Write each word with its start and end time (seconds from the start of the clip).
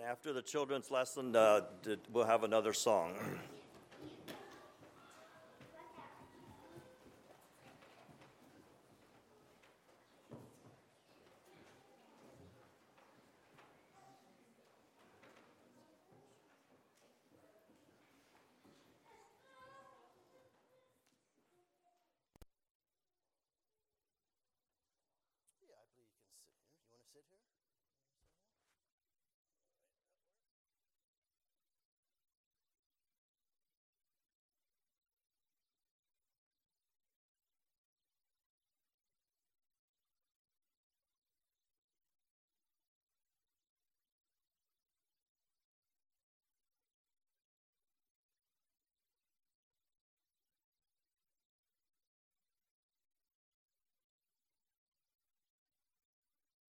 then 0.00 0.06
after 0.08 0.32
the 0.32 0.42
children's 0.42 0.90
lesson, 0.90 1.36
uh, 1.36 1.60
we'll 2.12 2.24
have 2.24 2.42
another 2.42 2.72
song. 2.72 3.14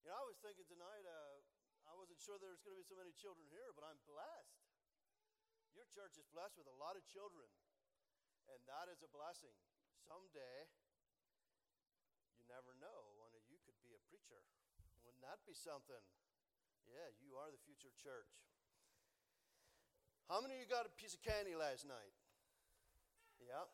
You 0.06 0.14
know, 0.14 0.22
I 0.22 0.30
was 0.30 0.38
thinking 0.38 0.70
tonight, 0.70 1.02
uh, 1.02 1.90
I 1.90 1.92
wasn't 1.98 2.15
sure 2.26 2.42
there's 2.42 2.58
going 2.66 2.74
to 2.74 2.82
be 2.82 2.90
so 2.90 2.98
many 2.98 3.14
children 3.14 3.46
here, 3.54 3.70
but 3.78 3.86
I'm 3.86 4.02
blessed. 4.02 4.58
Your 5.78 5.86
church 5.94 6.18
is 6.18 6.26
blessed 6.34 6.58
with 6.58 6.66
a 6.66 6.74
lot 6.74 6.98
of 6.98 7.06
children, 7.06 7.46
and 8.50 8.58
that 8.66 8.90
is 8.90 8.98
a 9.06 9.10
blessing. 9.14 9.54
Someday, 10.02 10.66
you 12.34 12.42
never 12.50 12.74
know, 12.82 13.14
one 13.22 13.30
of 13.30 13.46
you 13.46 13.62
could 13.62 13.78
be 13.78 13.94
a 13.94 14.02
preacher. 14.10 14.42
Wouldn't 15.06 15.22
that 15.22 15.38
be 15.46 15.54
something? 15.54 16.02
Yeah, 16.90 17.14
you 17.22 17.38
are 17.38 17.46
the 17.54 17.62
future 17.62 17.94
church. 17.94 18.34
How 20.26 20.42
many 20.42 20.58
of 20.58 20.60
you 20.62 20.66
got 20.66 20.82
a 20.82 20.94
piece 20.98 21.14
of 21.14 21.22
candy 21.22 21.54
last 21.54 21.86
night? 21.86 22.10
Yeah. 23.38 23.70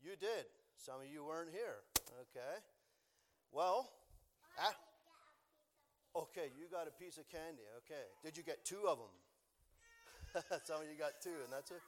You 0.00 0.16
did. 0.16 0.48
Some 0.80 1.04
of 1.04 1.08
you 1.12 1.20
weren't 1.20 1.52
here. 1.52 1.84
Okay. 2.32 2.64
Well, 3.52 3.92
Ah? 4.56 4.72
Okay, 6.16 6.50
you 6.56 6.66
got 6.70 6.86
a 6.86 6.92
piece 6.92 7.18
of 7.18 7.28
candy. 7.28 7.62
Okay. 7.84 8.04
Did 8.22 8.36
you 8.36 8.42
get 8.42 8.64
two 8.64 8.86
of 8.86 8.98
them? 8.98 10.42
Some 10.64 10.82
of 10.82 10.88
you 10.88 10.98
got 10.98 11.20
two, 11.22 11.30
and 11.42 11.52
that's 11.52 11.70
it? 11.70 11.82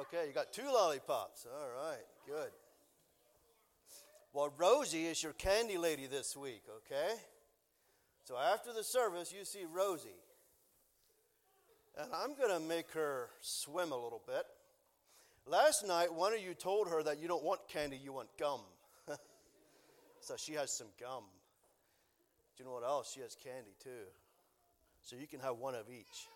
Okay, 0.00 0.26
you 0.26 0.32
got 0.34 0.52
two 0.52 0.64
lollipops. 0.64 1.46
All 1.46 1.68
right, 1.86 2.04
good. 2.26 2.50
Well, 4.32 4.52
Rosie 4.58 5.06
is 5.06 5.22
your 5.22 5.32
candy 5.32 5.78
lady 5.78 6.06
this 6.06 6.36
week, 6.36 6.62
okay? 6.78 7.14
So 8.24 8.36
after 8.36 8.72
the 8.72 8.82
service, 8.82 9.32
you 9.32 9.44
see 9.44 9.64
Rosie. 9.72 10.08
And 11.98 12.10
I'm 12.12 12.34
going 12.34 12.50
to 12.50 12.60
make 12.60 12.90
her 12.92 13.30
swim 13.40 13.92
a 13.92 13.96
little 13.96 14.20
bit. 14.26 14.44
Last 15.46 15.86
night, 15.86 16.12
one 16.12 16.34
of 16.34 16.40
you 16.40 16.52
told 16.52 16.88
her 16.88 17.02
that 17.04 17.20
you 17.20 17.28
don't 17.28 17.44
want 17.44 17.60
candy, 17.68 17.98
you 18.02 18.12
want 18.12 18.28
gum. 18.38 18.60
So 20.20 20.34
she 20.36 20.54
has 20.54 20.72
some 20.72 20.88
gum. 20.98 21.22
Do 22.56 22.62
you 22.62 22.68
know 22.68 22.74
what 22.74 22.84
else? 22.84 23.12
She 23.12 23.20
has 23.20 23.36
candy 23.42 23.74
too. 23.82 24.08
So 25.02 25.14
you 25.14 25.26
can 25.26 25.40
have 25.40 25.58
one 25.58 25.74
of 25.74 25.86
each. 25.90 26.26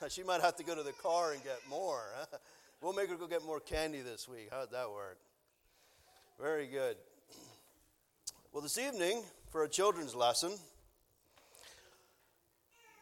She 0.10 0.22
might 0.22 0.40
have 0.42 0.54
to 0.56 0.62
go 0.62 0.76
to 0.76 0.84
the 0.84 0.92
car 0.92 1.32
and 1.32 1.42
get 1.42 1.58
more. 1.68 2.04
We'll 2.80 2.92
make 2.92 3.08
her 3.08 3.16
go 3.16 3.26
get 3.26 3.44
more 3.44 3.58
candy 3.58 4.02
this 4.02 4.28
week. 4.28 4.50
How'd 4.52 4.70
that 4.70 4.88
work? 4.88 5.18
Very 6.40 6.66
good. 6.66 6.96
Well, 8.52 8.62
this 8.62 8.78
evening, 8.78 9.22
for 9.50 9.64
a 9.64 9.68
children's 9.68 10.14
lesson, 10.14 10.52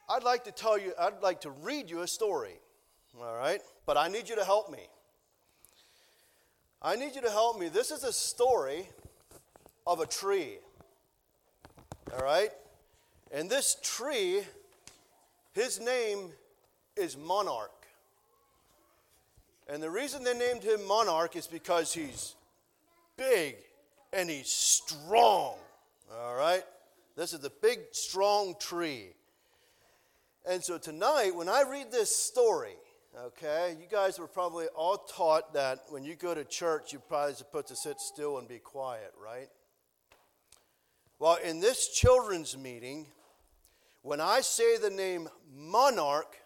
I'd 0.08 0.25
like 0.25 0.44
to 0.44 0.50
tell 0.50 0.78
you, 0.78 0.92
I'd 0.98 1.20
like 1.22 1.42
to 1.42 1.50
read 1.50 1.91
you 1.91 2.00
a 2.00 2.08
story. 2.08 2.58
All 3.19 3.36
right? 3.36 3.60
But 3.86 3.96
I 3.96 4.08
need 4.08 4.28
you 4.28 4.36
to 4.36 4.44
help 4.44 4.70
me. 4.70 4.88
I 6.82 6.96
need 6.96 7.14
you 7.14 7.22
to 7.22 7.30
help 7.30 7.58
me. 7.58 7.69
This 7.69 7.91
is 7.91 8.02
a 8.02 8.12
story 8.12 8.88
of 9.86 10.00
a 10.00 10.06
tree. 10.06 10.58
All 12.15 12.22
right? 12.22 12.50
And 13.33 13.50
this 13.50 13.77
tree, 13.83 14.43
his 15.53 15.81
name 15.81 16.31
is 16.97 17.17
Monarch. 17.17 17.72
And 19.69 19.83
the 19.83 19.91
reason 19.91 20.22
they 20.22 20.37
named 20.37 20.62
him 20.62 20.87
Monarch 20.87 21.34
is 21.34 21.47
because 21.47 21.93
he's 21.93 22.34
big 23.17 23.56
and 24.12 24.31
he's 24.31 24.49
strong. 24.49 25.56
All 26.15 26.37
right? 26.37 26.62
This 27.17 27.33
is 27.33 27.44
a 27.44 27.50
big, 27.50 27.81
strong 27.93 28.55
tree. 28.61 29.09
And 30.49 30.62
so 30.62 30.78
tonight, 30.78 31.34
when 31.34 31.49
I 31.49 31.65
read 31.69 31.91
this 31.91 32.15
story, 32.15 32.77
okay, 33.19 33.77
you 33.81 33.87
guys 33.91 34.19
were 34.21 34.28
probably 34.28 34.67
all 34.77 34.99
taught 34.99 35.55
that 35.55 35.84
when 35.88 36.05
you 36.05 36.15
go 36.15 36.34
to 36.34 36.44
church, 36.44 36.93
you're 36.93 37.00
probably 37.00 37.34
supposed 37.34 37.67
to 37.69 37.77
sit 37.77 38.00
still 38.00 38.38
and 38.38 38.47
be 38.47 38.59
quiet, 38.59 39.12
right? 39.21 39.49
Well, 41.19 41.38
in 41.43 41.60
this 41.60 41.88
children's 41.88 42.59
meeting, 42.59 43.06
when 44.03 44.21
I 44.21 44.43
say 44.43 44.77
the 44.77 44.91
name 44.91 45.28
monarch, 45.54 46.37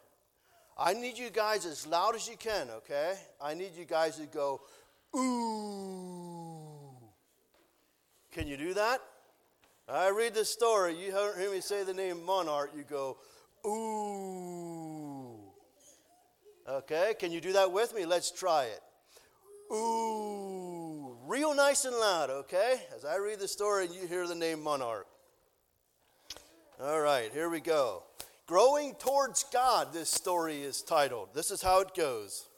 I 0.78 0.94
need 0.94 1.18
you 1.18 1.30
guys 1.30 1.66
as 1.66 1.86
loud 1.86 2.14
as 2.14 2.28
you 2.28 2.36
can, 2.36 2.70
okay? 2.70 3.14
I 3.40 3.54
need 3.54 3.72
you 3.76 3.84
guys 3.84 4.16
to 4.16 4.26
go, 4.26 4.60
ooh. 5.16 6.92
Can 8.32 8.46
you 8.46 8.56
do 8.56 8.74
that? 8.74 9.00
I 9.88 10.10
read 10.10 10.34
the 10.34 10.44
story. 10.44 10.94
You 10.94 11.10
hear 11.10 11.50
me 11.50 11.60
say 11.60 11.82
the 11.82 11.92
name 11.92 12.24
monarch, 12.24 12.70
you 12.76 12.84
go, 12.88 13.18
ooh. 13.66 15.36
Okay, 16.68 17.14
can 17.18 17.32
you 17.32 17.40
do 17.40 17.54
that 17.54 17.72
with 17.72 17.92
me? 17.92 18.06
Let's 18.06 18.30
try 18.30 18.66
it. 18.66 18.80
Ooh 19.74 20.59
real 21.30 21.54
nice 21.54 21.84
and 21.84 21.94
loud, 21.94 22.28
okay? 22.28 22.80
As 22.92 23.04
I 23.04 23.14
read 23.18 23.38
the 23.38 23.46
story 23.46 23.86
and 23.86 23.94
you 23.94 24.04
hear 24.08 24.26
the 24.26 24.34
name 24.34 24.64
Monarch. 24.64 25.06
All 26.82 27.00
right, 27.00 27.30
here 27.32 27.48
we 27.48 27.60
go. 27.60 28.02
Growing 28.48 28.96
Towards 28.96 29.44
God, 29.52 29.92
this 29.92 30.10
story 30.10 30.62
is 30.62 30.82
titled. 30.82 31.28
This 31.32 31.52
is 31.52 31.62
how 31.62 31.82
it 31.82 31.94
goes. 31.94 32.48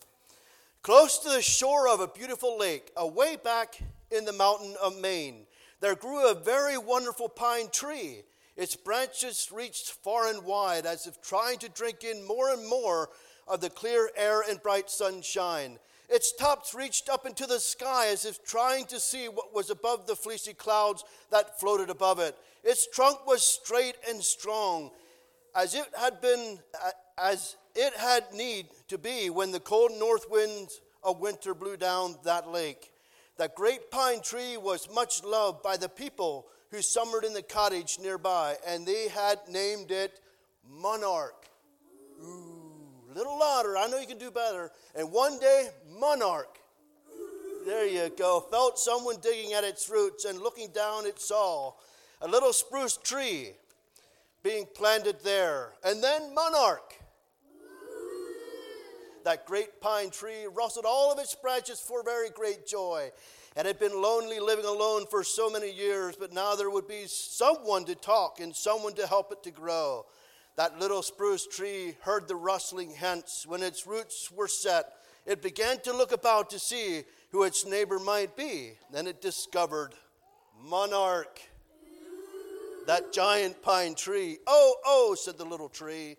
Close 0.81 1.19
to 1.19 1.29
the 1.29 1.43
shore 1.43 1.87
of 1.87 2.01
a 2.01 2.09
beautiful 2.09 2.59
lake, 2.59 2.91
away 2.97 3.37
back 3.37 3.79
in 4.11 4.25
the 4.25 4.33
mountain 4.33 4.75
of 4.83 4.99
Maine, 4.99 5.45
there 5.83 5.95
grew 5.95 6.31
a 6.31 6.35
very 6.35 6.79
wonderful 6.79 7.29
pine 7.29 7.69
tree. 7.71 8.23
Its 8.57 8.75
branches 8.75 9.51
reached 9.53 9.91
far 10.03 10.29
and 10.29 10.47
wide 10.47 10.87
as 10.87 11.07
if 11.07 11.21
trying 11.21 11.59
to 11.59 11.69
drink 11.69 12.05
in 12.05 12.27
more 12.27 12.51
and 12.51 12.67
more 12.67 13.11
of 13.47 13.61
the 13.61 13.69
clear 13.69 14.09
air 14.17 14.43
and 14.49 14.63
bright 14.63 14.89
sunshine. 14.89 15.79
Its 16.13 16.31
tops 16.31 16.75
reached 16.75 17.09
up 17.09 17.25
into 17.25 17.47
the 17.47 17.59
sky 17.59 18.09
as 18.09 18.27
if 18.27 18.45
trying 18.45 18.85
to 18.85 19.01
see 19.01 19.31
what 19.31 19.55
was 19.55 19.71
above 19.71 20.07
the 20.07 20.15
fleecy 20.15 20.53
clouds 20.53 21.03
that 21.31 21.59
floated 21.59 21.89
above 21.89 22.19
it. 22.19 22.37
Its 22.63 22.87
trunk 22.87 23.27
was 23.27 23.43
straight 23.43 23.97
and 24.07 24.23
strong, 24.23 24.91
as 25.57 25.75
it 25.75 25.87
had 25.99 26.21
been, 26.21 26.59
as 27.17 27.57
it 27.75 27.95
had 27.95 28.25
need 28.35 28.67
to 28.89 28.99
be 28.99 29.31
when 29.31 29.53
the 29.53 29.61
cold 29.61 29.93
north 29.99 30.27
winds 30.29 30.83
of 31.03 31.19
winter 31.19 31.55
blew 31.55 31.79
down 31.79 32.17
that 32.25 32.47
lake. 32.47 32.93
That 33.39 33.55
great 33.55 33.91
pine 33.91 34.21
tree 34.21 34.59
was 34.59 34.93
much 34.95 35.25
loved 35.25 35.63
by 35.63 35.79
the 35.79 35.89
people 35.89 36.47
who 36.71 36.83
summered 36.83 37.25
in 37.25 37.33
the 37.33 37.41
cottage 37.41 37.99
nearby, 37.99 38.59
and 38.67 38.85
they 38.85 39.09
had 39.09 39.39
named 39.49 39.91
it 39.91 40.21
Monarch. 40.69 41.49
Little 43.15 43.39
louder. 43.39 43.77
I 43.77 43.89
know 43.89 43.99
you 43.99 44.07
can 44.07 44.19
do 44.19 44.31
better. 44.31 44.71
And 44.95 45.13
one 45.13 45.39
day, 45.39 45.69
monarch, 45.99 46.59
there 47.67 47.87
you 47.87 48.11
go, 48.17 48.41
felt 48.51 48.79
someone 48.79 49.17
digging 49.23 49.53
at 49.53 49.65
its 49.65 49.89
roots 49.89 50.25
and 50.25 50.41
looking 50.41 50.69
down, 50.75 51.07
it 51.07 51.21
saw 51.21 51.73
a 52.21 52.29
little 52.29 52.53
spruce 52.53 52.97
tree 52.97 53.51
being 54.43 54.67
planted 54.75 55.17
there. 55.23 55.71
And 55.85 56.03
then, 56.03 56.35
monarch, 56.35 56.95
that 59.25 59.47
great 59.47 59.81
pine 59.81 60.11
tree 60.11 60.47
rustled 60.53 60.85
all 60.85 61.13
of 61.13 61.19
its 61.19 61.35
branches 61.35 61.81
for 61.81 62.03
very 62.03 62.31
great 62.31 62.67
joy 62.67 63.11
and 63.57 63.67
had 63.67 63.79
been 63.79 64.01
lonely 64.01 64.41
living 64.41 64.65
alone 64.65 65.05
for 65.11 65.23
so 65.23 65.51
many 65.51 65.71
years, 65.71 66.17
but 66.19 66.33
now 66.33 66.55
there 66.55 66.71
would 66.71 66.89
be 66.89 67.05
someone 67.07 67.85
to 67.85 67.95
talk 67.95 68.41
and 68.41 68.55
someone 68.55 68.95
to 68.95 69.07
help 69.07 69.31
it 69.31 69.43
to 69.43 69.51
grow. 69.51 70.07
That 70.57 70.79
little 70.79 71.03
spruce 71.03 71.47
tree 71.47 71.97
heard 72.03 72.29
the 72.29 72.37
rustling 72.37 72.93
hence. 72.93 73.45
When 73.47 73.63
its 73.63 73.87
roots 73.87 74.31
were 74.31 74.49
set, 74.49 74.93
it 75.25 75.41
began 75.41 75.81
to 75.81 75.93
look 75.93 76.13
about 76.13 76.51
to 76.51 76.59
see 76.59 77.05
who 77.31 77.45
its 77.45 77.65
neighbor 77.65 77.99
might 77.99 78.37
be. 78.37 78.73
Then 78.93 79.07
it 79.07 79.23
discovered 79.23 79.95
Monarch. 80.61 81.41
that 82.87 83.13
giant 83.13 83.63
pine 83.63 83.95
tree. 83.95 84.39
Oh, 84.47 84.75
oh, 84.85 85.17
said 85.19 85.39
the 85.39 85.45
little 85.45 85.69
tree. 85.69 86.17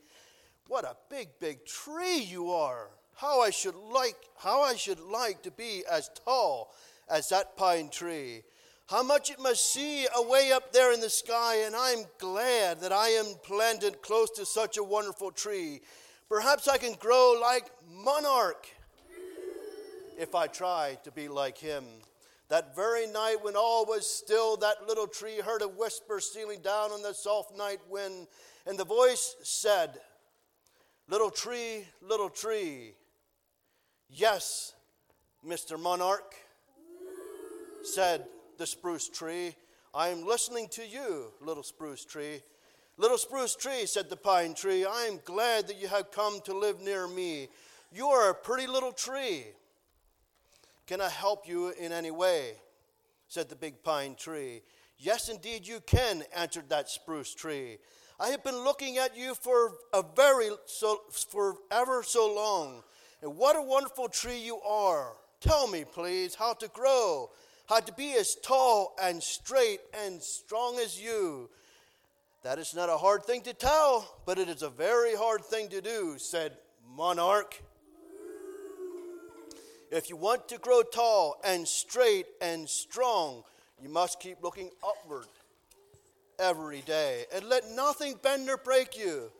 What 0.67 0.85
a 0.85 0.95
big, 1.09 1.29
big 1.39 1.65
tree 1.65 2.19
you 2.19 2.51
are. 2.51 2.89
How 3.15 3.41
I 3.41 3.51
should 3.51 3.75
like, 3.75 4.15
how 4.37 4.61
I 4.61 4.75
should 4.75 4.99
like 4.99 5.43
to 5.43 5.51
be 5.51 5.83
as 5.89 6.09
tall 6.25 6.73
as 7.09 7.29
that 7.29 7.55
pine 7.55 7.89
tree. 7.89 8.43
How 8.87 9.01
much 9.01 9.31
it 9.31 9.39
must 9.39 9.71
see 9.71 10.05
away 10.13 10.51
up 10.51 10.73
there 10.73 10.91
in 10.91 10.99
the 10.99 11.09
sky, 11.09 11.63
and 11.65 11.75
I'm 11.75 12.05
glad 12.19 12.81
that 12.81 12.91
I 12.91 13.09
am 13.09 13.35
planted 13.43 14.01
close 14.01 14.29
to 14.31 14.45
such 14.45 14.77
a 14.77 14.83
wonderful 14.83 15.31
tree. 15.31 15.81
Perhaps 16.27 16.67
I 16.67 16.77
can 16.77 16.93
grow 16.95 17.39
like 17.41 17.69
monarch 17.89 18.67
if 20.17 20.35
I 20.35 20.47
try 20.47 20.97
to 21.05 21.11
be 21.11 21.29
like 21.29 21.57
him. 21.57 21.85
That 22.49 22.75
very 22.75 23.07
night 23.07 23.37
when 23.41 23.55
all 23.55 23.85
was 23.85 24.05
still, 24.05 24.57
that 24.57 24.85
little 24.85 25.07
tree 25.07 25.39
heard 25.39 25.61
a 25.61 25.67
whisper 25.67 26.19
stealing 26.19 26.59
down 26.61 26.91
on 26.91 27.01
the 27.01 27.13
soft 27.13 27.57
night 27.57 27.79
wind, 27.89 28.27
and 28.67 28.77
the 28.77 28.85
voice 28.85 29.37
said, 29.43 29.97
Little 31.07 31.31
tree, 31.31 31.85
little 32.01 32.29
tree. 32.29 32.95
Yes, 34.09 34.73
Mr. 35.45 35.79
Monarch, 35.79 36.35
said 37.83 38.25
the 38.57 38.65
spruce 38.65 39.09
tree. 39.09 39.55
I 39.93 40.09
am 40.09 40.25
listening 40.25 40.67
to 40.69 40.85
you, 40.85 41.31
little 41.41 41.63
spruce 41.63 42.05
tree. 42.05 42.41
Little 42.97 43.17
spruce 43.17 43.55
tree, 43.55 43.85
said 43.85 44.09
the 44.09 44.15
pine 44.15 44.53
tree, 44.53 44.85
I 44.85 45.03
am 45.03 45.19
glad 45.25 45.67
that 45.67 45.81
you 45.81 45.87
have 45.87 46.11
come 46.11 46.41
to 46.45 46.57
live 46.57 46.81
near 46.81 47.07
me. 47.07 47.49
You 47.91 48.07
are 48.07 48.29
a 48.29 48.35
pretty 48.35 48.67
little 48.67 48.91
tree. 48.91 49.45
Can 50.85 51.01
I 51.01 51.09
help 51.09 51.47
you 51.47 51.69
in 51.69 51.91
any 51.91 52.11
way? 52.11 52.53
said 53.27 53.49
the 53.49 53.55
big 53.55 53.83
pine 53.83 54.13
tree. 54.15 54.61
Yes, 54.97 55.27
indeed, 55.27 55.67
you 55.67 55.79
can, 55.85 56.23
answered 56.35 56.69
that 56.69 56.89
spruce 56.89 57.33
tree. 57.33 57.77
I 58.19 58.29
have 58.29 58.43
been 58.43 58.63
looking 58.63 58.99
at 58.99 59.17
you 59.17 59.33
for 59.33 59.73
a 59.91 60.03
very 60.15 60.49
so 60.65 61.01
for 61.29 61.55
ever 61.71 62.03
so 62.03 62.33
long. 62.33 62.83
And 63.21 63.35
what 63.35 63.55
a 63.55 63.61
wonderful 63.61 64.07
tree 64.07 64.37
you 64.37 64.61
are. 64.61 65.13
Tell 65.41 65.67
me, 65.67 65.83
please, 65.83 66.35
how 66.35 66.53
to 66.53 66.67
grow, 66.69 67.31
how 67.67 67.79
to 67.79 67.93
be 67.93 68.13
as 68.13 68.35
tall 68.35 68.95
and 69.01 69.21
straight 69.21 69.79
and 70.05 70.21
strong 70.21 70.77
as 70.79 71.01
you. 71.01 71.49
That 72.43 72.59
is 72.59 72.75
not 72.75 72.89
a 72.89 72.97
hard 72.97 73.23
thing 73.23 73.41
to 73.43 73.53
tell, 73.53 74.17
but 74.25 74.37
it 74.37 74.49
is 74.49 74.63
a 74.63 74.69
very 74.69 75.15
hard 75.15 75.45
thing 75.45 75.69
to 75.69 75.81
do, 75.81 76.15
said 76.17 76.57
Monarch. 76.95 77.61
If 79.91 80.09
you 80.09 80.17
want 80.17 80.49
to 80.49 80.57
grow 80.57 80.81
tall 80.81 81.39
and 81.45 81.67
straight 81.67 82.25
and 82.41 82.67
strong, 82.67 83.43
you 83.81 83.89
must 83.89 84.19
keep 84.19 84.41
looking 84.41 84.71
upward 84.83 85.27
every 86.39 86.81
day 86.81 87.25
and 87.33 87.45
let 87.45 87.69
nothing 87.71 88.15
bend 88.21 88.49
or 88.49 88.57
break 88.57 88.97
you. 88.97 89.31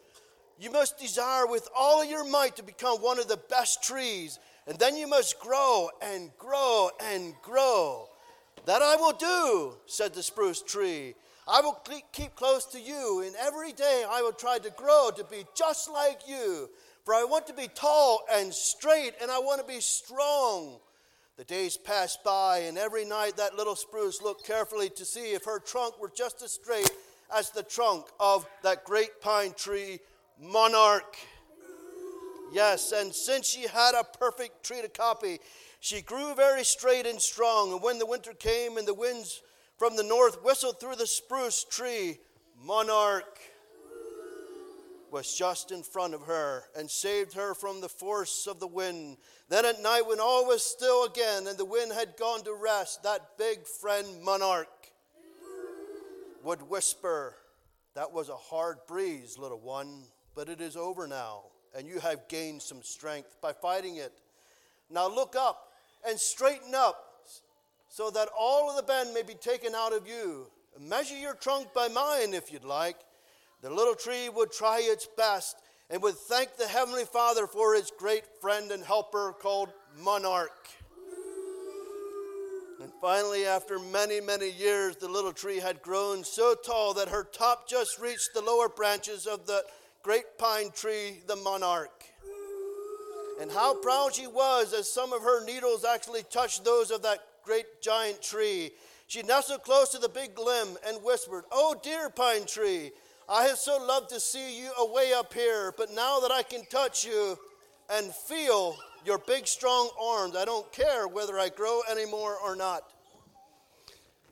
You 0.60 0.72
must 0.72 0.98
desire 0.98 1.48
with 1.48 1.68
all 1.76 2.06
your 2.06 2.24
might 2.24 2.56
to 2.56 2.64
become 2.64 3.00
one 3.00 3.20
of 3.20 3.28
the 3.28 3.42
best 3.50 3.84
trees, 3.84 4.40
and 4.68 4.78
then 4.80 4.96
you 4.96 5.08
must 5.08 5.40
grow 5.40 5.90
and 6.02 6.30
grow 6.38 6.90
and 7.02 7.34
grow. 7.42 8.08
That 8.66 8.82
I 8.82 8.96
will 8.96 9.12
do, 9.12 9.74
said 9.86 10.14
the 10.14 10.24
spruce 10.24 10.62
tree. 10.62 11.16
I 11.48 11.60
will 11.60 11.78
keep 12.14 12.36
close 12.36 12.66
to 12.68 12.80
you, 12.80 13.24
and 13.26 13.36
every 13.36 13.74
day 13.74 14.06
I 14.10 14.22
will 14.22 14.32
try 14.32 14.58
to 14.60 14.70
grow 14.70 15.10
to 15.16 15.24
be 15.26 15.46
just 15.56 15.92
like 15.92 16.22
you. 16.28 16.70
For 17.04 17.14
I 17.14 17.26
want 17.26 17.48
to 17.48 17.54
be 17.54 17.68
tall 17.68 18.22
and 18.32 18.54
straight, 18.54 19.16
and 19.22 19.30
I 19.30 19.40
want 19.40 19.60
to 19.60 19.68
be 19.68 19.82
strong. 19.82 20.80
The 21.36 21.44
days 21.44 21.76
passed 21.76 22.24
by, 22.24 22.60
and 22.60 22.78
every 22.78 23.04
night 23.04 23.36
that 23.36 23.56
little 23.56 23.76
spruce 23.76 24.22
looked 24.22 24.46
carefully 24.46 24.90
to 24.92 25.04
see 25.04 25.34
if 25.34 25.44
her 25.44 25.60
trunk 25.60 26.00
were 26.00 26.12
just 26.16 26.42
as 26.42 26.54
straight 26.54 26.90
as 27.36 27.50
the 27.50 27.64
trunk 27.64 28.06
of 28.20 28.48
that 28.62 28.86
great 28.86 29.20
pine 29.20 29.54
tree, 29.58 30.00
Monarch. 30.40 31.18
Yes, 32.54 32.94
and 32.94 33.14
since 33.14 33.48
she 33.48 33.68
had 33.68 33.96
a 33.96 34.04
perfect 34.04 34.64
tree 34.64 34.82
to 34.82 34.88
copy, 34.88 35.40
she 35.84 36.02
grew 36.02 36.34
very 36.34 36.64
straight 36.64 37.06
and 37.06 37.22
strong. 37.22 37.74
And 37.74 37.82
when 37.82 38.00
the 38.00 38.06
winter 38.06 38.32
came 38.32 38.78
and 38.78 38.88
the 38.88 38.94
winds 38.94 39.42
from 39.76 39.98
the 39.98 40.04
north 40.04 40.42
whistled 40.42 40.80
through 40.80 40.96
the 40.96 41.06
spruce 41.06 41.66
tree, 41.66 42.20
Monarch 42.64 43.38
was 45.12 45.36
just 45.36 45.74
in 45.74 45.84
front 45.84 46.14
of 46.14 46.22
her 46.22 46.64
and 46.78 46.90
saved 46.90 47.34
her 47.34 47.54
from 47.54 47.82
the 47.82 47.90
force 47.90 48.48
of 48.48 48.62
the 48.62 48.68
wind. 48.68 49.18
Then 49.50 49.66
at 49.66 49.84
night, 49.84 50.08
when 50.08 50.22
all 50.22 50.48
was 50.48 50.64
still 50.64 51.04
again 51.04 51.48
and 51.48 51.58
the 51.58 51.66
wind 51.66 51.92
had 51.92 52.16
gone 52.16 52.46
to 52.46 52.54
rest, 52.54 53.04
that 53.04 53.38
big 53.38 53.68
friend 53.68 54.08
monarch 54.24 54.70
would 56.46 56.62
whisper, 56.62 57.36
That 57.94 58.14
was 58.14 58.30
a 58.30 58.38
hard 58.38 58.78
breeze, 58.88 59.38
little 59.38 59.60
one, 59.60 60.04
but 60.34 60.48
it 60.48 60.62
is 60.62 60.78
over 60.78 61.08
now, 61.08 61.42
and 61.76 61.86
you 61.90 62.00
have 62.00 62.30
gained 62.30 62.62
some 62.62 62.84
strength 62.84 63.36
by 63.42 63.52
fighting 63.52 63.98
it. 63.98 64.14
Now 64.90 65.10
look 65.10 65.36
up 65.36 65.73
and 66.08 66.20
straighten 66.20 66.76
up 66.76 67.26
so 67.90 68.10
that 68.10 68.30
all 68.38 68.70
of 68.70 68.76
the 68.76 68.84
bend 68.84 69.14
may 69.14 69.24
be 69.24 69.36
taken 69.36 69.76
out 69.76 69.94
of 69.94 70.08
you. 70.08 70.48
Measure 70.80 71.18
your 71.18 71.36
trunk 71.36 71.74
by 71.74 71.88
mine 71.88 72.34
if 72.34 72.52
you'd 72.52 72.64
like 72.64 72.98
the 73.64 73.70
little 73.70 73.96
tree 73.96 74.28
would 74.28 74.52
try 74.52 74.82
its 74.84 75.08
best 75.18 75.56
and 75.90 76.04
would 76.04 76.16
thank 76.16 76.58
the 76.58 76.68
Heavenly 76.68 77.06
Father 77.06 77.48
for 77.48 77.74
his 77.76 77.92
great 77.98 78.26
friend 78.42 78.72
and 78.72 78.84
helper 78.84 79.34
called 79.42 79.70
Monarch. 79.98 80.68
And 82.82 82.92
finally, 83.00 83.46
after 83.46 83.80
many, 83.80 84.20
many 84.20 84.52
years, 84.52 84.98
the 84.98 85.08
little 85.08 85.32
tree 85.32 85.60
had 85.60 85.82
grown 85.82 86.26
so 86.26 86.56
tall 86.56 86.94
that 86.96 87.08
her 87.08 87.24
top 87.24 87.70
just 87.70 88.00
reached 88.00 88.34
the 88.34 88.42
lower 88.42 88.68
branches 88.68 89.26
of 89.26 89.48
the 89.48 89.64
great 90.04 90.38
pine 90.38 90.70
tree, 90.72 91.22
the 91.28 91.38
monarch. 91.38 92.04
And 93.42 93.52
how 93.52 93.76
proud 93.76 94.16
she 94.16 94.28
was 94.28 94.74
as 94.74 94.92
some 94.92 95.14
of 95.14 95.22
her 95.22 95.44
needles 95.46 95.86
actually 95.86 96.24
touched 96.24 96.64
those 96.64 96.92
of 96.92 97.02
that 97.04 97.20
great 97.44 97.82
giant 97.82 98.22
tree. 98.22 98.72
She 99.08 99.22
nestled 99.22 99.64
close 99.64 99.90
to 99.90 100.00
the 100.00 100.10
big 100.10 100.38
limb 100.40 100.78
and 100.88 101.04
whispered, 101.04 101.44
Oh, 101.52 101.76
dear 101.82 102.10
pine 102.10 102.46
tree, 102.46 102.92
I 103.28 103.44
have 103.44 103.58
so 103.58 103.84
loved 103.84 104.10
to 104.10 104.20
see 104.20 104.60
you 104.60 104.72
away 104.80 105.14
up 105.14 105.34
here, 105.34 105.74
but 105.78 105.94
now 105.94 106.20
that 106.20 106.32
I 106.32 106.44
can 106.44 106.66
touch 106.66 107.06
you 107.06 107.38
and 107.90 108.14
feel 108.14 108.78
your 109.06 109.18
big, 109.18 109.48
strong 109.48 109.90
arms, 110.02 110.36
I 110.36 110.46
don't 110.46 110.72
care 110.72 111.08
whether 111.08 111.38
I 111.38 111.50
grow 111.50 111.82
anymore 111.92 112.38
or 112.44 112.56
not. 112.56 112.84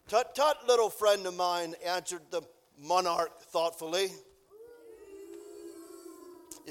Tut 0.08 0.36
tut, 0.36 0.68
little 0.68 0.90
friend 0.90 1.26
of 1.26 1.36
mine, 1.36 1.76
answered 1.86 2.22
the 2.32 2.42
monarch 2.78 3.42
thoughtfully. 3.44 4.12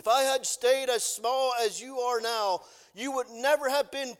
If 0.00 0.08
I 0.08 0.22
had 0.22 0.46
stayed 0.46 0.88
as 0.88 1.04
small 1.04 1.52
as 1.62 1.78
you 1.78 1.98
are 1.98 2.22
now, 2.22 2.60
you 2.94 3.12
would 3.12 3.28
never 3.30 3.68
have 3.68 3.90
been 3.90 4.14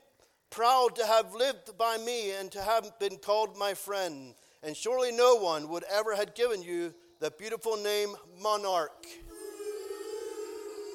proud 0.50 0.94
to 0.96 1.06
have 1.06 1.34
lived 1.34 1.78
by 1.78 1.96
me 1.96 2.32
and 2.32 2.52
to 2.52 2.60
have 2.60 2.99
been 2.99 3.16
called 3.16 3.56
my 3.56 3.72
friend. 3.72 4.34
And 4.62 4.76
surely 4.76 5.10
no 5.10 5.37
one 5.37 5.70
would 5.70 5.84
ever 5.90 6.14
have 6.14 6.34
given 6.34 6.62
you 6.62 6.92
the 7.18 7.30
beautiful 7.30 7.78
name 7.78 8.14
monarch 8.42 9.06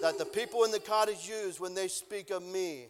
that 0.03 0.19
the 0.19 0.25
people 0.25 0.65
in 0.65 0.71
the 0.71 0.79
cottage 0.79 1.27
use 1.27 1.59
when 1.59 1.73
they 1.73 1.87
speak 1.87 2.29
of 2.29 2.43
me. 2.43 2.89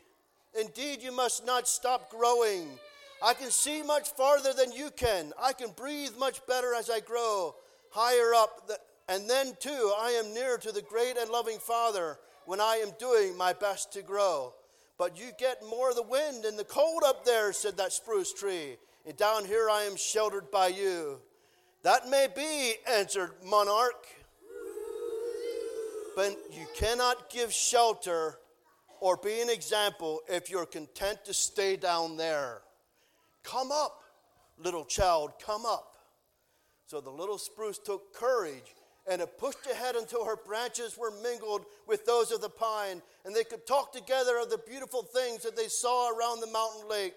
Indeed, 0.59 1.01
you 1.01 1.13
must 1.13 1.45
not 1.45 1.65
stop 1.65 2.09
growing. 2.09 2.77
I 3.23 3.33
can 3.33 3.51
see 3.51 3.81
much 3.83 4.09
farther 4.09 4.51
than 4.51 4.73
you 4.73 4.89
can. 4.97 5.31
I 5.41 5.53
can 5.53 5.69
breathe 5.69 6.17
much 6.19 6.45
better 6.45 6.75
as 6.75 6.89
I 6.89 6.99
grow 6.99 7.55
higher 7.89 8.33
up. 8.33 8.69
And 9.07 9.29
then, 9.29 9.53
too, 9.59 9.93
I 10.00 10.12
am 10.12 10.33
near 10.33 10.57
to 10.57 10.71
the 10.71 10.81
great 10.81 11.17
and 11.17 11.29
loving 11.29 11.59
Father 11.59 12.17
when 12.45 12.59
I 12.59 12.75
am 12.77 12.91
doing 13.00 13.38
my 13.38 13.53
best 13.53 13.93
to 13.93 14.01
grow. 14.01 14.53
But 14.97 15.19
you 15.19 15.31
get 15.38 15.62
more 15.67 15.89
of 15.89 15.95
the 15.95 16.03
wind 16.03 16.45
and 16.45 16.57
the 16.57 16.63
cold 16.63 17.03
up 17.05 17.25
there, 17.25 17.53
said 17.53 17.77
that 17.77 17.93
spruce 17.93 18.33
tree. 18.33 18.77
And 19.05 19.15
down 19.17 19.45
here 19.45 19.69
I 19.69 19.83
am 19.83 19.95
sheltered 19.95 20.50
by 20.51 20.67
you. 20.67 21.19
That 21.83 22.09
may 22.09 22.27
be, 22.35 22.74
answered 22.91 23.31
Monarch, 23.43 24.07
but 26.15 26.35
you 26.51 26.65
cannot 26.75 27.29
give 27.29 27.53
shelter 27.53 28.39
or 29.01 29.17
be 29.17 29.41
an 29.41 29.50
example 29.50 30.21
if 30.27 30.50
you're 30.50 30.65
content 30.65 31.25
to 31.25 31.33
stay 31.33 31.75
down 31.75 32.17
there. 32.17 32.62
Come 33.43 33.71
up, 33.71 34.01
little 34.57 34.85
child, 34.85 35.33
come 35.45 35.65
up. 35.65 35.95
So 36.88 37.01
the 37.01 37.12
little 37.12 37.38
spruce 37.38 37.77
took 37.77 38.13
courage 38.15 38.74
and 39.07 39.21
it 39.21 39.38
pushed 39.38 39.65
ahead 39.71 39.95
until 39.95 40.25
her 40.25 40.35
branches 40.35 40.97
were 40.97 41.12
mingled 41.21 41.65
with 41.88 42.05
those 42.05 42.31
of 42.31 42.41
the 42.41 42.50
pine, 42.50 43.01
and 43.24 43.35
they 43.35 43.43
could 43.43 43.67
talk 43.67 43.93
together 43.93 44.38
of 44.38 44.50
the 44.50 44.57
beautiful 44.67 45.03
things 45.03 45.43
that 45.43 45.55
they 45.55 45.67
saw 45.67 46.09
around 46.09 46.39
the 46.39 46.47
mountain 46.47 46.89
lake. 46.89 47.13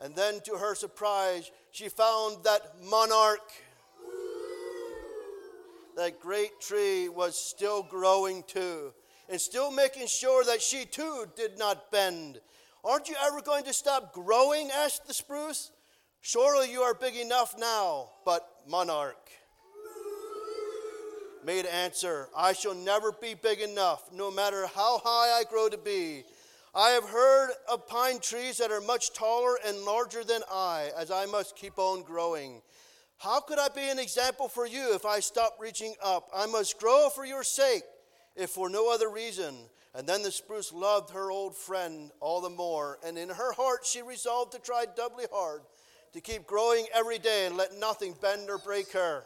And 0.00 0.14
then, 0.14 0.40
to 0.46 0.54
her 0.54 0.74
surprise, 0.74 1.50
she 1.70 1.88
found 1.88 2.44
that 2.44 2.74
monarch 2.84 3.52
that 5.96 6.20
great 6.20 6.60
tree 6.60 7.08
was 7.08 7.36
still 7.36 7.82
growing 7.82 8.42
too, 8.44 8.92
and 9.28 9.40
still 9.40 9.70
making 9.70 10.06
sure 10.06 10.44
that 10.44 10.62
she 10.62 10.84
too 10.84 11.26
did 11.36 11.58
not 11.58 11.90
bend. 11.90 12.40
Aren't 12.84 13.08
you 13.08 13.16
ever 13.22 13.40
going 13.40 13.64
to 13.64 13.72
stop 13.72 14.12
growing? 14.12 14.70
asked 14.70 15.06
the 15.06 15.14
spruce. 15.14 15.70
Surely 16.20 16.70
you 16.70 16.82
are 16.82 16.94
big 16.94 17.16
enough 17.16 17.54
now, 17.58 18.10
but 18.24 18.48
monarch. 18.66 19.30
Made 21.44 21.66
answer, 21.66 22.28
I 22.36 22.52
shall 22.52 22.74
never 22.74 23.12
be 23.12 23.34
big 23.34 23.60
enough, 23.60 24.12
no 24.12 24.30
matter 24.30 24.66
how 24.66 24.98
high 24.98 25.40
I 25.40 25.44
grow 25.48 25.68
to 25.68 25.78
be. 25.78 26.24
I 26.74 26.90
have 26.90 27.04
heard 27.04 27.50
of 27.70 27.86
pine 27.86 28.18
trees 28.20 28.58
that 28.58 28.70
are 28.70 28.80
much 28.80 29.12
taller 29.12 29.58
and 29.66 29.84
larger 29.84 30.24
than 30.24 30.42
I, 30.50 30.90
as 30.96 31.10
I 31.10 31.26
must 31.26 31.56
keep 31.56 31.78
on 31.78 32.02
growing. 32.02 32.62
How 33.18 33.40
could 33.40 33.58
I 33.58 33.68
be 33.68 33.88
an 33.88 33.98
example 33.98 34.48
for 34.48 34.66
you 34.66 34.94
if 34.94 35.04
I 35.04 35.20
stop 35.20 35.56
reaching 35.60 35.94
up? 36.02 36.28
I 36.34 36.46
must 36.46 36.78
grow 36.78 37.08
for 37.14 37.24
your 37.24 37.44
sake, 37.44 37.84
if 38.34 38.50
for 38.50 38.70
no 38.70 38.92
other 38.92 39.10
reason. 39.10 39.54
And 39.94 40.06
then 40.06 40.22
the 40.22 40.30
spruce 40.30 40.72
loved 40.72 41.10
her 41.10 41.30
old 41.30 41.54
friend 41.54 42.10
all 42.20 42.40
the 42.40 42.48
more, 42.50 42.98
and 43.04 43.18
in 43.18 43.28
her 43.28 43.52
heart 43.52 43.84
she 43.84 44.00
resolved 44.00 44.52
to 44.52 44.58
try 44.58 44.86
doubly 44.96 45.26
hard 45.30 45.62
to 46.14 46.20
keep 46.20 46.46
growing 46.46 46.86
every 46.94 47.18
day 47.18 47.46
and 47.46 47.56
let 47.56 47.78
nothing 47.78 48.14
bend 48.20 48.48
or 48.48 48.58
break 48.58 48.92
her. 48.92 49.24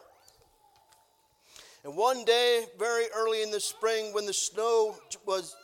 And 1.83 1.95
one 1.95 2.25
day, 2.25 2.65
very 2.77 3.05
early 3.15 3.43
in 3.43 3.51
the 3.51 3.59
spring, 3.59 4.13
when 4.13 4.25
the 4.25 4.33
snow 4.33 4.97
was 5.25 5.55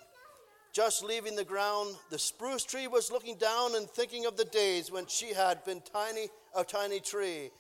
just 0.72 1.04
leaving 1.04 1.36
the 1.36 1.44
ground, 1.44 1.96
the 2.10 2.20
spruce 2.20 2.64
tree 2.64 2.88
was 2.88 3.12
looking 3.12 3.36
down 3.38 3.76
and 3.76 3.90
thinking 3.90 4.26
of 4.26 4.38
the 4.38 4.46
days 4.46 4.92
when 4.92 5.06
she 5.08 5.34
had 5.34 5.64
been 5.66 5.82
tiny, 5.82 6.30
a 6.56 6.64
tiny 6.64 7.00
tree, 7.00 7.52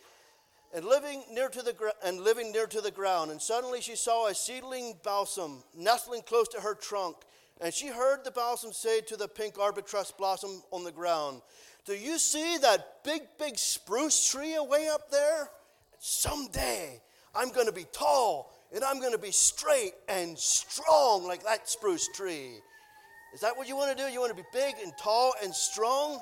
and 0.73 0.85
living 0.85 1.23
near 1.31 1.49
to 1.49 1.61
the 1.61 1.75
and 2.03 2.21
living 2.21 2.51
near 2.51 2.65
to 2.67 2.81
the 2.81 2.91
ground. 2.91 3.31
And 3.31 3.41
suddenly 3.41 3.81
she 3.81 3.95
saw 3.95 4.27
a 4.27 4.35
seedling 4.35 4.95
balsam 5.03 5.63
nestling 5.75 6.21
close 6.23 6.47
to 6.49 6.61
her 6.61 6.73
trunk, 6.73 7.17
and 7.61 7.73
she 7.73 7.87
heard 7.87 8.23
the 8.23 8.31
balsam 8.31 8.73
say 8.73 9.01
to 9.01 9.15
the 9.15 9.27
pink 9.27 9.59
arbutus 9.59 10.11
blossom 10.11 10.63
on 10.71 10.83
the 10.83 10.91
ground, 10.91 11.41
"Do 11.85 11.93
you 11.93 12.17
see 12.17 12.57
that 12.57 13.03
big, 13.03 13.23
big 13.37 13.59
spruce 13.59 14.27
tree 14.27 14.55
away 14.55 14.87
up 14.87 15.11
there? 15.11 15.51
Someday 15.99 17.01
I'm 17.35 17.51
going 17.51 17.67
to 17.67 17.73
be 17.73 17.85
tall 17.91 18.51
and 18.73 18.83
I'm 18.83 18.99
going 18.99 19.11
to 19.11 19.19
be 19.19 19.31
straight 19.31 19.93
and 20.07 20.37
strong 20.37 21.25
like 21.25 21.43
that 21.43 21.69
spruce 21.69 22.07
tree." 22.13 22.61
Is 23.33 23.41
that 23.41 23.57
what 23.57 23.67
you 23.67 23.75
want 23.75 23.97
to 23.97 24.03
do? 24.03 24.11
You 24.11 24.19
want 24.19 24.35
to 24.35 24.43
be 24.43 24.47
big 24.53 24.75
and 24.83 24.93
tall 24.97 25.33
and 25.41 25.53
strong? 25.53 26.21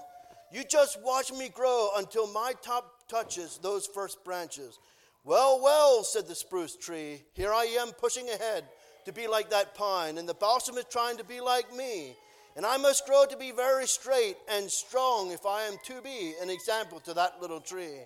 You 0.52 0.64
just 0.64 0.98
watch 1.02 1.32
me 1.32 1.50
grow 1.50 1.90
until 1.98 2.28
my 2.32 2.54
top 2.62 3.08
touches 3.10 3.60
those 3.62 3.86
first 3.88 4.24
branches. 4.24 4.80
Well, 5.24 5.62
well, 5.62 6.04
said 6.04 6.28
the 6.28 6.36
spruce 6.36 6.76
tree, 6.76 7.22
here 7.34 7.54
I 7.54 7.66
am 7.80 7.92
pushing 7.92 8.30
ahead 8.30 8.64
to 9.06 9.12
be 9.12 9.28
like 9.28 9.50
that 9.50 9.76
pine, 9.76 10.18
and 10.18 10.28
the 10.28 10.34
balsam 10.34 10.78
is 10.78 10.86
trying 10.90 11.18
to 11.18 11.24
be 11.24 11.42
like 11.42 11.76
me. 11.76 12.16
And 12.56 12.66
I 12.66 12.78
must 12.78 13.06
grow 13.06 13.26
to 13.30 13.38
be 13.38 13.52
very 13.52 13.88
straight 13.88 14.36
and 14.50 14.70
strong 14.70 15.32
if 15.32 15.46
I 15.46 15.64
am 15.64 15.76
to 15.86 16.02
be 16.02 16.34
an 16.42 16.50
example 16.50 17.00
to 17.02 17.14
that 17.14 17.42
little 17.42 17.62
tree. 17.62 18.00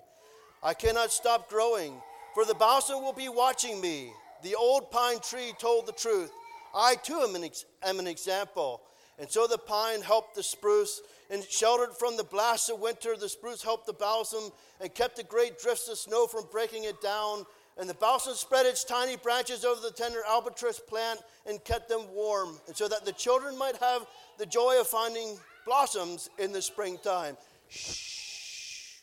I 0.62 0.74
cannot 0.74 1.10
stop 1.10 1.48
growing, 1.48 1.94
for 2.36 2.44
the 2.44 2.54
balsam 2.54 3.02
will 3.02 3.14
be 3.14 3.30
watching 3.30 3.80
me. 3.80 4.12
The 4.42 4.56
old 4.56 4.90
pine 4.90 5.20
tree 5.20 5.54
told 5.58 5.86
the 5.86 5.92
truth. 5.92 6.30
I 6.74 6.96
too 6.96 7.24
am 7.26 7.34
an, 7.34 7.44
ex- 7.44 7.64
am 7.82 7.98
an 7.98 8.06
example. 8.06 8.82
And 9.18 9.30
so 9.30 9.46
the 9.46 9.56
pine 9.56 10.02
helped 10.02 10.34
the 10.34 10.42
spruce 10.42 11.00
and 11.30 11.42
sheltered 11.44 11.96
from 11.98 12.18
the 12.18 12.24
blasts 12.24 12.68
of 12.68 12.78
winter. 12.78 13.16
The 13.16 13.30
spruce 13.30 13.62
helped 13.62 13.86
the 13.86 13.94
balsam 13.94 14.50
and 14.82 14.94
kept 14.94 15.16
the 15.16 15.22
great 15.22 15.58
drifts 15.58 15.88
of 15.88 15.96
snow 15.96 16.26
from 16.26 16.44
breaking 16.52 16.84
it 16.84 17.00
down. 17.00 17.46
And 17.78 17.88
the 17.88 17.94
balsam 17.94 18.34
spread 18.34 18.66
its 18.66 18.84
tiny 18.84 19.16
branches 19.16 19.64
over 19.64 19.80
the 19.80 19.90
tender 19.90 20.20
arbutus 20.28 20.78
plant 20.78 21.20
and 21.46 21.64
kept 21.64 21.88
them 21.88 22.02
warm, 22.12 22.60
and 22.66 22.76
so 22.76 22.86
that 22.86 23.06
the 23.06 23.12
children 23.12 23.56
might 23.56 23.76
have 23.76 24.06
the 24.36 24.44
joy 24.44 24.78
of 24.78 24.86
finding 24.86 25.38
blossoms 25.64 26.28
in 26.38 26.52
the 26.52 26.60
springtime. 26.60 27.38
Shh. 27.70 28.96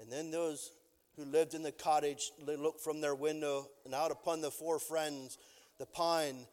And 0.00 0.10
then 0.10 0.30
those 0.30 0.70
who 1.16 1.24
lived 1.24 1.54
in 1.54 1.62
the 1.62 1.72
cottage 1.72 2.32
looked 2.44 2.80
from 2.80 3.00
their 3.00 3.14
window 3.14 3.68
and 3.84 3.94
out 3.94 4.10
upon 4.10 4.40
the 4.40 4.50
four 4.50 4.78
friends 4.78 5.38
the 5.78 5.86
pine, 5.86 6.46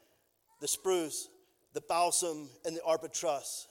the 0.62 0.68
spruce, 0.68 1.30
the 1.74 1.82
balsam, 1.82 2.50
and 2.66 2.76
the 2.76 2.84
arbutus. 2.84 3.68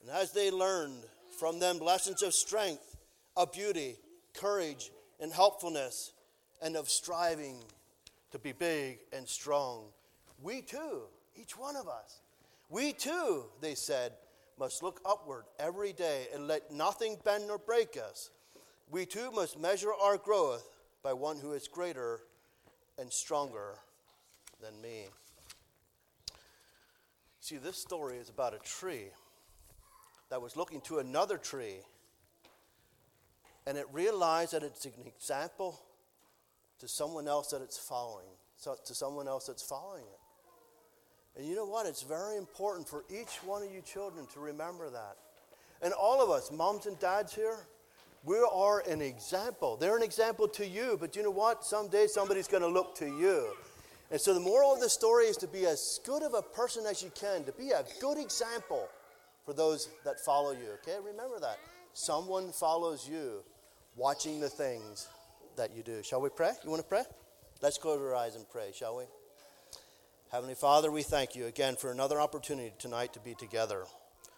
And 0.00 0.10
as 0.10 0.32
they 0.32 0.50
learned 0.50 1.04
from 1.38 1.58
them 1.58 1.78
lessons 1.78 2.22
of 2.22 2.34
strength, 2.34 2.96
of 3.36 3.52
beauty, 3.52 3.96
courage, 4.34 4.90
and 5.20 5.32
helpfulness, 5.32 6.12
and 6.62 6.76
of 6.76 6.88
striving 6.88 7.62
to 8.32 8.38
be 8.38 8.52
big 8.52 8.98
and 9.12 9.28
strong, 9.28 9.84
we 10.42 10.62
too, 10.62 11.02
each 11.36 11.58
one 11.58 11.76
of 11.76 11.88
us, 11.88 12.20
we 12.68 12.92
too, 12.92 13.44
they 13.60 13.74
said, 13.74 14.12
must 14.58 14.82
look 14.82 15.00
upward 15.04 15.44
every 15.58 15.92
day 15.92 16.26
and 16.34 16.46
let 16.46 16.70
nothing 16.70 17.16
bend 17.24 17.50
or 17.50 17.58
break 17.58 17.96
us. 17.96 18.30
We 18.90 19.06
too 19.06 19.30
must 19.30 19.56
measure 19.56 19.92
our 20.02 20.18
growth 20.18 20.66
by 21.02 21.12
one 21.12 21.38
who 21.38 21.52
is 21.52 21.68
greater 21.68 22.22
and 22.98 23.12
stronger 23.12 23.76
than 24.60 24.80
me. 24.82 25.06
See, 27.38 27.56
this 27.56 27.76
story 27.76 28.16
is 28.16 28.28
about 28.28 28.52
a 28.52 28.58
tree 28.58 29.06
that 30.28 30.42
was 30.42 30.56
looking 30.56 30.80
to 30.82 30.98
another 30.98 31.38
tree, 31.38 31.76
and 33.64 33.78
it 33.78 33.86
realized 33.92 34.54
that 34.54 34.64
it's 34.64 34.84
an 34.84 34.92
example 35.06 35.80
to 36.80 36.88
someone 36.88 37.28
else 37.28 37.50
that 37.52 37.62
it's 37.62 37.78
following, 37.78 38.26
so 38.56 38.74
to 38.84 38.94
someone 38.94 39.28
else 39.28 39.46
that's 39.46 39.62
following 39.62 40.02
it. 40.02 41.38
And 41.38 41.48
you 41.48 41.54
know 41.54 41.64
what? 41.64 41.86
It's 41.86 42.02
very 42.02 42.36
important 42.36 42.88
for 42.88 43.04
each 43.08 43.38
one 43.44 43.62
of 43.62 43.72
you 43.72 43.82
children 43.82 44.26
to 44.34 44.40
remember 44.40 44.90
that. 44.90 45.16
And 45.80 45.92
all 45.92 46.20
of 46.22 46.28
us, 46.28 46.50
moms 46.50 46.86
and 46.86 46.98
dads 46.98 47.32
here, 47.34 47.56
we 48.24 48.36
are 48.52 48.80
an 48.88 49.00
example. 49.00 49.76
They're 49.76 49.96
an 49.96 50.02
example 50.02 50.46
to 50.48 50.66
you, 50.66 50.96
but 51.00 51.16
you 51.16 51.22
know 51.22 51.30
what? 51.30 51.64
Someday 51.64 52.06
somebody's 52.06 52.48
going 52.48 52.62
to 52.62 52.68
look 52.68 52.94
to 52.96 53.06
you. 53.06 53.48
And 54.10 54.20
so 54.20 54.34
the 54.34 54.40
moral 54.40 54.74
of 54.74 54.80
the 54.80 54.90
story 54.90 55.26
is 55.26 55.36
to 55.38 55.46
be 55.46 55.66
as 55.66 56.00
good 56.04 56.22
of 56.22 56.34
a 56.34 56.42
person 56.42 56.84
as 56.84 57.02
you 57.02 57.10
can, 57.14 57.44
to 57.44 57.52
be 57.52 57.70
a 57.70 57.84
good 58.00 58.18
example 58.18 58.88
for 59.46 59.52
those 59.54 59.88
that 60.04 60.20
follow 60.20 60.50
you. 60.50 60.72
Okay? 60.82 60.96
Remember 61.04 61.38
that. 61.40 61.58
Someone 61.92 62.52
follows 62.52 63.08
you 63.08 63.42
watching 63.96 64.40
the 64.40 64.48
things 64.48 65.08
that 65.56 65.74
you 65.74 65.82
do. 65.82 66.02
Shall 66.02 66.20
we 66.20 66.28
pray? 66.28 66.52
You 66.62 66.70
want 66.70 66.82
to 66.82 66.88
pray? 66.88 67.02
Let's 67.62 67.78
close 67.78 68.00
our 68.00 68.14
eyes 68.14 68.36
and 68.36 68.48
pray, 68.50 68.70
shall 68.74 68.96
we? 68.96 69.04
Heavenly 70.30 70.54
Father, 70.54 70.90
we 70.90 71.02
thank 71.02 71.34
you 71.34 71.46
again 71.46 71.76
for 71.76 71.90
another 71.90 72.20
opportunity 72.20 72.72
tonight 72.78 73.12
to 73.14 73.20
be 73.20 73.34
together. 73.34 73.84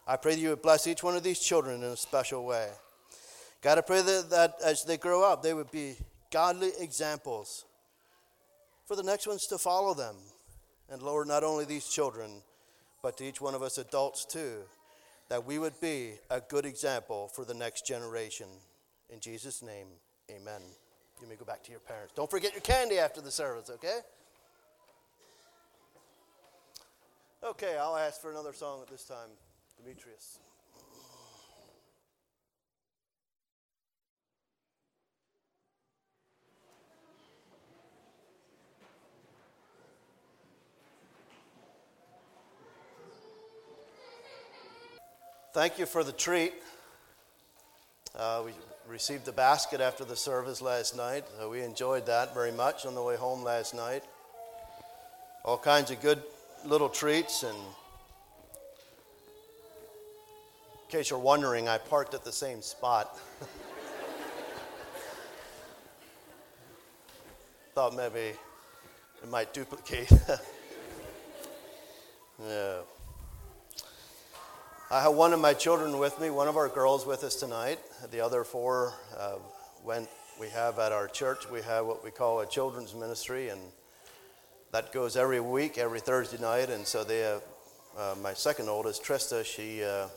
I 0.07 0.17
pray 0.17 0.35
that 0.35 0.41
you 0.41 0.51
would 0.51 0.63
bless 0.63 0.87
each 0.87 1.03
one 1.03 1.17
of 1.17 1.23
these 1.23 1.39
children 1.39 1.83
in 1.83 1.91
a 1.91 1.97
special 1.97 2.45
way. 2.45 2.71
God, 3.63 3.79
I 3.79 3.81
pray 3.81 4.03
that, 4.03 4.31
that 4.31 4.57
as 4.65 4.85
they 4.85 4.97
grow 4.97 5.23
up, 5.23 5.43
they 5.43 5.55
would 5.55 5.71
be 5.71 5.95
godly 6.33 6.73
examples 6.81 7.65
for 8.87 8.97
the 8.97 9.05
next 9.05 9.27
ones 9.27 9.47
to 9.47 9.59
follow 9.59 9.95
them. 9.95 10.17
And 10.91 11.01
Lord, 11.01 11.29
not 11.29 11.45
only 11.45 11.65
these 11.65 11.89
children, 11.89 12.43
but 13.03 13.17
to 13.19 13.25
each 13.25 13.41
one 13.41 13.55
of 13.55 13.63
us 13.63 13.79
adults 13.79 14.25
too, 14.25 14.63
that 15.29 15.47
we 15.47 15.59
would 15.59 15.81
be 15.81 16.15
a 16.29 16.41
good 16.41 16.67
example 16.67 17.29
for 17.29 17.45
the 17.45 17.55
next 17.55 17.87
generation. 17.87 18.49
In 19.11 19.21
Jesus' 19.21 19.63
name, 19.63 19.87
amen. 20.31 20.61
You 21.21 21.29
may 21.29 21.37
go 21.37 21.45
back 21.45 21.63
to 21.63 21.71
your 21.71 21.81
parents. 21.81 22.13
Don't 22.17 22.31
forget 22.31 22.53
your 22.53 22.63
candy 22.63 22.99
after 22.99 23.21
the 23.21 23.31
service, 23.31 23.71
okay? 23.71 24.01
Okay, 27.45 27.77
I'll 27.79 27.97
ask 27.97 28.21
for 28.21 28.31
another 28.33 28.53
song 28.53 28.81
at 28.83 28.89
this 28.89 29.05
time. 29.05 29.31
Demetrius. 29.81 30.39
Thank 45.53 45.79
you 45.79 45.85
for 45.85 46.03
the 46.03 46.13
treat. 46.13 46.55
Uh, 48.17 48.41
we 48.47 48.53
received 48.89 49.27
the 49.27 49.33
basket 49.33 49.83
after 49.83 50.03
the 50.03 50.17
service 50.17 50.63
last 50.63 50.97
night. 50.97 51.25
Uh, 51.39 51.47
we 51.47 51.61
enjoyed 51.61 52.07
that 52.07 52.33
very 52.33 52.53
much 52.53 52.87
on 52.87 52.95
the 52.95 53.03
way 53.03 53.17
home 53.17 53.45
last 53.45 53.75
night. 53.75 54.03
All 55.45 55.59
kinds 55.59 55.91
of 55.91 56.01
good 56.01 56.23
little 56.65 56.89
treats. 56.89 57.43
And 57.43 57.55
in 57.55 57.65
case 60.89 61.11
you're 61.11 61.19
wondering, 61.19 61.69
I 61.69 61.77
parked 61.77 62.15
at 62.15 62.25
the 62.25 62.33
same 62.33 62.63
spot. 62.63 63.15
Thought 67.75 67.95
maybe 67.95 68.33
it 69.23 69.29
might 69.29 69.53
duplicate. 69.53 70.11
yeah. 72.43 72.79
I 74.93 75.01
have 75.01 75.15
one 75.15 75.33
of 75.33 75.41
my 75.41 75.55
children 75.55 75.99
with 75.99 76.21
me, 76.21 76.29
one 76.29 76.49
of 76.49 76.59
our 76.59 76.69
girls 76.69 77.07
with 77.07 77.25
us 77.25 77.37
tonight. 77.37 77.79
The 78.11 78.21
other 78.21 78.45
four 78.45 78.93
uh, 79.19 79.37
went, 79.83 80.07
we 80.39 80.51
have 80.51 80.79
at 80.79 80.93
our 80.93 81.09
church, 81.09 81.49
we 81.51 81.63
have 81.63 81.87
what 81.87 82.05
we 82.05 82.11
call 82.11 82.41
a 82.41 82.47
children's 82.47 82.95
ministry, 82.95 83.49
and 83.49 83.59
that 84.71 84.93
goes 84.93 85.17
every 85.17 85.41
week, 85.41 85.79
every 85.79 85.99
Thursday 85.99 86.37
night. 86.37 86.69
And 86.69 86.87
so 86.87 87.05
they 87.05 87.21
have, 87.21 87.43
uh, 87.97 88.17
my 88.23 88.35
second 88.35 88.69
oldest, 88.69 89.03
Trista, 89.03 89.47
she, 89.47 89.83
uh, 89.83 90.09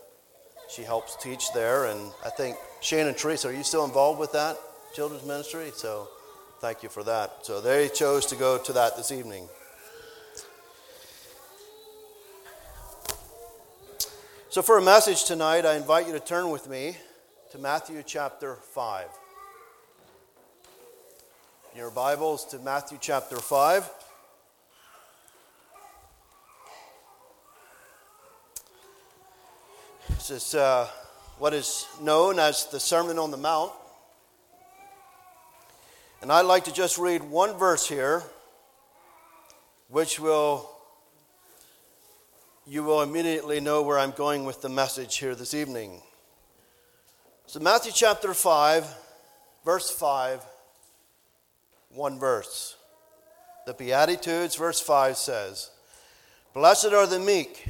she 0.70 0.82
helps 0.82 1.16
teach 1.24 1.54
there. 1.54 1.86
And 1.86 2.12
I 2.26 2.30
think 2.30 2.58
Shane 2.82 3.08
and 3.08 3.16
Teresa, 3.16 3.48
are 3.48 3.54
you 3.54 3.64
still 3.64 3.86
involved 3.86 4.20
with 4.20 4.34
that 4.34 4.58
children's 4.94 5.26
ministry? 5.26 5.72
So 5.74 6.10
Thank 6.66 6.84
you 6.84 6.90
for 6.90 7.04
that. 7.04 7.46
So 7.46 7.62
they 7.62 7.90
chose 7.90 8.26
to 8.28 8.36
go 8.36 8.58
to 8.58 8.74
that 8.74 8.96
this 8.96 9.12
evening. 9.12 9.50
So, 14.56 14.62
for 14.62 14.78
a 14.78 14.82
message 14.82 15.26
tonight, 15.26 15.66
I 15.66 15.76
invite 15.76 16.08
you 16.08 16.14
to 16.14 16.20
turn 16.22 16.50
with 16.50 16.70
me 16.70 16.96
to 17.52 17.58
Matthew 17.58 18.02
chapter 18.06 18.56
5. 18.56 19.06
Your 21.76 21.92
Bibles 21.92 22.46
to 22.46 22.60
Matthew 22.60 22.98
chapter 23.02 23.36
5. 23.36 23.90
This 30.12 30.30
is 30.30 30.56
uh, 30.56 30.88
what 31.38 31.54
is 31.54 31.86
known 32.02 32.40
as 32.40 32.68
the 32.68 32.80
Sermon 32.80 33.20
on 33.20 33.32
the 33.32 33.38
Mount. 33.38 33.74
And 36.22 36.32
I'd 36.32 36.44
like 36.44 36.64
to 36.64 36.72
just 36.72 36.98
read 36.98 37.22
one 37.24 37.58
verse 37.58 37.90
here, 37.90 38.24
which 39.90 40.18
will 40.18 40.75
you 42.68 42.84
will 42.84 43.04
immediately 43.04 43.60
know 43.60 43.84
where 43.84 44.00
I'm 44.00 44.12
going 44.12 44.44
with 44.44 44.62
the 44.62 44.70
message 44.70 45.18
here 45.18 45.36
this 45.36 45.54
evening. 45.54 46.02
So, 47.46 47.60
Matthew 47.60 47.92
chapter 47.94 48.34
5, 48.34 48.88
verse 49.64 49.92
5, 49.92 50.44
one 51.90 52.18
verse. 52.18 52.76
The 53.68 53.76
Beatitudes, 53.76 54.56
verse 54.56 54.80
5 54.80 55.16
says, 55.16 55.70
Blessed 56.56 56.88
are 56.88 57.06
the 57.06 57.20
meek, 57.20 57.70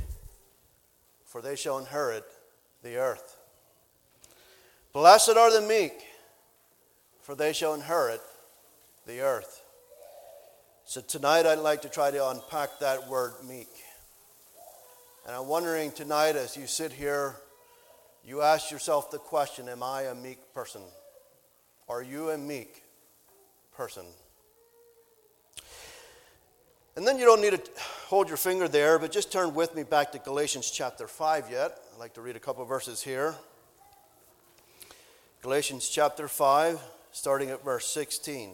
for 1.25 1.41
they 1.41 1.57
shall 1.57 1.77
inherit 1.77 2.23
the 2.81 2.95
earth. 2.95 3.37
Blessed 4.93 5.35
are 5.35 5.51
the 5.51 5.67
meek, 5.67 5.93
for 7.21 7.35
they 7.35 7.51
shall 7.51 7.73
inherit 7.73 8.21
the 9.05 9.19
earth. 9.19 9.61
So, 10.85 11.01
tonight 11.01 11.45
I'd 11.45 11.59
like 11.59 11.81
to 11.81 11.89
try 11.89 12.11
to 12.11 12.29
unpack 12.29 12.79
that 12.79 13.09
word 13.09 13.33
meek. 13.45 13.67
And 15.25 15.35
I'm 15.35 15.47
wondering 15.47 15.91
tonight, 15.91 16.35
as 16.35 16.55
you 16.55 16.67
sit 16.67 16.91
here, 16.91 17.35
you 18.23 18.43
ask 18.43 18.69
yourself 18.69 19.09
the 19.09 19.17
question 19.17 19.67
Am 19.67 19.81
I 19.81 20.03
a 20.03 20.13
meek 20.13 20.53
person? 20.53 20.81
Are 21.89 22.03
you 22.03 22.29
a 22.29 22.37
meek 22.37 22.83
person? 23.75 24.05
And 26.95 27.07
then 27.07 27.17
you 27.17 27.25
don't 27.25 27.41
need 27.41 27.53
to 27.53 27.61
hold 28.07 28.27
your 28.27 28.37
finger 28.37 28.67
there, 28.67 28.99
but 28.99 29.11
just 29.11 29.31
turn 29.31 29.55
with 29.55 29.75
me 29.75 29.81
back 29.81 30.11
to 30.11 30.19
Galatians 30.19 30.69
chapter 30.69 31.07
5 31.07 31.49
yet. 31.49 31.79
I'd 31.93 31.99
like 31.99 32.13
to 32.13 32.21
read 32.21 32.35
a 32.35 32.39
couple 32.39 32.63
verses 32.63 33.01
here. 33.01 33.33
Galatians 35.41 35.89
chapter 35.89 36.27
5, 36.27 36.79
starting 37.11 37.49
at 37.49 37.65
verse 37.65 37.87
16. 37.87 38.53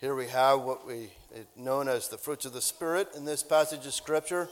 Here 0.00 0.14
we 0.14 0.28
have 0.28 0.60
what 0.60 0.86
we 0.86 1.10
known 1.56 1.88
as 1.88 2.06
the 2.06 2.18
fruits 2.18 2.44
of 2.44 2.52
the 2.52 2.60
Spirit 2.60 3.08
in 3.16 3.24
this 3.24 3.42
passage 3.42 3.84
of 3.84 3.92
Scripture. 3.92 4.48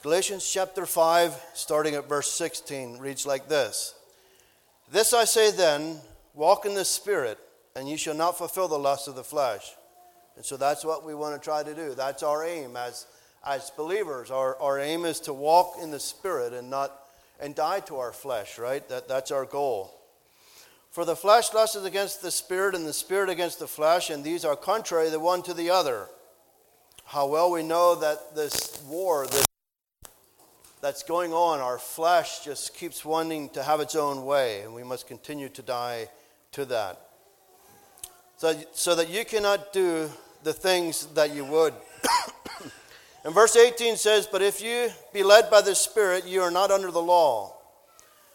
Galatians 0.00 0.48
chapter 0.48 0.86
5, 0.86 1.34
starting 1.54 1.96
at 1.96 2.08
verse 2.08 2.30
16, 2.30 2.98
reads 2.98 3.26
like 3.26 3.48
this 3.48 3.96
This 4.92 5.12
I 5.12 5.24
say 5.24 5.50
then, 5.50 5.96
walk 6.34 6.66
in 6.66 6.74
the 6.74 6.84
Spirit, 6.84 7.36
and 7.74 7.88
you 7.88 7.96
shall 7.96 8.14
not 8.14 8.38
fulfill 8.38 8.68
the 8.68 8.78
lust 8.78 9.08
of 9.08 9.16
the 9.16 9.24
flesh. 9.24 9.72
And 10.36 10.44
so 10.44 10.56
that's 10.56 10.84
what 10.84 11.04
we 11.04 11.16
want 11.16 11.34
to 11.34 11.44
try 11.44 11.64
to 11.64 11.74
do. 11.74 11.96
That's 11.96 12.22
our 12.22 12.44
aim 12.44 12.76
as, 12.76 13.08
as 13.44 13.70
believers. 13.70 14.30
Our, 14.30 14.56
our 14.60 14.78
aim 14.78 15.04
is 15.04 15.18
to 15.22 15.32
walk 15.32 15.78
in 15.82 15.90
the 15.90 15.98
Spirit 15.98 16.52
and 16.52 16.70
not 16.70 16.92
and 17.40 17.56
die 17.56 17.80
to 17.80 17.96
our 17.96 18.12
flesh, 18.12 18.56
right? 18.56 18.88
That, 18.88 19.08
that's 19.08 19.32
our 19.32 19.46
goal. 19.46 19.95
For 20.90 21.04
the 21.04 21.16
flesh 21.16 21.52
lusts 21.52 21.76
against 21.76 22.22
the 22.22 22.30
spirit, 22.30 22.74
and 22.74 22.86
the 22.86 22.92
spirit 22.92 23.28
against 23.28 23.58
the 23.58 23.66
flesh, 23.66 24.10
and 24.10 24.24
these 24.24 24.44
are 24.44 24.56
contrary 24.56 25.10
the 25.10 25.20
one 25.20 25.42
to 25.42 25.54
the 25.54 25.70
other. 25.70 26.08
How 27.04 27.26
well 27.26 27.50
we 27.50 27.62
know 27.62 27.94
that 27.96 28.34
this 28.34 28.82
war 28.86 29.26
this, 29.26 29.44
that's 30.80 31.02
going 31.02 31.32
on, 31.32 31.60
our 31.60 31.78
flesh 31.78 32.44
just 32.44 32.74
keeps 32.74 33.04
wanting 33.04 33.48
to 33.50 33.62
have 33.62 33.80
its 33.80 33.94
own 33.94 34.24
way, 34.24 34.62
and 34.62 34.74
we 34.74 34.82
must 34.82 35.06
continue 35.06 35.48
to 35.50 35.62
die 35.62 36.08
to 36.52 36.64
that. 36.66 37.00
So, 38.38 38.54
so 38.72 38.94
that 38.94 39.08
you 39.08 39.24
cannot 39.24 39.72
do 39.72 40.10
the 40.42 40.52
things 40.52 41.06
that 41.14 41.34
you 41.34 41.44
would. 41.44 41.74
and 43.24 43.34
verse 43.34 43.56
18 43.56 43.96
says, 43.96 44.26
But 44.30 44.42
if 44.42 44.62
you 44.62 44.90
be 45.12 45.22
led 45.22 45.50
by 45.50 45.60
the 45.60 45.74
Spirit, 45.74 46.26
you 46.26 46.42
are 46.42 46.50
not 46.50 46.70
under 46.70 46.90
the 46.90 47.02
law. 47.02 47.55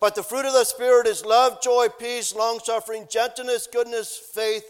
But 0.00 0.14
the 0.14 0.22
fruit 0.22 0.46
of 0.46 0.54
the 0.54 0.64
Spirit 0.64 1.06
is 1.06 1.26
love, 1.26 1.60
joy, 1.60 1.88
peace, 1.98 2.34
long 2.34 2.58
suffering, 2.58 3.06
gentleness, 3.10 3.68
goodness, 3.70 4.16
faith. 4.16 4.64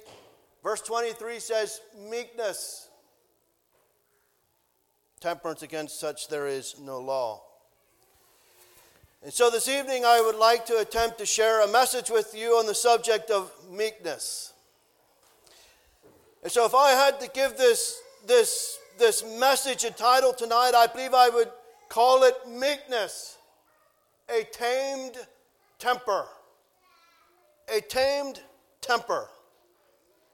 Verse 0.62 0.80
23 0.80 1.38
says, 1.38 1.80
meekness. 2.10 2.88
Temperance 5.20 5.62
against 5.62 6.00
such 6.00 6.28
there 6.28 6.48
is 6.48 6.74
no 6.80 6.98
law. 6.98 7.42
And 9.22 9.32
so 9.32 9.50
this 9.50 9.68
evening 9.68 10.04
I 10.04 10.20
would 10.20 10.36
like 10.36 10.66
to 10.66 10.78
attempt 10.78 11.18
to 11.18 11.26
share 11.26 11.62
a 11.62 11.68
message 11.68 12.10
with 12.10 12.34
you 12.34 12.52
on 12.52 12.66
the 12.66 12.74
subject 12.74 13.30
of 13.30 13.52
meekness. 13.70 14.52
And 16.42 16.50
so 16.50 16.64
if 16.64 16.74
I 16.74 16.90
had 16.92 17.20
to 17.20 17.28
give 17.28 17.56
this, 17.56 18.00
this, 18.26 18.78
this 18.98 19.22
message 19.38 19.84
a 19.84 19.90
title 19.90 20.32
tonight, 20.32 20.72
I 20.74 20.86
believe 20.88 21.14
I 21.14 21.28
would 21.28 21.50
call 21.88 22.24
it 22.24 22.34
Meekness 22.48 23.36
a 24.30 24.44
tamed 24.44 25.16
temper. 25.78 26.26
A 27.74 27.80
tamed 27.80 28.40
temper 28.80 29.28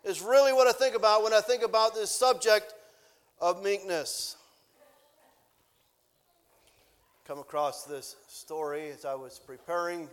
is 0.05 0.21
really 0.21 0.53
what 0.53 0.67
I 0.67 0.73
think 0.73 0.95
about 0.95 1.23
when 1.23 1.33
I 1.33 1.41
think 1.41 1.63
about 1.63 1.95
this 1.95 2.11
subject 2.11 2.75
of 3.41 3.63
meekness. 3.63 4.37
Come 7.27 7.39
across 7.39 7.85
this 7.85 8.17
story 8.29 8.91
as 8.91 9.05
I 9.05 9.15
was 9.15 9.41
preparing 9.45 10.09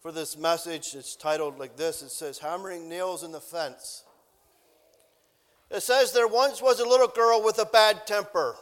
for 0.00 0.12
this 0.12 0.36
message. 0.36 0.94
It's 0.94 1.14
titled 1.14 1.58
like 1.58 1.76
this 1.76 2.02
it 2.02 2.10
says, 2.10 2.38
Hammering 2.38 2.88
Nails 2.88 3.22
in 3.22 3.32
the 3.32 3.40
Fence. 3.40 4.04
It 5.70 5.82
says, 5.82 6.12
There 6.12 6.28
once 6.28 6.62
was 6.62 6.80
a 6.80 6.88
little 6.88 7.08
girl 7.08 7.42
with 7.42 7.58
a 7.58 7.66
bad 7.66 8.06
temper. 8.06 8.56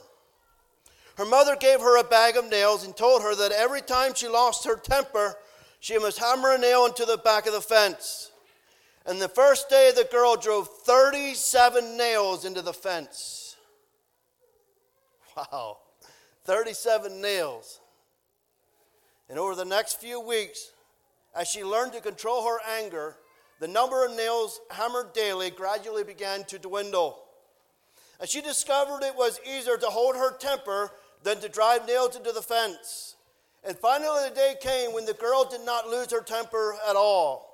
Her 1.16 1.24
mother 1.24 1.56
gave 1.56 1.80
her 1.80 1.98
a 1.98 2.04
bag 2.04 2.36
of 2.36 2.48
nails 2.48 2.84
and 2.84 2.96
told 2.96 3.22
her 3.22 3.34
that 3.34 3.52
every 3.52 3.82
time 3.82 4.14
she 4.14 4.28
lost 4.28 4.64
her 4.64 4.76
temper, 4.76 5.34
she 5.80 5.98
must 5.98 6.18
hammer 6.18 6.52
a 6.52 6.58
nail 6.58 6.86
into 6.86 7.04
the 7.04 7.18
back 7.18 7.46
of 7.46 7.52
the 7.52 7.60
fence. 7.60 8.30
And 9.06 9.20
the 9.20 9.28
first 9.28 9.68
day, 9.68 9.92
the 9.94 10.04
girl 10.04 10.36
drove 10.36 10.68
37 10.68 11.96
nails 11.96 12.44
into 12.44 12.62
the 12.62 12.72
fence. 12.72 13.46
Wow, 15.36 15.78
37 16.44 17.20
nails. 17.20 17.80
And 19.28 19.38
over 19.38 19.54
the 19.54 19.64
next 19.64 20.00
few 20.00 20.20
weeks, 20.20 20.72
as 21.36 21.46
she 21.46 21.62
learned 21.62 21.92
to 21.92 22.00
control 22.00 22.44
her 22.46 22.58
anger, 22.78 23.16
the 23.60 23.68
number 23.68 24.04
of 24.04 24.16
nails 24.16 24.60
hammered 24.70 25.12
daily 25.12 25.50
gradually 25.50 26.02
began 26.02 26.44
to 26.44 26.58
dwindle. 26.58 27.22
As 28.20 28.28
she 28.28 28.42
discovered 28.42 29.02
it 29.02 29.16
was 29.16 29.40
easier 29.46 29.76
to 29.78 29.86
hold 29.86 30.14
her 30.14 30.36
temper 30.36 30.90
than 31.22 31.40
to 31.40 31.48
drive 31.48 31.86
nails 31.86 32.16
into 32.16 32.32
the 32.32 32.42
fence. 32.42 33.16
And 33.64 33.76
finally, 33.76 34.28
the 34.28 34.34
day 34.34 34.54
came 34.60 34.92
when 34.92 35.04
the 35.04 35.14
girl 35.14 35.44
did 35.44 35.64
not 35.64 35.88
lose 35.88 36.10
her 36.12 36.22
temper 36.22 36.76
at 36.88 36.96
all. 36.96 37.46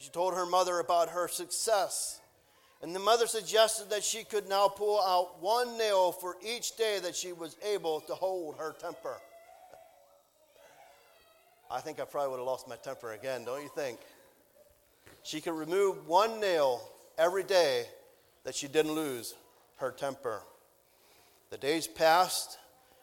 She 0.00 0.10
told 0.10 0.34
her 0.34 0.46
mother 0.46 0.80
about 0.80 1.10
her 1.10 1.28
success. 1.28 2.20
And 2.80 2.94
the 2.94 3.00
mother 3.00 3.28
suggested 3.28 3.90
that 3.90 4.02
she 4.02 4.24
could 4.24 4.48
now 4.48 4.66
pull 4.66 5.00
out 5.00 5.40
one 5.40 5.78
nail 5.78 6.10
for 6.10 6.36
each 6.44 6.76
day 6.76 6.98
that 7.02 7.14
she 7.14 7.32
was 7.32 7.56
able 7.64 8.00
to 8.02 8.14
hold 8.14 8.56
her 8.56 8.74
temper. 8.80 9.16
I 11.70 11.80
think 11.80 12.00
I 12.00 12.04
probably 12.04 12.30
would 12.30 12.38
have 12.38 12.46
lost 12.46 12.68
my 12.68 12.76
temper 12.76 13.12
again, 13.12 13.44
don't 13.44 13.62
you 13.62 13.70
think? 13.74 13.98
She 15.22 15.40
could 15.40 15.54
remove 15.54 16.08
one 16.08 16.40
nail 16.40 16.82
every 17.16 17.44
day 17.44 17.86
that 18.44 18.54
she 18.54 18.68
didn't 18.68 18.92
lose 18.92 19.34
her 19.76 19.90
temper. 19.90 20.42
The 21.50 21.58
days 21.58 21.86
passed, 21.86 22.58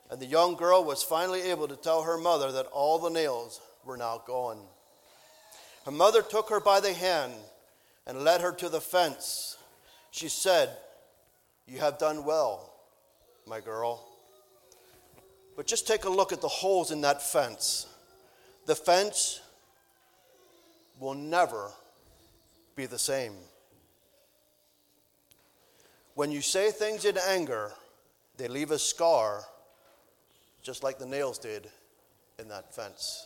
and 0.10 0.20
the 0.20 0.26
young 0.26 0.56
girl 0.56 0.84
was 0.84 1.04
finally 1.04 1.42
able 1.42 1.68
to 1.68 1.76
tell 1.76 2.04
her 2.04 2.18
mother 2.18 2.52
that 2.52 2.66
all 2.68 3.00
the 3.00 3.10
nails 3.10 3.62
were 3.86 3.98
now 3.98 4.22
gone. 4.26 4.60
Her 5.86 5.92
mother 5.92 6.22
took 6.22 6.50
her 6.50 6.60
by 6.60 6.80
the 6.80 6.94
hand 6.94 7.34
and 8.06 8.24
led 8.24 8.42
her 8.42 8.52
to 8.54 8.70
the 8.70 8.82
fence. 8.82 9.58
She 10.12 10.30
said, 10.30 10.70
You 11.68 11.80
have 11.80 11.98
done 11.98 12.26
well, 12.26 12.74
my 13.46 13.60
girl. 13.60 14.06
But 15.56 15.68
just 15.68 15.88
take 15.88 16.06
a 16.06 16.10
look 16.10 16.32
at 16.32 16.42
the 16.42 16.48
holes 16.48 16.92
in 16.92 17.02
that 17.02 17.22
fence. 17.22 17.88
The 18.66 18.76
fence 18.76 19.42
will 21.00 21.14
never 21.14 21.72
be 22.76 22.86
the 22.86 23.00
same. 23.00 23.34
When 26.20 26.32
you 26.32 26.42
say 26.42 26.70
things 26.72 27.06
in 27.06 27.18
anger, 27.30 27.72
they 28.36 28.50
leave 28.50 28.72
a 28.72 28.78
scar, 28.78 29.42
just 30.62 30.84
like 30.84 31.00
the 31.00 31.06
nails 31.06 31.38
did 31.38 31.70
in 32.38 32.50
that 32.50 32.76
fence. 32.76 33.26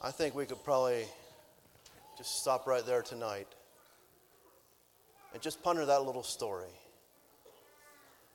I 0.00 0.12
think 0.12 0.36
we 0.36 0.46
could 0.46 0.62
probably 0.62 1.06
just 2.16 2.40
stop 2.40 2.68
right 2.68 2.86
there 2.86 3.02
tonight 3.02 3.48
and 5.32 5.42
just 5.42 5.60
ponder 5.60 5.84
that 5.86 6.04
little 6.04 6.22
story. 6.22 6.70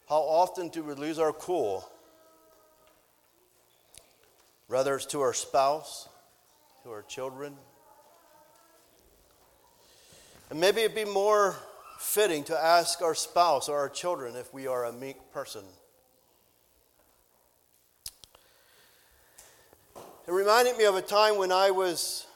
How 0.09 0.19
often 0.19 0.67
do 0.67 0.83
we 0.83 0.93
lose 0.93 1.19
our 1.19 1.31
cool? 1.31 1.89
Whether 4.67 4.97
it's 4.97 5.05
to 5.05 5.21
our 5.21 5.33
spouse, 5.33 6.09
to 6.83 6.91
our 6.91 7.03
children. 7.03 7.55
And 10.49 10.59
maybe 10.59 10.81
it'd 10.81 10.95
be 10.95 11.05
more 11.05 11.55
fitting 11.99 12.43
to 12.45 12.57
ask 12.57 13.01
our 13.01 13.15
spouse 13.15 13.67
or 13.67 13.77
our 13.77 13.89
children 13.89 14.35
if 14.35 14.53
we 14.53 14.67
are 14.67 14.85
a 14.85 14.93
meek 14.93 15.17
person. 15.31 15.63
It 19.95 20.31
reminded 20.31 20.77
me 20.77 20.85
of 20.85 20.95
a 20.95 21.01
time 21.01 21.37
when 21.37 21.51
I 21.51 21.71
was 21.71 22.27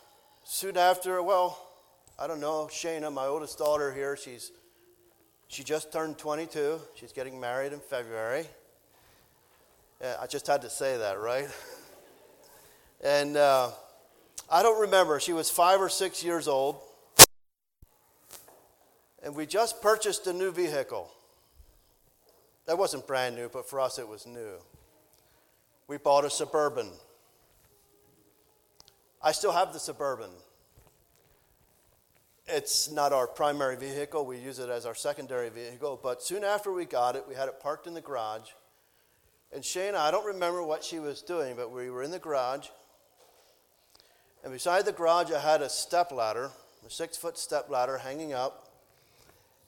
soon 0.44 0.78
after, 0.78 1.22
well, 1.22 1.58
I 2.20 2.28
don't 2.28 2.40
know, 2.40 2.70
Shayna, 2.72 3.12
my 3.14 3.26
oldest 3.26 3.58
daughter 3.58 3.94
here, 3.94 4.18
she's 4.18 4.52
she 5.52 5.66
just 5.66 5.92
turned 5.92 6.18
22. 6.18 6.80
She's 6.96 7.12
getting 7.12 7.38
married 7.38 7.74
in 7.74 7.82
February. 7.82 8.46
Yeah, 10.00 10.16
I 10.22 10.26
just 10.26 10.48
had 10.48 10.62
to 10.62 10.70
say 10.70 10.96
that, 10.96 11.20
right? 11.20 11.50
and 13.04 13.36
uh, 13.36 13.72
I 14.50 14.64
don't 14.64 14.80
remember. 14.80 15.20
She 15.20 15.34
was 15.34 15.50
five 15.50 15.82
or 15.82 15.90
six 15.90 16.24
years 16.24 16.48
old. 16.48 16.80
And 19.24 19.36
we 19.36 19.46
just 19.46 19.82
purchased 19.82 20.26
a 20.28 20.34
new 20.34 20.52
vehicle. 20.52 21.12
That 22.66 22.78
wasn't 22.78 23.08
brand 23.08 23.36
new, 23.36 23.50
but 23.50 23.70
for 23.70 23.80
us 23.80 24.00
it 24.00 24.08
was 24.08 24.26
new. 24.26 24.56
We 25.88 25.98
bought 25.98 26.26
a 26.26 26.30
Suburban. 26.30 26.90
I 29.22 29.32
still 29.32 29.52
have 29.52 29.74
the 29.74 29.80
Suburban. 29.80 30.30
It's 32.48 32.92
not 32.92 33.14
our 33.14 33.28
primary 33.28 33.76
vehicle, 33.76 34.26
we 34.26 34.38
use 34.38 34.60
it 34.60 34.70
as 34.70 34.86
our 34.86 34.96
secondary 34.96 35.50
vehicle, 35.50 36.00
but 36.02 36.24
soon 36.24 36.44
after 36.44 36.72
we 36.72 36.86
got 36.86 37.16
it, 37.16 37.24
we 37.28 37.36
had 37.36 37.48
it 37.48 37.60
parked 37.62 37.88
in 37.88 37.94
the 37.94 38.02
garage. 38.02 38.50
And 39.54 39.64
Shayna, 39.64 39.96
I 39.96 40.12
don't 40.12 40.26
remember 40.26 40.64
what 40.64 40.84
she 40.84 41.00
was 41.00 41.22
doing, 41.22 41.56
but 41.56 41.72
we 41.72 41.90
were 41.90 42.04
in 42.04 42.12
the 42.12 42.20
garage. 42.20 42.68
And 44.44 44.52
beside 44.52 44.86
the 44.86 44.92
garage, 44.92 45.32
I 45.32 45.40
had 45.40 45.62
a 45.62 45.70
step 45.70 46.12
ladder, 46.12 46.50
a 46.86 46.90
six 46.90 47.16
foot 47.16 47.38
step 47.38 47.70
ladder 47.70 47.98
hanging 48.00 48.34
up. 48.34 48.71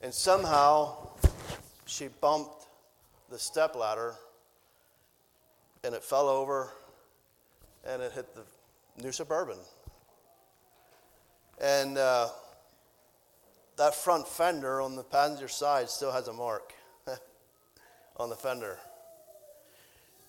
And 0.04 0.14
somehow 0.14 0.98
she 1.86 2.10
bumped 2.20 2.68
the 3.30 3.40
step 3.40 3.74
ladder 3.74 4.16
and 5.86 5.96
it 5.96 6.04
fell 6.04 6.28
over 6.28 6.72
and 7.88 8.02
it 8.02 8.12
hit 8.12 8.36
the 8.36 8.44
new 9.02 9.14
Suburban. 9.14 9.58
And 11.62 11.98
uh, 11.98 12.28
that 13.78 13.96
front 13.96 14.28
fender 14.28 14.82
on 14.82 14.98
the 14.98 15.04
passenger 15.04 15.48
side 15.48 15.90
still 15.90 16.12
has 16.12 16.28
a 16.28 16.34
mark 16.34 16.74
on 18.18 18.30
the 18.30 18.36
fender. 18.36 18.80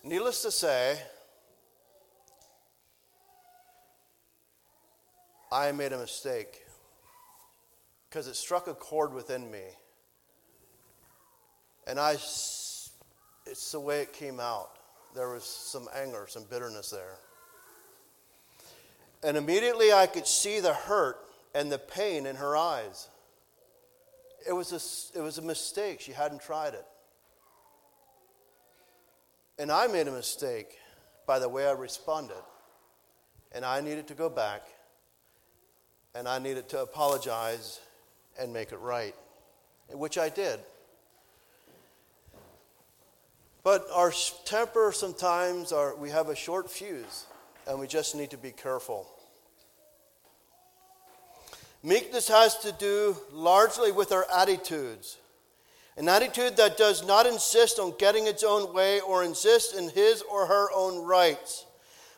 Needless 0.05 0.41
to 0.43 0.51
say, 0.51 1.01
I 5.51 5.73
made 5.73 5.91
a 5.91 5.97
mistake 5.97 6.64
because 8.15 8.27
it 8.29 8.35
struck 8.37 8.67
a 8.67 8.73
chord 8.73 9.13
within 9.13 9.51
me. 9.51 9.65
And 11.85 11.99
I, 11.99 12.13
it's 12.13 13.71
the 13.73 13.79
way 13.81 13.99
it 14.03 14.13
came 14.13 14.39
out. 14.39 14.69
There 15.13 15.27
was 15.31 15.43
some 15.43 15.89
anger, 15.93 16.25
some 16.29 16.45
bitterness 16.49 16.89
there. 16.91 17.17
And 19.21 19.35
immediately 19.35 19.91
I 19.91 20.07
could 20.07 20.25
see 20.27 20.61
the 20.61 20.73
hurt 20.73 21.17
and 21.53 21.69
the 21.69 21.77
pain 21.77 22.25
in 22.25 22.37
her 22.37 22.55
eyes. 22.55 23.09
It 24.47 24.53
was 24.53 24.71
a, 24.71 25.19
it 25.19 25.21
was 25.21 25.37
a 25.37 25.41
mistake. 25.41 25.99
She 25.99 26.13
hadn't 26.13 26.41
tried 26.41 26.73
it. 26.73 26.85
And 29.59 29.69
I 29.69 29.87
made 29.87 30.07
a 30.07 30.13
mistake 30.13 30.69
by 31.27 31.37
the 31.39 31.49
way 31.49 31.67
I 31.67 31.73
responded. 31.73 32.43
And 33.51 33.65
I 33.65 33.81
needed 33.81 34.07
to 34.07 34.13
go 34.13 34.29
back 34.29 34.61
and 36.13 36.29
I 36.29 36.39
needed 36.39 36.69
to 36.69 36.81
apologize 36.81 37.81
and 38.39 38.53
make 38.53 38.71
it 38.71 38.77
right, 38.77 39.15
which 39.89 40.17
I 40.17 40.29
did. 40.29 40.59
But 43.63 43.87
our 43.91 44.13
temper 44.45 44.91
sometimes, 44.93 45.71
are, 45.71 45.95
we 45.95 46.11
have 46.11 46.29
a 46.29 46.35
short 46.35 46.69
fuse, 46.69 47.25
and 47.67 47.79
we 47.79 47.87
just 47.87 48.15
need 48.15 48.29
to 48.29 48.37
be 48.37 48.51
careful. 48.51 49.07
Meekness 51.81 52.27
has 52.27 52.57
to 52.59 52.71
do 52.73 53.15
largely 53.31 53.91
with 53.91 54.11
our 54.11 54.25
attitudes. 54.35 55.17
An 55.97 56.09
attitude 56.09 56.57
that 56.57 56.77
does 56.77 57.05
not 57.05 57.25
insist 57.25 57.79
on 57.79 57.93
getting 57.97 58.27
its 58.27 58.43
own 58.43 58.73
way 58.73 58.99
or 58.99 59.23
insist 59.23 59.75
in 59.75 59.89
his 59.89 60.21
or 60.23 60.45
her 60.45 60.67
own 60.75 61.05
rights, 61.05 61.65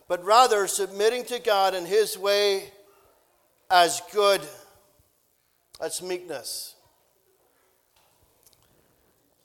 but 0.08 0.23
rather 0.23 0.67
submitting 0.67 1.23
to 1.25 1.39
God 1.39 1.75
and 1.75 1.86
his 1.86 2.17
way 2.17 2.71
as 3.69 4.01
good. 4.12 4.41
That's 5.80 6.02
meekness. 6.02 6.76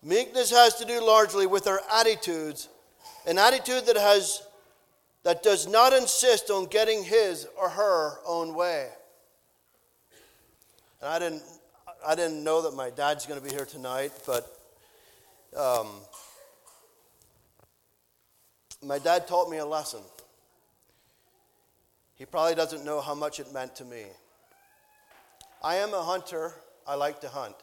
Meekness 0.02 0.50
has 0.50 0.74
to 0.76 0.84
do 0.84 1.04
largely 1.04 1.46
with 1.46 1.66
our 1.66 1.80
attitudes, 1.92 2.68
an 3.26 3.38
attitude 3.38 3.86
that 3.86 3.96
has 3.96 4.42
that 5.24 5.42
does 5.42 5.68
not 5.68 5.92
insist 5.92 6.50
on 6.50 6.66
getting 6.66 7.04
his 7.04 7.46
or 7.56 7.68
her 7.68 8.18
own 8.26 8.54
way. 8.54 8.88
And 11.00 11.08
I 11.08 11.18
didn't, 11.18 11.42
I 12.04 12.14
didn't 12.14 12.42
know 12.42 12.62
that 12.62 12.74
my 12.74 12.90
dad's 12.90 13.26
going 13.26 13.40
to 13.40 13.44
be 13.44 13.54
here 13.54 13.64
tonight, 13.64 14.12
but 14.26 14.58
um, 15.56 15.86
my 18.82 18.98
dad 18.98 19.28
taught 19.28 19.48
me 19.48 19.58
a 19.58 19.66
lesson. 19.66 20.00
He 22.16 22.24
probably 22.24 22.54
doesn't 22.54 22.84
know 22.84 23.00
how 23.00 23.14
much 23.14 23.38
it 23.38 23.52
meant 23.52 23.76
to 23.76 23.84
me. 23.84 24.04
I 25.64 25.76
am 25.76 25.94
a 25.94 26.02
hunter, 26.02 26.54
I 26.88 26.96
like 26.96 27.20
to 27.20 27.28
hunt. 27.28 27.54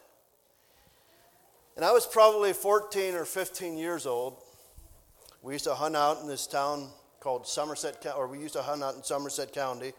And 1.76 1.84
I 1.84 1.92
was 1.92 2.06
probably 2.06 2.54
14 2.54 3.14
or 3.14 3.26
15 3.26 3.78
years 3.78 4.06
old. 4.06 4.38
We 5.42 5.54
used 5.54 5.66
to 5.66 5.76
hunt 5.76 5.98
out 5.98 6.22
in 6.22 6.28
this 6.28 6.48
town 6.48 6.90
called 7.20 7.46
Somerset, 7.46 8.06
or 8.16 8.28
we 8.28 8.40
used 8.40 8.54
to 8.54 8.62
hunt 8.62 8.84
out 8.84 8.96
in 8.96 9.04
Somerset 9.04 9.52
County. 9.52 9.92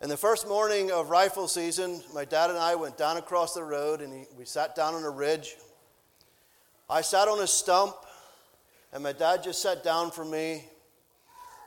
And 0.00 0.10
the 0.10 0.16
first 0.16 0.48
morning 0.48 0.90
of 0.90 1.10
rifle 1.10 1.46
season, 1.46 2.02
my 2.12 2.24
dad 2.24 2.50
and 2.50 2.58
I 2.58 2.74
went 2.74 2.98
down 2.98 3.18
across 3.18 3.54
the 3.54 3.62
road 3.62 4.00
and 4.00 4.12
he, 4.12 4.24
we 4.36 4.44
sat 4.44 4.74
down 4.74 4.94
on 4.94 5.04
a 5.04 5.10
ridge. 5.10 5.56
I 6.90 7.02
sat 7.02 7.28
on 7.28 7.40
a 7.40 7.46
stump, 7.46 7.94
and 8.92 9.02
my 9.02 9.12
dad 9.12 9.42
just 9.44 9.62
sat 9.62 9.82
down 9.84 10.10
for 10.10 10.24
me. 10.24 10.64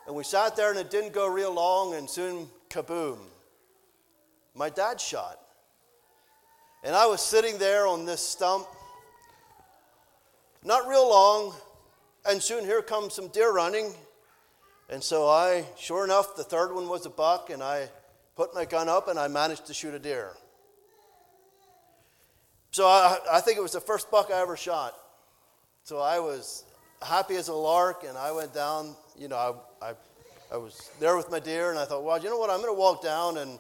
And 0.06 0.16
we 0.16 0.24
sat 0.24 0.56
there, 0.56 0.70
and 0.70 0.80
it 0.80 0.90
didn't 0.90 1.14
go 1.14 1.28
real 1.28 1.54
long, 1.54 1.94
and 1.94 2.10
soon, 2.10 2.48
kaboom, 2.70 3.20
my 4.60 4.70
dad 4.70 5.00
shot. 5.00 5.40
And 6.84 6.94
I 6.94 7.06
was 7.06 7.22
sitting 7.22 7.58
there 7.58 7.88
on 7.88 8.06
this 8.06 8.22
stump, 8.22 8.68
not 10.66 10.86
real 10.86 11.10
long, 11.10 11.56
and 12.26 12.44
soon 12.44 12.66
here 12.66 12.82
comes 12.82 13.14
some 13.14 13.30
deer 13.30 13.54
running. 13.54 13.94
And 14.90 15.02
so 15.02 15.30
I, 15.30 15.64
sure 15.78 16.04
enough, 16.04 16.36
the 16.36 16.44
third 16.44 16.76
one 16.76 16.90
was 16.90 17.06
a 17.06 17.10
buck, 17.10 17.50
and 17.50 17.64
I 17.64 17.88
put 18.36 18.54
my 18.54 18.66
gun 18.66 18.90
up, 18.90 19.08
and 19.08 19.18
I 19.18 19.30
managed 19.30 19.66
to 19.68 19.74
shoot 19.74 19.94
a 19.94 20.00
deer. 20.00 20.32
So 22.72 22.86
I, 22.86 23.18
I 23.32 23.40
think 23.40 23.58
it 23.58 23.62
was 23.62 23.72
the 23.72 23.82
first 23.82 24.12
buck 24.12 24.30
I 24.30 24.42
ever 24.42 24.58
shot. 24.58 24.94
So 25.86 26.00
I 26.00 26.20
was 26.20 26.66
happy 27.02 27.38
as 27.38 27.48
a 27.48 27.54
lark, 27.54 28.04
and 28.06 28.18
I 28.18 28.34
went 28.34 28.54
down. 28.54 28.94
You 29.18 29.30
know, 29.30 29.64
I, 29.82 29.90
I, 29.90 29.94
I 30.52 30.58
was 30.58 30.92
there 31.00 31.16
with 31.16 31.32
my 31.32 31.40
deer, 31.40 31.70
and 31.70 31.80
I 31.80 31.86
thought, 31.86 32.04
well, 32.04 32.22
you 32.22 32.30
know 32.30 32.38
what? 32.38 32.50
I'm 32.50 32.60
going 32.62 32.76
to 32.76 32.80
walk 32.80 33.02
down 33.02 33.38
and 33.38 33.58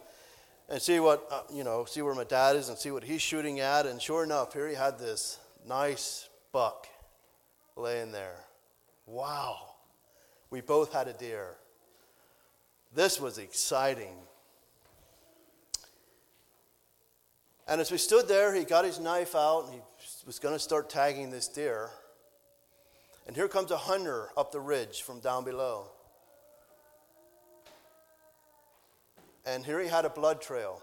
and 0.69 0.81
see 0.81 0.99
what 0.99 1.27
uh, 1.31 1.41
you 1.51 1.63
know, 1.63 1.85
see 1.85 2.01
where 2.01 2.15
my 2.15 2.23
dad 2.23 2.55
is, 2.55 2.69
and 2.69 2.77
see 2.77 2.91
what 2.91 3.03
he's 3.03 3.21
shooting 3.21 3.59
at. 3.59 3.85
And 3.85 4.01
sure 4.01 4.23
enough, 4.23 4.53
here 4.53 4.67
he 4.67 4.75
had 4.75 4.99
this 4.99 5.39
nice 5.67 6.29
buck 6.51 6.87
laying 7.75 8.11
there. 8.11 8.37
Wow, 9.05 9.57
we 10.49 10.61
both 10.61 10.93
had 10.93 11.07
a 11.07 11.13
deer. 11.13 11.55
This 12.93 13.19
was 13.19 13.37
exciting. 13.37 14.15
And 17.67 17.79
as 17.79 17.91
we 17.91 17.99
stood 17.99 18.27
there, 18.27 18.55
he 18.55 18.63
got 18.63 18.83
his 18.83 18.99
knife 18.99 19.35
out 19.35 19.65
and 19.65 19.75
he 19.75 19.79
was 20.25 20.39
going 20.39 20.55
to 20.55 20.59
start 20.59 20.89
tagging 20.89 21.29
this 21.29 21.47
deer. 21.47 21.91
And 23.27 23.35
here 23.35 23.47
comes 23.47 23.69
a 23.69 23.77
hunter 23.77 24.29
up 24.35 24.51
the 24.51 24.59
ridge 24.59 25.03
from 25.03 25.19
down 25.19 25.43
below. 25.43 25.91
And 29.45 29.65
here 29.65 29.79
he 29.79 29.87
had 29.87 30.05
a 30.05 30.09
blood 30.09 30.41
trail. 30.41 30.81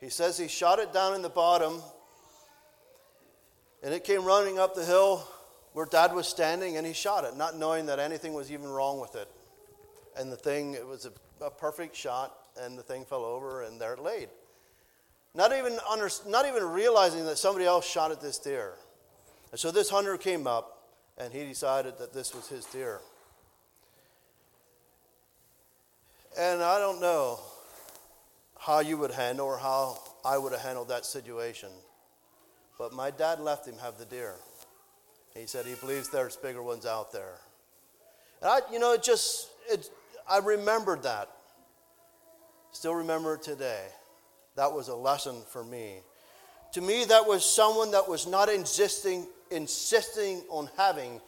He 0.00 0.10
says 0.10 0.38
he 0.38 0.48
shot 0.48 0.78
it 0.78 0.92
down 0.92 1.14
in 1.14 1.22
the 1.22 1.28
bottom, 1.28 1.82
and 3.82 3.92
it 3.92 4.04
came 4.04 4.24
running 4.24 4.58
up 4.58 4.74
the 4.74 4.84
hill 4.84 5.26
where 5.72 5.86
dad 5.86 6.14
was 6.14 6.26
standing, 6.26 6.76
and 6.76 6.86
he 6.86 6.92
shot 6.92 7.24
it, 7.24 7.36
not 7.36 7.56
knowing 7.56 7.86
that 7.86 7.98
anything 7.98 8.32
was 8.32 8.50
even 8.50 8.66
wrong 8.66 9.00
with 9.00 9.14
it. 9.16 9.28
And 10.16 10.32
the 10.32 10.36
thing, 10.36 10.74
it 10.74 10.86
was 10.86 11.06
a, 11.06 11.44
a 11.44 11.50
perfect 11.50 11.94
shot, 11.94 12.34
and 12.60 12.78
the 12.78 12.82
thing 12.82 13.04
fell 13.04 13.24
over, 13.24 13.62
and 13.62 13.80
there 13.80 13.94
it 13.94 14.00
laid. 14.00 14.28
Not 15.34 15.52
even, 15.52 15.78
under, 15.88 16.08
not 16.26 16.46
even 16.46 16.64
realizing 16.64 17.24
that 17.26 17.38
somebody 17.38 17.64
else 17.64 17.86
shot 17.86 18.10
at 18.10 18.20
this 18.20 18.38
deer. 18.38 18.74
And 19.50 19.60
so 19.60 19.70
this 19.70 19.90
hunter 19.90 20.16
came 20.16 20.46
up, 20.46 20.88
and 21.16 21.32
he 21.32 21.44
decided 21.44 21.98
that 21.98 22.12
this 22.12 22.34
was 22.34 22.48
his 22.48 22.64
deer. 22.66 23.00
And 26.38 26.62
I 26.62 26.78
don't 26.78 27.00
know 27.00 27.40
how 28.60 28.78
you 28.78 28.96
would 28.96 29.10
handle 29.10 29.46
or 29.46 29.58
how 29.58 29.98
I 30.24 30.38
would 30.38 30.52
have 30.52 30.60
handled 30.60 30.88
that 30.88 31.04
situation. 31.04 31.70
But 32.78 32.92
my 32.92 33.10
dad 33.10 33.40
left 33.40 33.66
him 33.66 33.74
have 33.78 33.98
the 33.98 34.04
deer. 34.04 34.36
He 35.34 35.46
said 35.46 35.66
he 35.66 35.74
believes 35.74 36.10
there's 36.10 36.36
bigger 36.36 36.62
ones 36.62 36.86
out 36.86 37.12
there. 37.12 37.38
And 38.40 38.50
I, 38.50 38.60
you 38.72 38.78
know, 38.78 38.92
it 38.92 39.02
just, 39.02 39.48
it, 39.68 39.90
I 40.30 40.38
remembered 40.38 41.02
that. 41.02 41.28
Still 42.70 42.94
remember 42.94 43.34
it 43.34 43.42
today. 43.42 43.86
That 44.54 44.72
was 44.72 44.86
a 44.86 44.94
lesson 44.94 45.42
for 45.48 45.64
me. 45.64 45.96
To 46.74 46.80
me, 46.80 47.04
that 47.06 47.26
was 47.26 47.44
someone 47.44 47.90
that 47.90 48.08
was 48.08 48.28
not 48.28 48.48
insisting, 48.48 49.26
insisting 49.50 50.42
on 50.50 50.70
having 50.76 51.20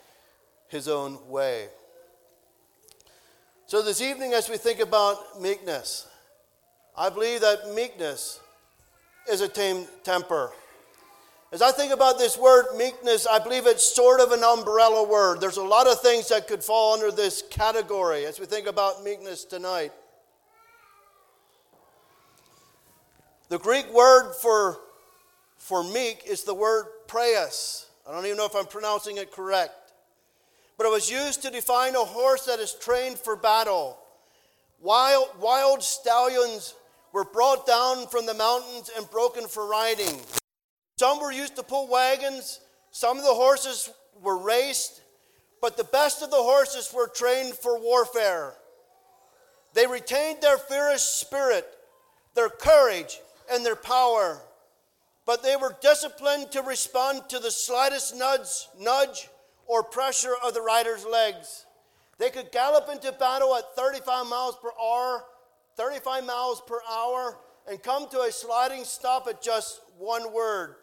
his 0.69 0.87
own 0.87 1.19
way. 1.29 1.67
So, 3.71 3.83
this 3.83 4.01
evening, 4.01 4.33
as 4.33 4.51
we 4.51 4.57
think 4.57 4.81
about 4.81 5.41
meekness, 5.41 6.09
I 6.99 7.09
believe 7.09 7.41
that 7.43 7.73
meekness 7.73 8.41
is 9.31 9.43
a 9.43 9.49
tame 9.49 9.87
temper. 10.03 10.51
As 11.53 11.63
I 11.63 11.71
think 11.71 11.93
about 11.93 12.19
this 12.19 12.37
word 12.37 12.77
meekness, 12.77 13.29
I 13.29 13.39
believe 13.39 13.69
it's 13.69 13.85
sort 13.85 14.19
of 14.19 14.33
an 14.33 14.43
umbrella 14.43 15.09
word. 15.09 15.41
There's 15.41 15.57
a 15.57 15.63
lot 15.63 15.87
of 15.87 16.01
things 16.01 16.31
that 16.31 16.49
could 16.49 16.65
fall 16.65 16.95
under 16.95 17.13
this 17.13 17.45
category 17.49 18.27
as 18.27 18.41
we 18.41 18.47
think 18.47 18.67
about 18.67 19.05
meekness 19.05 19.45
tonight. 19.45 19.93
The 23.51 23.59
Greek 23.61 23.89
word 23.95 24.33
for, 24.43 24.79
for 25.59 25.85
meek 25.85 26.25
is 26.27 26.43
the 26.43 26.55
word 26.55 26.87
praeus. 27.07 27.87
I 28.05 28.11
don't 28.11 28.27
even 28.27 28.37
know 28.37 28.47
if 28.47 28.57
I'm 28.57 28.67
pronouncing 28.67 29.19
it 29.19 29.31
correct 29.31 29.80
but 30.81 30.87
it 30.87 30.93
was 30.93 31.11
used 31.11 31.43
to 31.43 31.51
define 31.51 31.95
a 31.95 31.99
horse 31.99 32.47
that 32.47 32.59
is 32.59 32.73
trained 32.73 33.19
for 33.19 33.37
battle. 33.37 33.99
Wild, 34.81 35.29
wild 35.39 35.83
stallions 35.83 36.75
were 37.13 37.23
brought 37.23 37.67
down 37.67 38.07
from 38.07 38.25
the 38.25 38.33
mountains 38.33 38.91
and 38.97 39.11
broken 39.11 39.47
for 39.47 39.67
riding. 39.67 40.19
Some 40.99 41.21
were 41.21 41.33
used 41.33 41.57
to 41.57 41.63
pull 41.63 41.87
wagons, 41.87 42.61
some 42.93 43.19
of 43.19 43.25
the 43.25 43.35
horses 43.35 43.91
were 44.23 44.39
raced, 44.39 45.03
but 45.61 45.77
the 45.77 45.85
best 45.85 46.23
of 46.23 46.31
the 46.31 46.37
horses 46.37 46.91
were 46.95 47.09
trained 47.09 47.53
for 47.57 47.79
warfare. 47.79 48.55
They 49.75 49.87
retained 49.87 50.41
their 50.41 50.57
fierce 50.57 51.03
spirit, 51.03 51.67
their 52.35 52.49
courage, 52.49 53.21
and 53.53 53.67
their 53.67 53.77
power, 53.77 54.41
but 55.27 55.43
they 55.43 55.57
were 55.57 55.77
disciplined 55.83 56.53
to 56.53 56.63
respond 56.63 57.29
to 57.29 57.39
the 57.39 57.51
slightest 57.51 58.17
nudge, 58.17 58.67
nudge 58.79 59.29
or 59.71 59.85
pressure 59.85 60.35
of 60.45 60.53
the 60.53 60.61
rider's 60.61 61.07
legs. 61.07 61.65
They 62.19 62.29
could 62.29 62.51
gallop 62.51 62.89
into 62.91 63.13
battle 63.13 63.55
at 63.55 63.77
35 63.77 64.27
miles 64.27 64.57
per 64.61 64.71
hour, 64.83 65.25
35 65.77 66.27
miles 66.27 66.61
per 66.67 66.81
hour, 66.91 67.39
and 67.71 67.81
come 67.81 68.09
to 68.11 68.23
a 68.23 68.33
sliding 68.33 68.83
stop 68.83 69.29
at 69.29 69.41
just 69.41 69.81
one 69.97 70.33
word. 70.33 70.75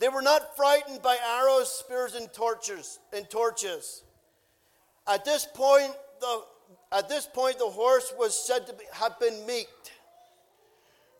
They 0.00 0.08
were 0.08 0.20
not 0.20 0.56
frightened 0.56 1.00
by 1.00 1.16
arrows, 1.24 1.70
spears, 1.70 2.16
and 2.16 2.32
torches. 2.32 2.98
And 3.12 3.30
torches. 3.30 4.02
At 5.06 5.24
this 5.24 5.46
point, 5.46 5.92
the 6.20 6.42
at 6.92 7.08
this 7.08 7.26
point, 7.26 7.58
the 7.58 7.66
horse 7.66 8.12
was 8.18 8.36
said 8.36 8.66
to 8.66 8.72
be, 8.72 8.84
have 8.94 9.20
been 9.20 9.46
meeked. 9.46 9.92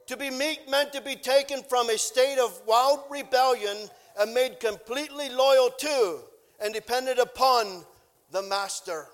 To 0.08 0.16
be 0.16 0.30
meek 0.30 0.68
meant 0.68 0.92
to 0.94 1.00
be 1.00 1.14
taken 1.14 1.62
from 1.62 1.90
a 1.90 1.96
state 1.96 2.38
of 2.40 2.60
wild 2.66 3.04
rebellion 3.08 3.76
and 4.18 4.34
made 4.34 4.58
completely 4.58 5.28
loyal 5.28 5.70
to 5.70 6.20
and 6.60 6.74
depended 6.74 7.18
upon 7.18 7.84
the 8.30 8.42
Master. 8.42 9.06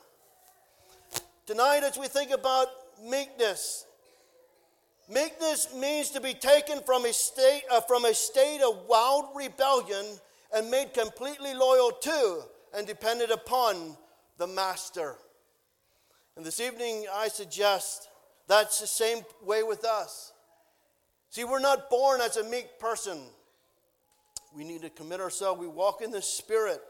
Tonight, 1.47 1.83
as 1.85 1.97
we 1.97 2.09
think 2.09 2.33
about 2.33 2.69
meekness, 3.03 3.87
meekness 5.09 5.73
means 5.75 6.11
to 6.11 6.21
be 6.21 6.35
taken 6.35 6.81
from 6.81 7.05
a 7.05 7.13
state, 7.13 7.63
uh, 7.71 7.81
from 7.83 8.05
a 8.05 8.15
state 8.15 8.61
of 8.63 8.87
wild 8.89 9.27
rebellion 9.35 10.05
and 10.55 10.71
made 10.71 10.93
completely 10.93 11.55
loyal 11.55 11.93
to 11.93 12.43
and 12.75 12.87
dependent 12.87 13.31
upon 13.31 13.97
the 14.39 14.47
Master. 14.47 15.15
And 16.37 16.45
this 16.45 16.61
evening, 16.61 17.07
I 17.13 17.29
suggest 17.29 18.09
that's 18.49 18.81
the 18.81 18.87
same 18.87 19.19
way 19.43 19.63
with 19.63 19.85
us. 19.85 20.33
See, 21.31 21.45
we're 21.45 21.61
not 21.61 21.91
born 21.91 22.21
as 22.21 22.37
a 22.37 22.45
meek 22.45 22.79
person. 22.79 23.19
We 24.55 24.65
need 24.65 24.83
to 24.83 24.91
commit 24.91 25.21
ourselves. 25.21 25.61
We 25.61 25.69
walk 25.69 26.03
in 26.03 26.11
the 26.11 26.23
Spirit. 26.23 26.81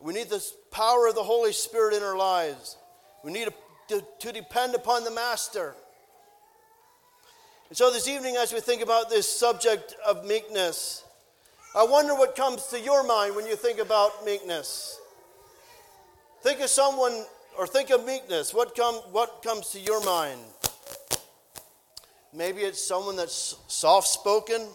We 0.00 0.14
need 0.14 0.28
the 0.28 0.44
power 0.70 1.08
of 1.08 1.14
the 1.14 1.22
Holy 1.22 1.52
Spirit 1.52 1.94
in 1.94 2.02
our 2.02 2.16
lives. 2.16 2.76
We 3.24 3.32
need 3.32 3.48
to, 3.88 4.04
to, 4.20 4.32
depend 4.32 4.74
upon 4.74 5.04
the 5.04 5.10
Master. 5.10 5.74
And 7.68 7.76
so, 7.76 7.90
this 7.90 8.06
evening, 8.06 8.36
as 8.36 8.52
we 8.52 8.60
think 8.60 8.80
about 8.82 9.10
this 9.10 9.28
subject 9.28 9.96
of 10.06 10.24
meekness, 10.24 11.04
I 11.74 11.84
wonder 11.84 12.14
what 12.14 12.36
comes 12.36 12.66
to 12.68 12.80
your 12.80 13.04
mind 13.04 13.34
when 13.34 13.46
you 13.46 13.56
think 13.56 13.78
about 13.80 14.24
meekness. 14.24 15.00
Think 16.42 16.60
of 16.60 16.70
someone, 16.70 17.24
or 17.58 17.66
think 17.66 17.90
of 17.90 18.06
meekness. 18.06 18.54
What, 18.54 18.76
come, 18.76 18.94
what 19.10 19.42
comes 19.42 19.70
to 19.70 19.80
your 19.80 20.02
mind? 20.04 20.40
Maybe 22.32 22.60
it's 22.60 22.86
someone 22.86 23.16
that's 23.16 23.56
soft 23.66 24.06
spoken. 24.06 24.66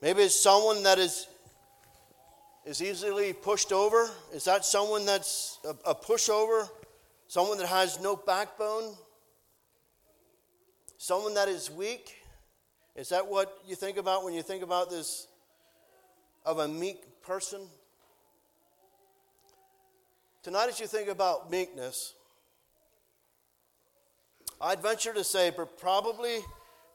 Maybe 0.00 0.22
it's 0.22 0.40
someone 0.40 0.82
that 0.84 0.98
is 0.98 1.26
is 2.64 2.82
easily 2.82 3.32
pushed 3.32 3.72
over? 3.72 4.10
Is 4.32 4.44
that 4.44 4.64
someone 4.64 5.06
that's 5.06 5.58
a, 5.64 5.90
a 5.90 5.94
pushover? 5.94 6.68
Someone 7.28 7.58
that 7.58 7.68
has 7.68 8.00
no 8.00 8.16
backbone? 8.16 8.94
Someone 10.98 11.34
that 11.34 11.48
is 11.48 11.70
weak? 11.70 12.16
Is 12.96 13.08
that 13.10 13.26
what 13.26 13.56
you 13.66 13.74
think 13.74 13.96
about 13.96 14.24
when 14.24 14.34
you 14.34 14.42
think 14.42 14.62
about 14.62 14.90
this 14.90 15.26
of 16.44 16.58
a 16.58 16.68
meek 16.68 17.22
person? 17.22 17.60
Tonight, 20.42 20.68
as 20.68 20.80
you 20.80 20.86
think 20.86 21.08
about 21.08 21.50
meekness, 21.50 22.14
I'd 24.60 24.82
venture 24.82 25.14
to 25.14 25.24
say, 25.24 25.50
but 25.54 25.78
probably 25.78 26.40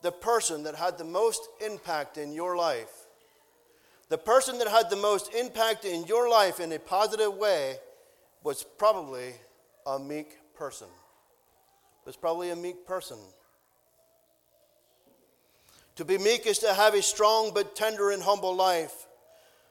the 0.01 0.12
person 0.12 0.63
that 0.63 0.75
had 0.75 0.97
the 0.97 1.04
most 1.04 1.47
impact 1.65 2.17
in 2.17 2.32
your 2.32 2.56
life 2.56 3.05
the 4.10 4.18
person 4.18 4.60
that 4.60 4.68
had 4.68 4.89
the 4.89 4.96
most 4.96 5.34
impact 5.34 5.86
in 5.86 6.06
your 6.06 6.30
life 6.30 6.60
in 6.60 6.72
a 6.72 6.80
positive 6.80 7.34
way 7.34 7.78
was 8.44 8.63
probably 8.78 9.34
a 9.86 9.98
meek 9.98 10.38
person. 10.56 10.88
Was 12.06 12.15
probably 12.15 12.52
a 12.52 12.56
meek 12.56 12.86
person. 12.86 13.18
To 15.96 16.06
be 16.06 16.18
meek 16.18 16.46
is 16.46 16.60
to 16.60 16.74
have 16.74 16.94
a 16.94 17.02
strong 17.02 17.52
but 17.54 17.76
tender 17.76 18.12
and 18.12 18.22
humble 18.22 18.56
life. 18.56 19.08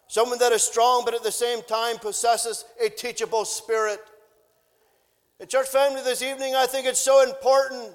Someone 0.09 0.39
that 0.39 0.53
is 0.53 0.63
strong 0.63 1.03
but 1.05 1.15
at 1.15 1.23
the 1.23 1.33
same 1.33 1.63
time 1.63 1.99
possesses 1.99 2.65
a 2.85 2.89
teachable 2.89 3.45
spirit. 3.45 4.01
In 5.39 5.47
church 5.47 5.69
family 5.69 6.03
this 6.03 6.23
evening, 6.23 6.55
I 6.55 6.67
think 6.67 6.87
it's 6.87 7.01
so 7.01 7.23
important. 7.23 7.93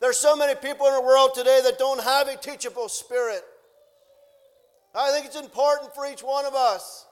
There's 0.00 0.18
so 0.18 0.34
many 0.34 0.54
people 0.54 0.86
in 0.86 0.94
the 0.94 1.02
world 1.02 1.34
today 1.34 1.60
that 1.64 1.78
don't 1.78 2.02
have 2.02 2.28
a 2.28 2.36
teachable 2.36 2.88
spirit. 2.88 3.44
I 4.94 5.10
think 5.10 5.26
it's 5.26 5.36
important 5.36 5.94
for 5.94 6.06
each 6.06 6.22
one 6.22 6.44
of 6.44 6.54
us 6.54 7.06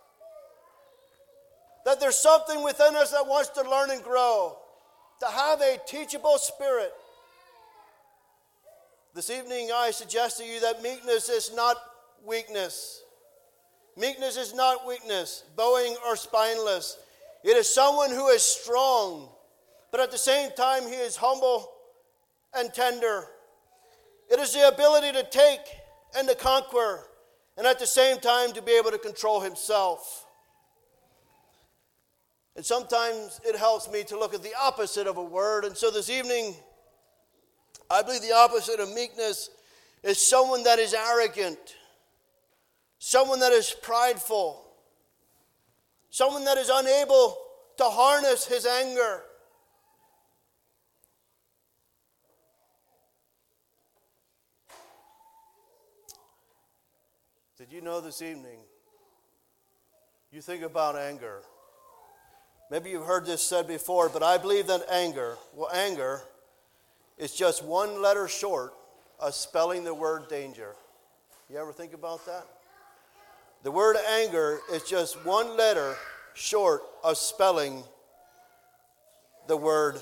that 1.84 1.98
there's 2.00 2.16
something 2.16 2.62
within 2.62 2.94
us 2.94 3.10
that 3.10 3.26
wants 3.26 3.48
to 3.50 3.68
learn 3.68 3.90
and 3.90 4.02
grow, 4.02 4.56
to 5.20 5.26
have 5.26 5.60
a 5.60 5.78
teachable 5.86 6.38
spirit. 6.38 6.92
This 9.14 9.30
evening, 9.30 9.70
I 9.74 9.90
suggest 9.90 10.38
to 10.38 10.44
you 10.44 10.60
that 10.60 10.82
meekness 10.82 11.28
is 11.28 11.52
not 11.54 11.76
weakness. 12.24 13.02
Meekness 13.96 14.36
is 14.36 14.54
not 14.54 14.86
weakness, 14.86 15.44
bowing 15.56 15.96
or 16.06 16.16
spineless. 16.16 16.98
It 17.44 17.56
is 17.56 17.68
someone 17.68 18.10
who 18.10 18.28
is 18.28 18.42
strong, 18.42 19.28
but 19.90 20.00
at 20.00 20.12
the 20.12 20.18
same 20.18 20.50
time, 20.56 20.84
he 20.84 20.94
is 20.94 21.16
humble 21.16 21.68
and 22.54 22.72
tender. 22.72 23.26
It 24.30 24.38
is 24.38 24.54
the 24.54 24.68
ability 24.68 25.12
to 25.12 25.24
take 25.24 25.60
and 26.16 26.28
to 26.28 26.34
conquer, 26.34 27.00
and 27.56 27.66
at 27.66 27.78
the 27.78 27.86
same 27.86 28.18
time 28.18 28.52
to 28.52 28.62
be 28.62 28.72
able 28.72 28.90
to 28.90 28.98
control 28.98 29.40
himself. 29.40 30.26
And 32.56 32.64
sometimes 32.64 33.40
it 33.44 33.56
helps 33.56 33.90
me 33.90 34.04
to 34.04 34.18
look 34.18 34.34
at 34.34 34.42
the 34.42 34.52
opposite 34.60 35.06
of 35.06 35.16
a 35.16 35.22
word. 35.22 35.64
And 35.64 35.76
so 35.76 35.90
this 35.90 36.10
evening, 36.10 36.54
I 37.90 38.02
believe 38.02 38.22
the 38.22 38.32
opposite 38.32 38.80
of 38.80 38.92
meekness 38.92 39.50
is 40.02 40.18
someone 40.20 40.62
that 40.64 40.78
is 40.78 40.94
arrogant, 40.94 41.76
someone 42.98 43.40
that 43.40 43.52
is 43.52 43.74
prideful, 43.82 44.62
someone 46.10 46.44
that 46.44 46.58
is 46.58 46.70
unable 46.72 47.38
to 47.78 47.84
harness 47.84 48.46
his 48.46 48.66
anger. 48.66 49.22
You 57.72 57.80
know 57.80 58.00
this 58.02 58.20
evening? 58.20 58.58
You 60.30 60.42
think 60.42 60.62
about 60.62 60.96
anger. 60.96 61.40
Maybe 62.70 62.90
you've 62.90 63.06
heard 63.06 63.24
this 63.24 63.42
said 63.42 63.66
before, 63.66 64.08
but 64.08 64.22
I 64.22 64.36
believe 64.36 64.66
that 64.66 64.82
anger, 64.90 65.36
well, 65.54 65.70
anger 65.72 66.22
is 67.16 67.32
just 67.32 67.64
one 67.64 68.02
letter 68.02 68.28
short 68.28 68.74
of 69.18 69.34
spelling 69.34 69.84
the 69.84 69.94
word 69.94 70.28
danger. 70.28 70.74
You 71.48 71.58
ever 71.58 71.72
think 71.72 71.94
about 71.94 72.26
that? 72.26 72.46
The 73.62 73.70
word 73.70 73.96
anger 74.18 74.60
is 74.72 74.82
just 74.82 75.24
one 75.24 75.56
letter 75.56 75.94
short 76.34 76.82
of 77.02 77.16
spelling 77.16 77.84
the 79.46 79.56
word 79.56 80.00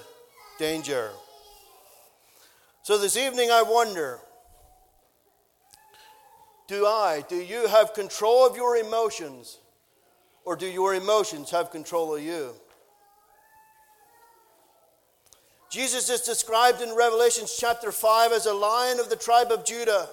danger. 0.59 1.11
So 2.83 2.99
this 2.99 3.17
evening 3.17 3.51
I 3.51 3.63
wonder 3.63 4.21
do 6.71 6.87
I, 6.87 7.25
do 7.29 7.35
you 7.35 7.67
have 7.67 7.95
control 7.95 8.47
of 8.47 8.55
your 8.55 8.77
emotions, 8.77 9.59
or 10.45 10.55
do 10.55 10.69
your 10.69 10.95
emotions 10.95 11.51
have 11.51 11.73
control 11.73 12.15
of 12.15 12.23
you? 12.23 12.53
Jesus 15.69 16.09
is 16.09 16.21
described 16.21 16.81
in 16.81 16.95
Revelation 16.95 17.45
chapter 17.59 17.91
5 17.91 18.31
as 18.31 18.47
a 18.47 18.55
lion 18.55 19.01
of 19.01 19.11
the 19.11 19.17
tribe 19.17 19.51
of 19.51 19.65
Judah. 19.65 20.11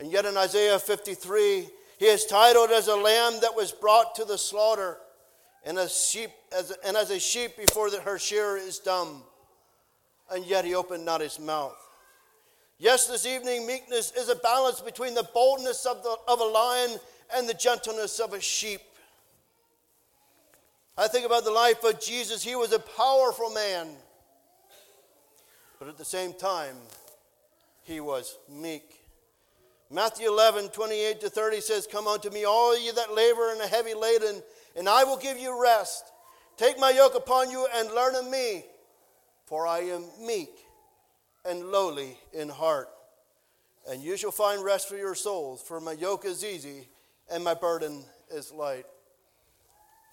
And 0.00 0.10
yet 0.10 0.24
in 0.24 0.36
Isaiah 0.36 0.80
53, 0.80 1.68
he 1.96 2.06
is 2.06 2.24
titled 2.24 2.70
as 2.70 2.88
a 2.88 2.96
lamb 2.96 3.34
that 3.42 3.54
was 3.54 3.70
brought 3.70 4.16
to 4.16 4.24
the 4.24 4.38
slaughter, 4.38 4.98
and 5.64 5.78
as, 5.78 5.96
sheep, 5.96 6.30
as, 6.56 6.76
and 6.84 6.96
as 6.96 7.12
a 7.12 7.20
sheep 7.20 7.56
before 7.56 7.88
the, 7.88 8.00
her 8.00 8.18
shearer 8.18 8.56
is 8.56 8.80
dumb. 8.80 9.22
And 10.28 10.44
yet 10.44 10.64
he 10.64 10.74
opened 10.74 11.04
not 11.04 11.20
his 11.20 11.38
mouth. 11.38 11.81
Yes, 12.82 13.06
this 13.06 13.26
evening, 13.26 13.64
meekness 13.64 14.12
is 14.18 14.28
a 14.28 14.34
balance 14.34 14.80
between 14.80 15.14
the 15.14 15.22
boldness 15.32 15.86
of, 15.86 16.02
the, 16.02 16.16
of 16.26 16.40
a 16.40 16.44
lion 16.44 16.98
and 17.32 17.48
the 17.48 17.54
gentleness 17.54 18.18
of 18.18 18.32
a 18.32 18.40
sheep. 18.40 18.80
I 20.98 21.06
think 21.06 21.24
about 21.24 21.44
the 21.44 21.52
life 21.52 21.84
of 21.84 22.00
Jesus. 22.00 22.42
He 22.42 22.56
was 22.56 22.72
a 22.72 22.80
powerful 22.80 23.50
man, 23.50 23.86
but 25.78 25.86
at 25.86 25.96
the 25.96 26.04
same 26.04 26.32
time, 26.32 26.74
he 27.84 28.00
was 28.00 28.36
meek. 28.50 29.04
Matthew 29.88 30.26
11, 30.26 30.70
28 30.70 31.20
to 31.20 31.30
30 31.30 31.60
says, 31.60 31.86
Come 31.86 32.08
unto 32.08 32.30
me, 32.30 32.44
all 32.44 32.76
ye 32.76 32.90
that 32.90 33.14
labor 33.14 33.52
and 33.52 33.60
are 33.60 33.68
heavy 33.68 33.94
laden, 33.94 34.42
and 34.74 34.88
I 34.88 35.04
will 35.04 35.18
give 35.18 35.38
you 35.38 35.62
rest. 35.62 36.10
Take 36.56 36.80
my 36.80 36.90
yoke 36.90 37.14
upon 37.14 37.48
you 37.48 37.64
and 37.76 37.92
learn 37.92 38.16
of 38.16 38.28
me, 38.28 38.64
for 39.46 39.68
I 39.68 39.82
am 39.82 40.02
meek 40.20 40.61
and 41.44 41.70
lowly 41.70 42.16
in 42.32 42.48
heart. 42.48 42.88
And 43.88 44.02
you 44.02 44.16
shall 44.16 44.30
find 44.30 44.64
rest 44.64 44.88
for 44.88 44.96
your 44.96 45.14
souls, 45.14 45.60
for 45.60 45.80
my 45.80 45.92
yoke 45.92 46.24
is 46.24 46.44
easy 46.44 46.88
and 47.30 47.42
my 47.42 47.54
burden 47.54 48.04
is 48.32 48.52
light. 48.52 48.84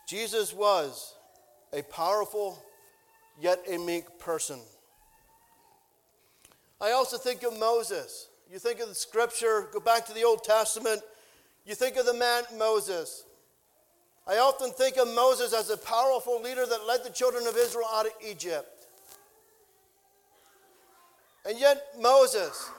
Jesus 0.08 0.54
was 0.54 1.14
a 1.72 1.84
powerful 1.84 2.64
yet 3.40 3.60
a 3.70 3.78
meek 3.78 4.06
person. 4.20 4.60
I 6.82 6.92
also 6.92 7.18
think 7.18 7.44
of 7.44 7.58
Moses. 7.60 8.30
You 8.52 8.58
think 8.58 8.80
of 8.80 8.90
the 8.90 8.96
scripture, 8.96 9.68
go 9.72 9.80
back 9.80 10.06
to 10.08 10.14
the 10.14 10.24
Old 10.24 10.44
Testament, 10.44 11.02
you 11.66 11.76
think 11.76 11.98
of 11.98 12.06
the 12.08 12.14
man 12.14 12.44
Moses. 12.58 13.26
I 14.26 14.38
often 14.38 14.72
think 14.72 14.98
of 14.98 15.08
Moses 15.14 15.54
as 15.54 15.70
a 15.70 15.78
powerful 15.78 16.42
leader 16.42 16.66
that 16.66 16.88
led 16.88 17.04
the 17.04 17.12
children 17.12 17.46
of 17.48 17.56
Israel 17.58 17.86
out 17.94 18.08
of 18.08 18.14
Egypt. 18.28 18.79
And 21.46 21.60
yet, 21.60 21.82
Moses, 22.00 22.70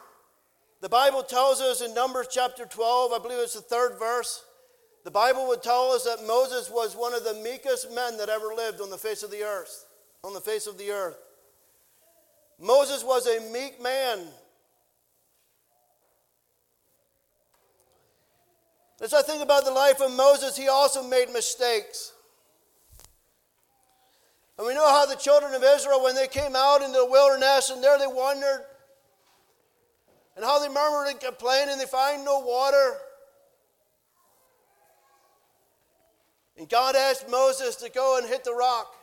the 0.80 0.88
Bible 0.88 1.22
tells 1.22 1.60
us 1.60 1.80
in 1.80 1.94
Numbers 1.94 2.28
chapter 2.30 2.66
12, 2.66 3.12
I 3.12 3.18
believe 3.18 3.38
it's 3.38 3.54
the 3.54 3.60
third 3.60 3.98
verse, 3.98 4.44
the 5.04 5.10
Bible 5.10 5.48
would 5.48 5.62
tell 5.62 5.92
us 5.92 6.04
that 6.04 6.26
Moses 6.26 6.70
was 6.70 6.94
one 6.94 7.14
of 7.14 7.24
the 7.24 7.34
meekest 7.34 7.92
men 7.94 8.18
that 8.18 8.28
ever 8.28 8.54
lived 8.54 8.80
on 8.80 8.90
the 8.90 8.98
face 8.98 9.22
of 9.22 9.30
the 9.30 9.42
earth. 9.42 9.86
On 10.22 10.34
the 10.34 10.40
face 10.40 10.66
of 10.66 10.76
the 10.76 10.90
earth. 10.90 11.16
Moses 12.58 13.02
was 13.02 13.26
a 13.26 13.50
meek 13.50 13.82
man. 13.82 14.26
As 19.00 19.14
I 19.14 19.22
think 19.22 19.42
about 19.42 19.64
the 19.64 19.70
life 19.70 20.02
of 20.02 20.12
Moses, 20.12 20.56
he 20.56 20.68
also 20.68 21.02
made 21.02 21.32
mistakes. 21.32 22.12
And 24.60 24.66
we 24.66 24.74
know 24.74 24.90
how 24.90 25.06
the 25.06 25.16
children 25.16 25.54
of 25.54 25.62
Israel, 25.64 26.02
when 26.02 26.14
they 26.14 26.26
came 26.26 26.54
out 26.54 26.82
into 26.82 26.98
the 26.98 27.06
wilderness 27.06 27.70
and 27.70 27.82
there 27.82 27.98
they 27.98 28.06
wandered, 28.06 28.66
and 30.36 30.44
how 30.44 30.58
they 30.58 30.68
murmured 30.68 31.08
and 31.08 31.18
complained 31.18 31.70
and 31.70 31.80
they 31.80 31.86
find 31.86 32.26
no 32.26 32.40
water. 32.40 32.98
And 36.58 36.68
God 36.68 36.94
asked 36.94 37.26
Moses 37.30 37.76
to 37.76 37.88
go 37.88 38.18
and 38.18 38.28
hit 38.28 38.44
the 38.44 38.52
rock, 38.52 38.94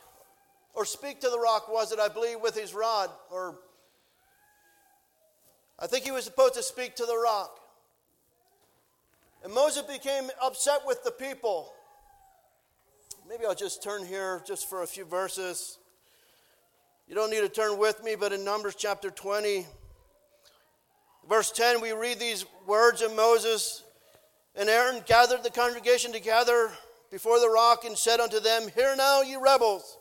or 0.76 0.86
speak 0.86 1.22
to 1.22 1.30
the 1.32 1.40
rock, 1.40 1.68
was 1.74 1.92
it, 1.92 1.98
I 1.98 2.08
believe, 2.08 2.40
with 2.40 2.54
his 2.54 2.76
rod, 2.76 3.10
or 3.32 3.58
I 5.80 5.88
think 5.88 6.06
he 6.06 6.12
was 6.12 6.24
supposed 6.24 6.54
to 6.54 6.62
speak 6.62 6.96
to 6.98 7.06
the 7.08 7.18
rock. 7.18 7.60
And 9.44 9.52
Moses 9.52 9.82
became 9.82 10.30
upset 10.40 10.82
with 10.86 11.04
the 11.04 11.10
people. 11.10 11.74
Maybe 13.30 13.46
I'll 13.46 13.56
just 13.56 13.84
turn 13.84 14.06
here 14.06 14.42
just 14.48 14.70
for 14.70 14.84
a 14.84 14.88
few 14.88 15.04
verses. 15.04 15.80
You 17.10 17.16
don't 17.16 17.30
need 17.30 17.42
to 17.42 17.50
turn 17.50 17.78
with 17.78 18.02
me, 18.02 18.16
but 18.16 18.32
in 18.32 18.46
Numbers 18.46 18.76
chapter 18.76 19.10
20, 19.10 19.66
verse 21.28 21.52
10, 21.52 21.82
we 21.82 21.92
read 21.92 22.20
these 22.20 22.46
words 22.66 23.02
of 23.02 23.14
Moses. 23.14 23.84
And 24.56 24.70
Aaron 24.70 25.04
gathered 25.06 25.44
the 25.44 25.50
congregation 25.50 26.14
together 26.14 26.72
before 27.12 27.42
the 27.42 27.50
rock 27.50 27.84
and 27.84 27.98
said 27.98 28.22
unto 28.22 28.40
them, 28.40 28.70
Hear 28.74 28.96
now, 28.96 29.24
ye 29.24 29.36
rebels, 29.36 29.98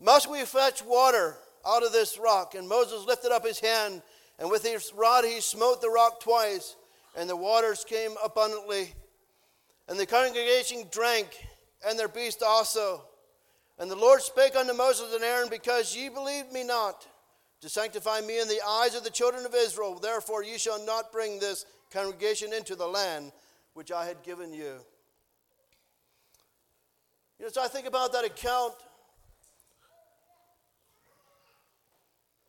must 0.00 0.28
we 0.28 0.44
fetch 0.44 0.82
water 0.84 1.36
out 1.64 1.84
of 1.84 1.92
this 1.92 2.18
rock? 2.18 2.56
And 2.56 2.68
Moses 2.68 3.06
lifted 3.06 3.30
up 3.30 3.46
his 3.46 3.60
hand, 3.60 4.02
and 4.40 4.50
with 4.50 4.64
his 4.64 4.92
rod 4.96 5.24
he 5.24 5.40
smote 5.40 5.80
the 5.80 5.90
rock 5.90 6.18
twice, 6.20 6.74
and 7.16 7.30
the 7.30 7.36
waters 7.36 7.84
came 7.84 8.14
abundantly. 8.24 8.94
And 9.88 9.96
the 9.96 10.06
congregation 10.06 10.86
drank 10.90 11.28
and 11.86 11.98
their 11.98 12.08
beast 12.08 12.42
also. 12.42 13.04
And 13.78 13.90
the 13.90 13.96
Lord 13.96 14.22
spake 14.22 14.56
unto 14.56 14.72
Moses 14.72 15.14
and 15.14 15.22
Aaron, 15.22 15.48
Because 15.48 15.94
ye 15.96 16.08
believed 16.08 16.52
me 16.52 16.64
not, 16.64 17.06
to 17.60 17.68
sanctify 17.68 18.20
me 18.20 18.40
in 18.40 18.48
the 18.48 18.60
eyes 18.66 18.94
of 18.94 19.04
the 19.04 19.10
children 19.10 19.44
of 19.44 19.54
Israel, 19.54 19.98
therefore 19.98 20.42
ye 20.42 20.58
shall 20.58 20.84
not 20.84 21.12
bring 21.12 21.38
this 21.38 21.66
congregation 21.92 22.52
into 22.52 22.76
the 22.76 22.86
land 22.86 23.32
which 23.74 23.90
I 23.90 24.06
had 24.06 24.22
given 24.22 24.52
you. 24.52 24.74
You 27.38 27.46
know, 27.46 27.48
so 27.48 27.62
I 27.62 27.68
think 27.68 27.86
about 27.86 28.12
that 28.12 28.24
account. 28.24 28.74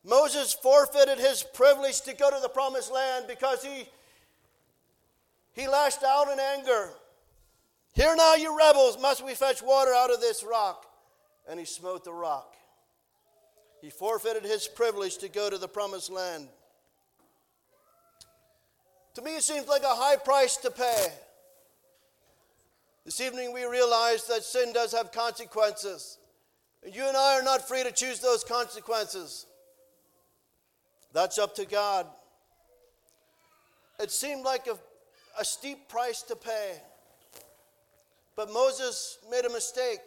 Moses 0.04 0.52
forfeited 0.52 1.18
his 1.18 1.42
privilege 1.42 2.00
to 2.02 2.14
go 2.14 2.30
to 2.30 2.38
the 2.40 2.48
promised 2.48 2.92
land 2.92 3.26
because 3.28 3.62
he, 3.62 3.88
he 5.52 5.68
lashed 5.68 6.02
out 6.02 6.28
in 6.32 6.40
anger. 6.40 6.90
Hear 7.92 8.14
now, 8.14 8.34
you 8.36 8.56
rebels, 8.56 9.00
must 9.00 9.24
we 9.24 9.34
fetch 9.34 9.62
water 9.62 9.92
out 9.92 10.12
of 10.12 10.20
this 10.20 10.44
rock? 10.44 10.86
And 11.48 11.58
he 11.58 11.66
smote 11.66 12.04
the 12.04 12.12
rock. 12.12 12.54
He 13.80 13.90
forfeited 13.90 14.44
his 14.44 14.68
privilege 14.68 15.18
to 15.18 15.28
go 15.28 15.50
to 15.50 15.58
the 15.58 15.68
promised 15.68 16.10
land. 16.10 16.48
To 19.14 19.22
me, 19.22 19.36
it 19.36 19.42
seems 19.42 19.66
like 19.66 19.82
a 19.82 19.88
high 19.88 20.16
price 20.16 20.56
to 20.58 20.70
pay. 20.70 21.06
This 23.04 23.20
evening, 23.20 23.52
we 23.52 23.64
realize 23.64 24.26
that 24.26 24.44
sin 24.44 24.72
does 24.72 24.92
have 24.92 25.10
consequences. 25.10 26.18
And 26.84 26.94
you 26.94 27.06
and 27.06 27.16
I 27.16 27.38
are 27.38 27.42
not 27.42 27.66
free 27.66 27.82
to 27.82 27.90
choose 27.90 28.20
those 28.20 28.44
consequences. 28.44 29.46
That's 31.12 31.38
up 31.38 31.56
to 31.56 31.66
God. 31.66 32.06
It 33.98 34.10
seemed 34.10 34.44
like 34.44 34.66
a, 34.66 34.78
a 35.40 35.44
steep 35.44 35.88
price 35.88 36.22
to 36.22 36.36
pay. 36.36 36.80
But 38.40 38.50
Moses 38.54 39.18
made 39.30 39.44
a 39.44 39.50
mistake. 39.50 40.00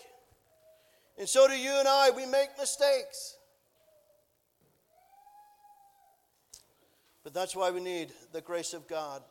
And 1.20 1.30
so 1.30 1.48
do 1.48 1.56
you 1.56 1.70
and 1.70 1.88
I. 1.88 2.10
We 2.10 2.26
make 2.26 2.50
mistakes. 2.58 3.38
But 7.24 7.36
that's 7.36 7.56
why 7.56 7.70
we 7.70 7.80
need 7.80 8.10
the 8.32 8.42
grace 8.42 8.74
of 8.74 8.88
God. 8.88 9.22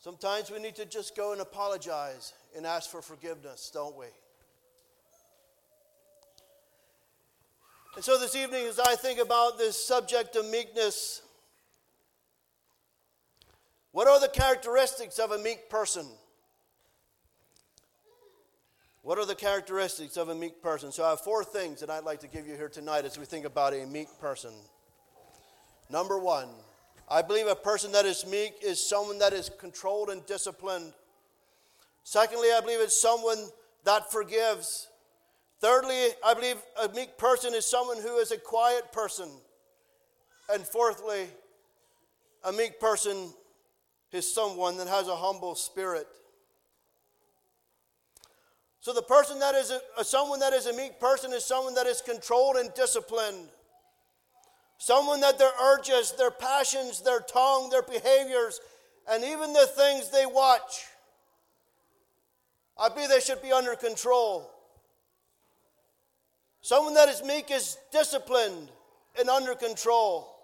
Sometimes 0.00 0.50
we 0.50 0.58
need 0.58 0.74
to 0.74 0.84
just 0.84 1.16
go 1.16 1.32
and 1.32 1.40
apologize 1.40 2.34
and 2.54 2.66
ask 2.66 2.90
for 2.90 3.00
forgiveness, 3.00 3.70
don't 3.72 3.96
we? 3.96 4.08
And 7.96 8.04
so 8.04 8.18
this 8.18 8.36
evening, 8.36 8.66
as 8.66 8.78
I 8.78 8.96
think 8.96 9.18
about 9.18 9.56
this 9.56 9.82
subject 9.82 10.36
of 10.36 10.44
meekness, 10.50 11.22
what 13.92 14.06
are 14.08 14.20
the 14.20 14.28
characteristics 14.28 15.18
of 15.18 15.30
a 15.30 15.38
meek 15.38 15.70
person? 15.70 16.06
What 19.08 19.16
are 19.16 19.24
the 19.24 19.34
characteristics 19.34 20.18
of 20.18 20.28
a 20.28 20.34
meek 20.34 20.60
person? 20.60 20.92
So 20.92 21.02
I 21.02 21.08
have 21.08 21.22
four 21.22 21.42
things 21.42 21.80
that 21.80 21.88
I'd 21.88 22.04
like 22.04 22.20
to 22.20 22.28
give 22.28 22.46
you 22.46 22.56
here 22.56 22.68
tonight 22.68 23.06
as 23.06 23.18
we 23.18 23.24
think 23.24 23.46
about 23.46 23.72
a 23.72 23.86
meek 23.86 24.08
person. 24.20 24.50
Number 25.88 26.18
one, 26.18 26.50
I 27.10 27.22
believe 27.22 27.46
a 27.46 27.54
person 27.54 27.90
that 27.92 28.04
is 28.04 28.26
meek 28.26 28.56
is 28.62 28.86
someone 28.86 29.18
that 29.20 29.32
is 29.32 29.50
controlled 29.58 30.10
and 30.10 30.26
disciplined. 30.26 30.92
Secondly, 32.04 32.48
I 32.54 32.60
believe 32.60 32.80
it's 32.80 33.00
someone 33.00 33.48
that 33.84 34.12
forgives. 34.12 34.88
Thirdly, 35.58 36.08
I 36.22 36.34
believe 36.34 36.56
a 36.84 36.90
meek 36.90 37.16
person 37.16 37.54
is 37.54 37.64
someone 37.64 38.02
who 38.02 38.18
is 38.18 38.30
a 38.30 38.36
quiet 38.36 38.92
person. 38.92 39.30
And 40.52 40.62
fourthly, 40.66 41.28
a 42.44 42.52
meek 42.52 42.78
person 42.78 43.32
is 44.12 44.30
someone 44.30 44.76
that 44.76 44.86
has 44.86 45.08
a 45.08 45.16
humble 45.16 45.54
spirit. 45.54 46.08
So 48.88 48.94
the 48.94 49.02
person 49.02 49.38
that 49.40 49.54
is 49.54 49.70
a, 49.70 50.02
someone 50.02 50.40
that 50.40 50.54
is 50.54 50.64
a 50.64 50.72
meek 50.72 50.98
person 50.98 51.34
is 51.34 51.44
someone 51.44 51.74
that 51.74 51.86
is 51.86 52.00
controlled 52.00 52.56
and 52.56 52.72
disciplined. 52.72 53.50
Someone 54.78 55.20
that 55.20 55.38
their 55.38 55.50
urges, 55.62 56.12
their 56.12 56.30
passions, 56.30 57.02
their 57.02 57.20
tongue, 57.20 57.68
their 57.68 57.82
behaviors, 57.82 58.62
and 59.06 59.22
even 59.22 59.52
the 59.52 59.66
things 59.76 60.08
they 60.08 60.24
watch, 60.24 60.86
I 62.78 62.88
believe 62.88 63.10
they 63.10 63.20
should 63.20 63.42
be 63.42 63.52
under 63.52 63.74
control. 63.74 64.50
Someone 66.62 66.94
that 66.94 67.10
is 67.10 67.22
meek 67.22 67.50
is 67.50 67.76
disciplined 67.92 68.70
and 69.20 69.28
under 69.28 69.54
control. 69.54 70.34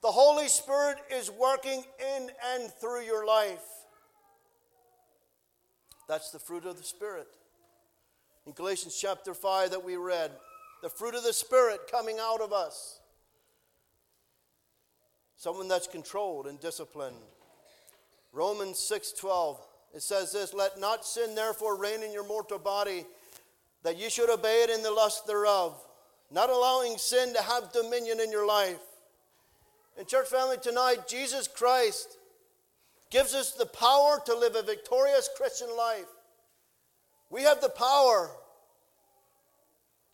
The 0.00 0.10
Holy 0.10 0.48
Spirit 0.48 0.96
is 1.14 1.30
working 1.30 1.84
in 2.16 2.30
and 2.54 2.72
through 2.80 3.02
your 3.02 3.26
life. 3.26 3.75
That's 6.08 6.30
the 6.30 6.38
fruit 6.38 6.64
of 6.64 6.76
the 6.76 6.84
Spirit. 6.84 7.28
In 8.46 8.52
Galatians 8.52 8.96
chapter 9.00 9.34
5 9.34 9.70
that 9.70 9.84
we 9.84 9.96
read, 9.96 10.30
the 10.82 10.88
fruit 10.88 11.14
of 11.14 11.24
the 11.24 11.32
Spirit 11.32 11.90
coming 11.90 12.18
out 12.20 12.40
of 12.40 12.52
us 12.52 13.00
someone 15.36 15.68
that's 15.68 15.86
controlled 15.86 16.46
and 16.46 16.58
disciplined. 16.60 17.16
Romans 18.32 18.78
6:12 18.78 19.58
it 19.94 20.02
says 20.02 20.32
this, 20.32 20.52
let 20.52 20.78
not 20.78 21.06
sin 21.06 21.34
therefore 21.34 21.76
reign 21.76 22.02
in 22.02 22.12
your 22.12 22.26
mortal 22.26 22.58
body 22.58 23.06
that 23.82 23.96
you 23.96 24.10
should 24.10 24.28
obey 24.28 24.62
it 24.62 24.68
in 24.68 24.82
the 24.82 24.90
lust 24.90 25.26
thereof, 25.26 25.80
not 26.30 26.50
allowing 26.50 26.98
sin 26.98 27.32
to 27.32 27.40
have 27.40 27.72
dominion 27.72 28.20
in 28.20 28.30
your 28.30 28.46
life. 28.46 28.80
In 29.96 30.04
church 30.04 30.28
family 30.28 30.58
tonight, 30.58 31.08
Jesus 31.08 31.48
Christ 31.48 32.18
gives 33.10 33.34
us 33.34 33.52
the 33.52 33.66
power 33.66 34.20
to 34.26 34.34
live 34.34 34.56
a 34.56 34.62
victorious 34.62 35.28
Christian 35.36 35.68
life. 35.76 36.06
We 37.30 37.42
have 37.42 37.60
the 37.60 37.68
power 37.68 38.30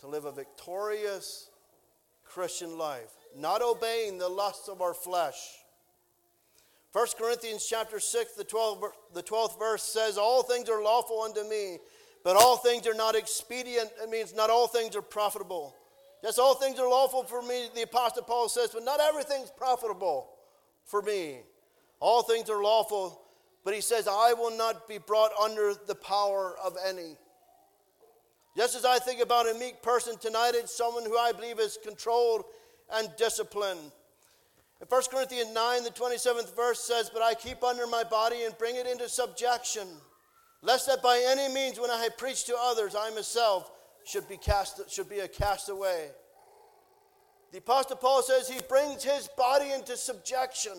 to 0.00 0.06
live 0.06 0.24
a 0.24 0.32
victorious 0.32 1.50
Christian 2.24 2.78
life 2.78 3.10
not 3.36 3.62
obeying 3.62 4.18
the 4.18 4.28
lusts 4.28 4.68
of 4.68 4.80
our 4.80 4.94
flesh. 4.94 5.36
1 6.92 7.06
Corinthians 7.18 7.66
chapter 7.68 7.98
6, 7.98 8.32
the 8.32 8.44
12th, 8.44 8.90
the 9.14 9.22
12th 9.22 9.58
verse 9.58 9.82
says, 9.82 10.18
All 10.18 10.42
things 10.42 10.68
are 10.68 10.82
lawful 10.82 11.22
unto 11.22 11.48
me, 11.48 11.78
but 12.22 12.36
all 12.36 12.56
things 12.56 12.86
are 12.86 12.94
not 12.94 13.14
expedient. 13.14 13.90
It 14.02 14.10
means 14.10 14.34
not 14.34 14.50
all 14.50 14.66
things 14.66 14.94
are 14.94 15.02
profitable. 15.02 15.74
Yes, 16.22 16.38
all 16.38 16.54
things 16.54 16.78
are 16.78 16.88
lawful 16.88 17.24
for 17.24 17.42
me, 17.42 17.68
the 17.74 17.82
Apostle 17.82 18.22
Paul 18.22 18.48
says, 18.48 18.70
but 18.72 18.84
not 18.84 19.00
everything's 19.00 19.50
profitable 19.50 20.28
for 20.84 21.02
me. 21.02 21.40
All 22.02 22.24
things 22.24 22.50
are 22.50 22.60
lawful, 22.60 23.22
but 23.64 23.74
he 23.74 23.80
says, 23.80 24.08
I 24.08 24.32
will 24.32 24.50
not 24.50 24.88
be 24.88 24.98
brought 24.98 25.30
under 25.40 25.72
the 25.86 25.94
power 25.94 26.56
of 26.60 26.76
any. 26.84 27.16
Just 28.56 28.74
as 28.74 28.84
I 28.84 28.98
think 28.98 29.22
about 29.22 29.48
a 29.48 29.54
meek 29.54 29.82
person 29.82 30.18
tonight, 30.18 30.50
it's 30.54 30.76
someone 30.76 31.04
who 31.04 31.16
I 31.16 31.30
believe 31.30 31.60
is 31.60 31.78
controlled 31.80 32.42
and 32.92 33.08
discipline. 33.16 33.78
In 34.80 34.86
1 34.88 35.02
Corinthians 35.12 35.54
9, 35.54 35.84
the 35.84 35.90
27th 35.90 36.56
verse 36.56 36.80
says, 36.80 37.08
But 37.08 37.22
I 37.22 37.34
keep 37.34 37.62
under 37.62 37.86
my 37.86 38.02
body 38.02 38.42
and 38.42 38.58
bring 38.58 38.74
it 38.74 38.88
into 38.88 39.08
subjection, 39.08 39.86
lest 40.60 40.88
that 40.88 41.04
by 41.04 41.24
any 41.24 41.54
means, 41.54 41.78
when 41.78 41.90
I 41.90 42.08
preach 42.18 42.46
to 42.46 42.56
others, 42.58 42.96
I 42.98 43.10
myself 43.10 43.70
should 44.04 44.28
be, 44.28 44.38
cast, 44.38 44.90
should 44.90 45.08
be 45.08 45.20
a 45.20 45.28
castaway. 45.28 46.10
The 47.52 47.58
Apostle 47.58 47.96
Paul 47.98 48.22
says 48.22 48.48
he 48.48 48.60
brings 48.68 49.04
his 49.04 49.28
body 49.38 49.70
into 49.70 49.96
subjection. 49.96 50.78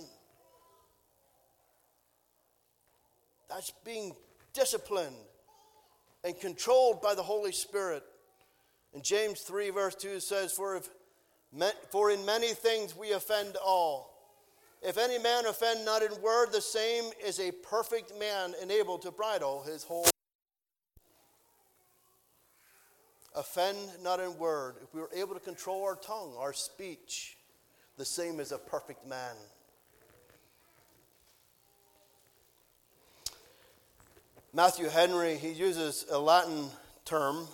That's 3.50 3.72
being 3.86 4.14
disciplined 4.54 5.16
and 6.24 6.40
controlled 6.40 7.02
by 7.02 7.16
the 7.16 7.24
Holy 7.24 7.52
Spirit. 7.52 8.04
And 8.94 9.04
James 9.04 9.42
3, 9.42 9.72
verse 9.72 9.96
2 9.96 10.20
says, 10.20 10.52
For 10.52 10.78
if 10.78 10.90
for 11.90 12.12
in 12.12 12.26
many 12.26 12.54
things 12.54 12.96
we 12.96 13.12
offend 13.12 13.58
all. 13.64 14.12
If 14.82 14.98
any 14.98 15.18
man 15.20 15.46
offend 15.46 15.86
not 15.86 16.02
in 16.02 16.10
word, 16.22 16.52
the 16.52 16.62
same 16.62 17.06
is 17.24 17.40
a 17.40 17.52
perfect 17.52 18.18
man 18.20 18.54
enabled 18.62 19.04
to 19.04 19.12
bridle 19.12 19.64
his 19.64 19.84
whole. 19.84 20.08
Offend 23.36 23.78
not 24.04 24.20
in 24.20 24.38
word. 24.38 24.76
If 24.84 24.94
we 24.94 25.02
are 25.02 25.10
able 25.16 25.34
to 25.36 25.40
control 25.40 25.84
our 25.84 25.96
tongue, 25.96 26.34
our 26.38 26.54
speech, 26.54 27.38
the 27.98 28.06
same 28.06 28.40
as 28.40 28.52
a 28.52 28.58
perfect 28.58 29.08
man. 29.08 29.36
Matthew 34.56 34.88
Henry, 34.88 35.36
he 35.36 35.50
uses 35.50 36.06
a 36.12 36.20
Latin 36.20 36.68
term. 37.06 37.48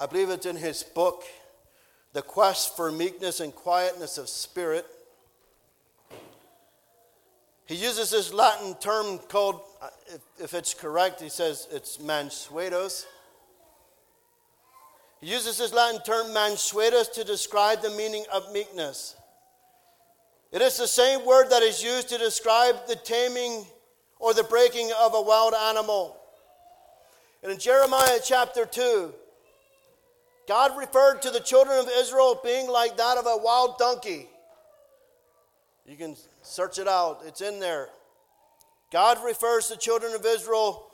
I 0.00 0.06
believe 0.06 0.30
it's 0.30 0.44
in 0.44 0.56
his 0.56 0.82
book 0.82 1.22
the 2.12 2.22
quest 2.22 2.76
for 2.76 2.90
meekness 2.90 3.38
and 3.38 3.54
quietness 3.54 4.18
of 4.18 4.28
spirit. 4.28 4.84
He 7.66 7.76
uses 7.76 8.10
this 8.10 8.32
Latin 8.32 8.74
term 8.80 9.18
called, 9.28 9.60
if, 10.42 10.54
it's 10.54 10.74
correct, 10.74 11.20
he 11.20 11.28
says 11.28 11.68
it's 11.70 11.98
mansuetos. 11.98 13.06
He 15.20 15.28
uses 15.28 15.58
this 15.58 15.72
Latin 15.72 16.00
term 16.02 16.26
mansuetos 16.28 17.12
to 17.12 17.22
describe 17.22 17.80
the 17.82 17.90
meaning 17.90 18.24
of 18.32 18.52
meekness. 18.52 19.14
It 20.50 20.62
is 20.62 20.78
the 20.78 20.88
same 20.88 21.24
word 21.24 21.50
that 21.50 21.62
is 21.62 21.80
used 21.80 22.08
to 22.08 22.18
describe 22.18 22.74
the 22.88 22.96
taming 22.96 23.66
or 24.18 24.34
the 24.34 24.44
breaking 24.44 24.90
of 25.00 25.14
a 25.14 25.20
wild 25.20 25.54
animal. 25.54 26.16
And 27.42 27.52
in 27.52 27.58
Jeremiah 27.58 28.18
chapter 28.24 28.66
2, 28.66 29.12
God 30.48 30.78
referred 30.78 31.22
to 31.22 31.30
the 31.30 31.40
children 31.40 31.78
of 31.78 31.88
Israel 31.88 32.40
being 32.42 32.68
like 32.68 32.96
that 32.96 33.18
of 33.18 33.26
a 33.26 33.36
wild 33.36 33.78
donkey. 33.78 34.28
You 35.84 35.96
can 35.96 36.16
search 36.42 36.78
it 36.78 36.88
out, 36.88 37.22
it's 37.26 37.40
in 37.40 37.60
there. 37.60 37.88
God 38.92 39.18
refers 39.24 39.66
to 39.66 39.74
the 39.74 39.80
children 39.80 40.14
of 40.14 40.24
Israel 40.24 40.90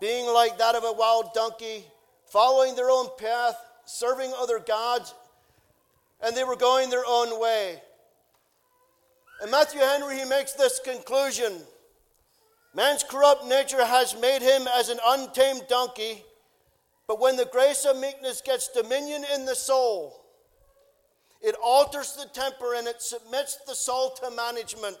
being 0.00 0.26
like 0.26 0.58
that 0.58 0.74
of 0.74 0.84
a 0.84 0.92
wild 0.92 1.32
donkey, 1.34 1.84
following 2.26 2.74
their 2.74 2.90
own 2.90 3.08
path, 3.18 3.56
serving 3.84 4.32
other 4.36 4.58
gods, 4.58 5.14
and 6.22 6.36
they 6.36 6.44
were 6.44 6.56
going 6.56 6.90
their 6.90 7.04
own 7.06 7.40
way. 7.40 7.80
And 9.42 9.50
Matthew 9.50 9.80
Henry, 9.80 10.18
he 10.18 10.24
makes 10.24 10.52
this 10.52 10.80
conclusion 10.80 11.60
Man's 12.74 13.02
corrupt 13.02 13.46
nature 13.46 13.84
has 13.84 14.18
made 14.20 14.42
him 14.42 14.66
as 14.76 14.88
an 14.88 14.98
untamed 15.04 15.62
donkey 15.68 16.24
but 17.10 17.18
when 17.18 17.34
the 17.34 17.46
grace 17.46 17.84
of 17.86 17.98
meekness 17.98 18.40
gets 18.40 18.68
dominion 18.68 19.24
in 19.34 19.44
the 19.44 19.56
soul, 19.56 20.26
it 21.42 21.56
alters 21.60 22.12
the 22.12 22.28
temper 22.32 22.76
and 22.76 22.86
it 22.86 23.02
submits 23.02 23.58
the 23.66 23.74
soul 23.74 24.10
to 24.22 24.30
management. 24.30 24.96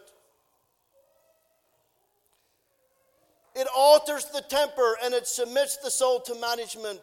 It 3.54 3.68
alters 3.72 4.24
the 4.24 4.40
temper 4.40 4.96
and 5.04 5.14
it 5.14 5.28
submits 5.28 5.76
the 5.76 5.88
soul 5.88 6.18
to 6.22 6.34
management. 6.34 6.98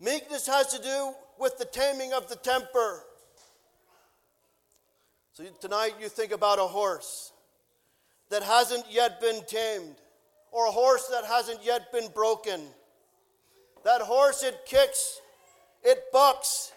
Meekness 0.00 0.48
has 0.48 0.66
to 0.74 0.82
do 0.82 1.12
with 1.38 1.56
the 1.56 1.66
taming 1.66 2.12
of 2.12 2.28
the 2.28 2.34
temper. 2.34 3.04
So 5.34 5.44
tonight 5.60 5.92
you 6.00 6.08
think 6.08 6.32
about 6.32 6.58
a 6.58 6.66
horse 6.66 7.30
that 8.30 8.42
hasn't 8.42 8.84
yet 8.90 9.20
been 9.20 9.42
tamed 9.46 9.96
or 10.52 10.66
a 10.66 10.70
horse 10.70 11.06
that 11.08 11.24
hasn't 11.24 11.64
yet 11.64 11.92
been 11.92 12.08
broken. 12.14 12.60
That 13.84 14.00
horse, 14.00 14.42
it 14.42 14.60
kicks, 14.66 15.20
it 15.82 16.04
bucks. 16.12 16.72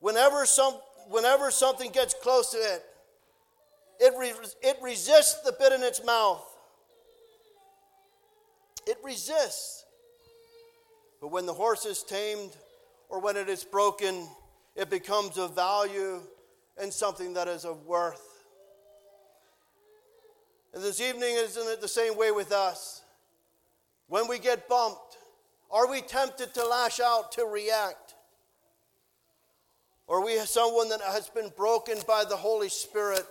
Whenever 0.00 0.46
some, 0.46 0.74
whenever 1.08 1.50
something 1.50 1.90
gets 1.90 2.14
close 2.14 2.50
to 2.50 2.58
it, 2.58 2.84
it, 3.98 4.12
re- 4.18 4.32
it 4.62 4.76
resists 4.82 5.40
the 5.42 5.52
bit 5.52 5.72
in 5.72 5.82
its 5.82 6.04
mouth. 6.04 6.44
It 8.86 8.98
resists. 9.02 9.84
But 11.20 11.28
when 11.28 11.46
the 11.46 11.54
horse 11.54 11.86
is 11.86 12.02
tamed 12.02 12.52
or 13.08 13.20
when 13.20 13.36
it 13.36 13.48
is 13.48 13.64
broken, 13.64 14.28
it 14.74 14.90
becomes 14.90 15.38
of 15.38 15.54
value 15.54 16.20
and 16.78 16.92
something 16.92 17.34
that 17.34 17.48
is 17.48 17.64
of 17.64 17.86
worth. 17.86 18.35
And 20.76 20.84
this 20.84 21.00
evening, 21.00 21.36
isn't 21.36 21.68
it 21.68 21.80
the 21.80 21.88
same 21.88 22.18
way 22.18 22.32
with 22.32 22.52
us? 22.52 23.00
When 24.08 24.28
we 24.28 24.38
get 24.38 24.68
bumped, 24.68 25.16
are 25.70 25.90
we 25.90 26.02
tempted 26.02 26.52
to 26.52 26.66
lash 26.66 27.00
out, 27.00 27.32
to 27.32 27.46
react? 27.46 28.14
Or 30.06 30.18
are 30.18 30.22
we 30.22 30.36
someone 30.40 30.90
that 30.90 31.00
has 31.00 31.30
been 31.30 31.50
broken 31.56 31.96
by 32.06 32.26
the 32.28 32.36
Holy 32.36 32.68
Spirit, 32.68 33.24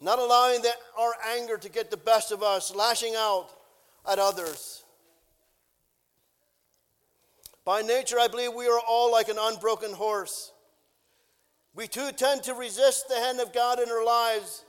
not 0.00 0.18
allowing 0.18 0.62
the, 0.62 0.70
our 0.98 1.12
anger 1.36 1.58
to 1.58 1.68
get 1.68 1.90
the 1.90 1.98
best 1.98 2.32
of 2.32 2.42
us, 2.42 2.74
lashing 2.74 3.12
out 3.14 3.50
at 4.10 4.18
others. 4.18 4.84
By 7.66 7.82
nature, 7.82 8.18
I 8.18 8.28
believe 8.28 8.54
we 8.54 8.66
are 8.66 8.80
all 8.88 9.12
like 9.12 9.28
an 9.28 9.36
unbroken 9.38 9.92
horse. 9.92 10.52
We 11.74 11.86
too 11.86 12.12
tend 12.12 12.44
to 12.44 12.54
resist 12.54 13.10
the 13.10 13.16
hand 13.16 13.40
of 13.40 13.52
God 13.52 13.78
in 13.78 13.90
our 13.90 14.06
lives. 14.06 14.64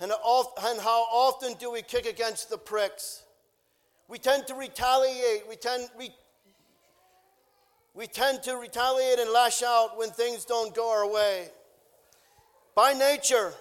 And, 0.00 0.10
and 0.10 0.80
how 0.80 1.02
often 1.12 1.54
do 1.58 1.70
we 1.70 1.82
kick 1.82 2.06
against 2.06 2.48
the 2.48 2.56
pricks? 2.56 3.22
We 4.08 4.18
tend 4.18 4.46
to 4.46 4.54
retaliate. 4.54 5.46
We 5.48 5.56
tend, 5.56 5.88
we, 5.98 6.10
we 7.94 8.06
tend 8.06 8.42
to 8.44 8.56
retaliate 8.56 9.18
and 9.18 9.30
lash 9.30 9.62
out 9.62 9.98
when 9.98 10.10
things 10.10 10.46
don't 10.46 10.74
go 10.74 10.90
our 10.90 11.08
way. 11.08 11.48
By 12.74 12.94
nature, 12.94 13.52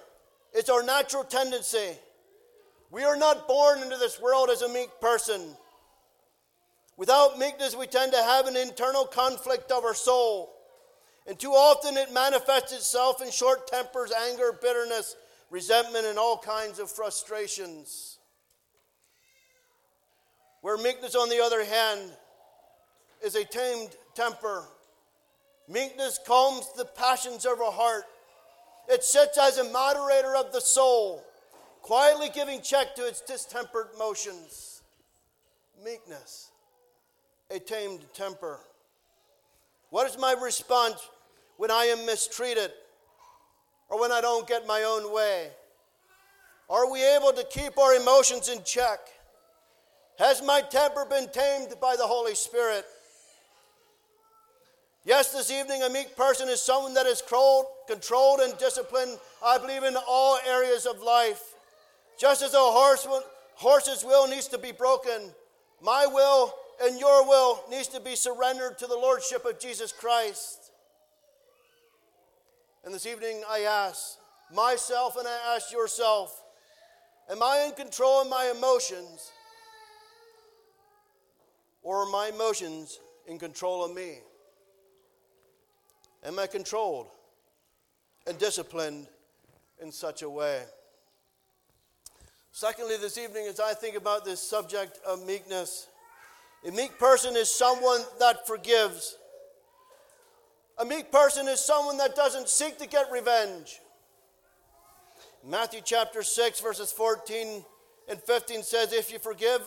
it's 0.53 0.69
our 0.69 0.81
natural 0.81 1.25
tendency. 1.25 1.97
We 2.89 3.03
are 3.03 3.17
not 3.17 3.47
born 3.47 3.83
into 3.83 3.97
this 3.97 4.19
world 4.21 4.49
as 4.49 4.61
a 4.61 4.69
meek 4.69 4.89
person. 5.01 5.41
Without 6.95 7.37
meekness, 7.37 7.75
we 7.75 7.85
tend 7.85 8.13
to 8.13 8.17
have 8.17 8.47
an 8.47 8.55
internal 8.55 9.05
conflict 9.05 9.71
of 9.71 9.83
our 9.83 9.93
soul. 9.93 10.53
And 11.27 11.37
too 11.37 11.51
often 11.51 11.97
it 11.97 12.13
manifests 12.13 12.73
itself 12.73 13.21
in 13.21 13.29
short 13.29 13.67
tempers, 13.67 14.11
anger, 14.29 14.57
bitterness, 14.59 15.15
resentment, 15.49 16.05
and 16.05 16.17
all 16.17 16.37
kinds 16.37 16.79
of 16.79 16.89
frustrations. 16.89 18.17
Where 20.61 20.77
meekness, 20.77 21.15
on 21.15 21.29
the 21.29 21.41
other 21.41 21.63
hand, 21.63 22.01
is 23.23 23.35
a 23.35 23.45
tamed 23.45 23.95
temper. 24.15 24.63
Meekness 25.67 26.19
calms 26.25 26.71
the 26.75 26.85
passions 26.85 27.45
of 27.45 27.61
our 27.61 27.71
heart. 27.71 28.03
It 28.87 29.03
sits 29.03 29.37
as 29.37 29.57
a 29.57 29.69
moderator 29.71 30.35
of 30.35 30.51
the 30.51 30.61
soul, 30.61 31.23
quietly 31.81 32.29
giving 32.33 32.61
check 32.61 32.95
to 32.95 33.07
its 33.07 33.21
distempered 33.21 33.89
motions. 33.97 34.81
Meekness 35.83 36.49
a 37.51 37.59
tamed 37.59 38.05
temper? 38.13 38.59
What 39.89 40.09
is 40.09 40.17
my 40.19 40.33
response 40.33 41.09
when 41.57 41.71
I 41.71 41.85
am 41.85 42.05
mistreated 42.05 42.71
or 43.89 43.99
when 43.99 44.11
I 44.11 44.21
don't 44.21 44.47
get 44.47 44.67
my 44.67 44.83
own 44.83 45.13
way? 45.13 45.49
Are 46.69 46.91
we 46.91 47.03
able 47.03 47.33
to 47.33 47.43
keep 47.49 47.77
our 47.77 47.95
emotions 47.95 48.47
in 48.47 48.63
check? 48.63 48.99
Has 50.19 50.43
my 50.43 50.61
temper 50.61 51.05
been 51.09 51.27
tamed 51.29 51.73
by 51.81 51.95
the 51.95 52.05
Holy 52.05 52.35
Spirit? 52.35 52.85
Yes, 55.05 55.31
this 55.31 55.49
evening, 55.49 55.81
a 55.81 55.89
meek 55.89 56.15
person 56.15 56.49
is 56.49 56.61
someone 56.61 56.93
that 56.93 57.05
is 57.05 57.23
controlled 57.87 58.39
and 58.41 58.57
disciplined, 58.57 59.17
I 59.43 59.57
believe, 59.57 59.83
in 59.83 59.95
all 60.07 60.37
areas 60.45 60.85
of 60.85 61.01
life. 61.01 61.41
Just 62.19 62.43
as 62.43 62.53
a 62.53 62.57
horse 62.57 63.07
horse's 63.55 64.03
will 64.03 64.27
needs 64.27 64.47
to 64.49 64.57
be 64.57 64.71
broken, 64.71 65.31
my 65.81 66.05
will 66.05 66.53
and 66.83 66.99
your 66.99 67.27
will 67.27 67.63
needs 67.69 67.87
to 67.87 67.99
be 67.99 68.15
surrendered 68.15 68.77
to 68.77 68.87
the 68.87 68.95
Lordship 68.95 69.45
of 69.45 69.59
Jesus 69.59 69.91
Christ. 69.91 70.58
And 72.83 72.93
this 72.93 73.05
evening 73.05 73.43
I 73.49 73.61
ask 73.61 74.17
myself 74.53 75.17
and 75.17 75.27
I 75.27 75.55
ask 75.55 75.71
yourself 75.71 76.43
Am 77.29 77.43
I 77.43 77.65
in 77.67 77.73
control 77.73 78.21
of 78.21 78.29
my 78.29 78.51
emotions? 78.55 79.31
Or 81.83 82.03
are 82.03 82.11
my 82.11 82.31
emotions 82.33 82.99
in 83.27 83.37
control 83.37 83.85
of 83.85 83.95
me? 83.95 84.17
Am 86.23 86.39
I 86.39 86.47
controlled 86.47 87.07
and 88.27 88.37
disciplined 88.37 89.07
in 89.81 89.91
such 89.91 90.21
a 90.21 90.29
way? 90.29 90.63
Secondly, 92.51 92.97
this 92.99 93.17
evening, 93.17 93.45
as 93.47 93.59
I 93.59 93.73
think 93.73 93.95
about 93.95 94.25
this 94.25 94.41
subject 94.41 94.99
of 95.07 95.25
meekness, 95.25 95.87
a 96.67 96.71
meek 96.71 96.97
person 96.99 97.37
is 97.37 97.49
someone 97.49 98.01
that 98.19 98.45
forgives. 98.47 99.15
A 100.79 100.85
meek 100.85 101.11
person 101.11 101.49
is 101.49 101.59
someone 101.59 101.97
that 101.97 102.15
doesn't 102.15 102.47
seek 102.47 102.77
to 102.79 102.87
get 102.87 103.11
revenge. 103.11 103.81
Matthew 105.45 105.81
chapter 105.83 106.23
6, 106.23 106.61
verses 106.61 106.91
14 106.91 107.65
and 108.07 108.21
15 108.21 108.63
says, 108.63 108.93
If 108.93 109.11
you 109.11 109.19
forgive 109.19 109.61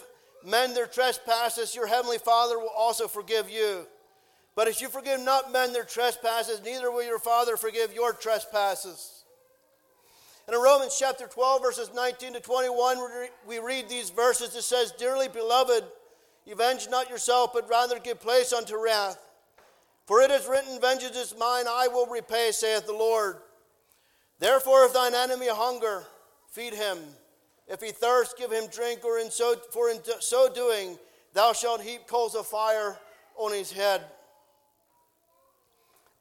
men 0.45 0.73
their 0.73 0.87
trespasses, 0.87 1.75
your 1.75 1.87
heavenly 1.87 2.17
Father 2.17 2.59
will 2.59 2.73
also 2.75 3.09
forgive 3.09 3.51
you. 3.51 3.87
But 4.55 4.69
if 4.69 4.81
you 4.81 4.89
forgive 4.89 5.21
not 5.21 5.53
men 5.53 5.75
their 5.75 5.85
trespasses, 5.85 6.63
neither 6.65 6.91
will 6.91 7.05
your 7.05 7.19
Father 7.19 7.59
forgive 7.59 7.95
your 7.95 8.15
trespasses. 8.15 9.25
And 10.47 10.57
in 10.57 10.63
Romans 10.63 10.97
chapter 10.99 11.27
12, 11.27 11.63
verses 11.63 11.91
19 11.95 12.35
to 12.35 12.41
21, 12.41 12.99
we 13.47 13.59
read 13.59 13.89
these 13.89 14.11
verses. 14.11 14.55
It 14.57 14.63
says, 14.63 14.93
Dearly 14.93 15.29
beloved, 15.29 15.85
Avenge 16.51 16.89
not 16.91 17.09
yourself, 17.09 17.53
but 17.53 17.69
rather 17.69 17.99
give 17.99 18.21
place 18.21 18.53
unto 18.53 18.77
wrath. 18.77 19.19
For 20.07 20.21
it 20.21 20.31
is 20.31 20.47
written, 20.47 20.81
Vengeance 20.81 21.17
is 21.17 21.35
mine, 21.39 21.67
I 21.69 21.89
will 21.89 22.07
repay, 22.07 22.51
saith 22.53 22.87
the 22.87 22.93
Lord. 22.93 23.37
Therefore, 24.39 24.85
if 24.85 24.93
thine 24.93 25.15
enemy 25.15 25.49
hunger, 25.49 26.05
feed 26.51 26.75
him. 26.75 26.99
If 27.69 27.81
he 27.81 27.93
thirst, 27.93 28.37
give 28.37 28.51
him 28.51 28.65
drink, 28.73 29.05
or 29.05 29.19
in 29.19 29.31
so, 29.31 29.55
for 29.73 29.89
in 29.89 30.01
so 30.21 30.53
doing, 30.53 30.99
thou 31.33 31.53
shalt 31.53 31.81
heap 31.81 32.07
coals 32.07 32.35
of 32.35 32.47
fire 32.47 32.99
on 33.37 33.53
his 33.53 33.71
head. 33.71 34.03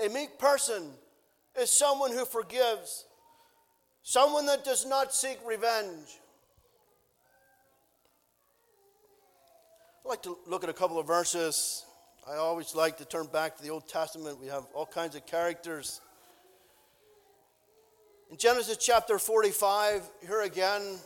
A 0.04 0.10
meek 0.10 0.38
person 0.38 0.92
is 1.60 1.70
someone 1.70 2.12
who 2.12 2.26
forgives, 2.26 3.06
someone 4.04 4.46
that 4.46 4.64
does 4.64 4.86
not 4.86 5.14
seek 5.14 5.40
revenge. 5.46 6.20
I'd 10.06 10.10
like 10.10 10.24
to 10.24 10.38
look 10.48 10.64
at 10.64 10.70
a 10.70 10.74
couple 10.74 11.00
of 11.00 11.06
verses. 11.06 11.86
I 12.30 12.36
always 12.36 12.76
like 12.76 12.98
to 13.00 13.06
turn 13.06 13.26
back 13.26 13.58
to 13.58 13.64
the 13.64 13.72
Old 13.72 13.88
Testament. 13.88 14.40
We 14.40 14.46
have 14.46 14.66
all 14.76 14.86
kinds 14.86 15.16
of 15.16 15.26
characters. 15.26 16.02
In 18.30 18.38
Genesis 18.38 18.78
chapter 18.78 19.18
45, 19.18 20.04
here 20.28 20.42
again, 20.42 21.00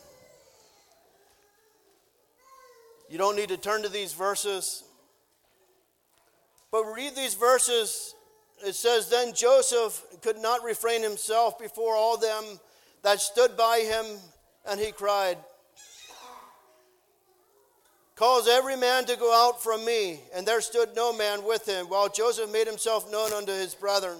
you 3.08 3.16
don't 3.16 3.34
need 3.34 3.48
to 3.48 3.56
turn 3.56 3.82
to 3.82 3.88
these 3.88 4.12
verses. 4.12 4.84
But 6.70 6.84
read 6.84 7.16
these 7.16 7.34
verses. 7.34 8.14
It 8.66 8.74
says, 8.74 9.08
Then 9.08 9.32
Joseph 9.32 10.02
could 10.20 10.36
not 10.36 10.64
refrain 10.64 11.02
himself 11.02 11.58
before 11.58 11.94
all 11.94 12.18
them 12.18 12.44
that 13.02 13.20
stood 13.20 13.56
by 13.56 13.78
him, 13.78 14.04
and 14.68 14.78
he 14.78 14.92
cried, 14.92 15.38
Cause 18.16 18.48
every 18.48 18.76
man 18.76 19.04
to 19.04 19.16
go 19.16 19.32
out 19.32 19.62
from 19.62 19.84
me. 19.84 20.20
And 20.34 20.46
there 20.46 20.62
stood 20.62 20.96
no 20.96 21.12
man 21.12 21.44
with 21.44 21.68
him, 21.68 21.86
while 21.86 22.08
Joseph 22.08 22.50
made 22.50 22.66
himself 22.66 23.10
known 23.12 23.32
unto 23.32 23.52
his 23.52 23.74
brethren. 23.74 24.18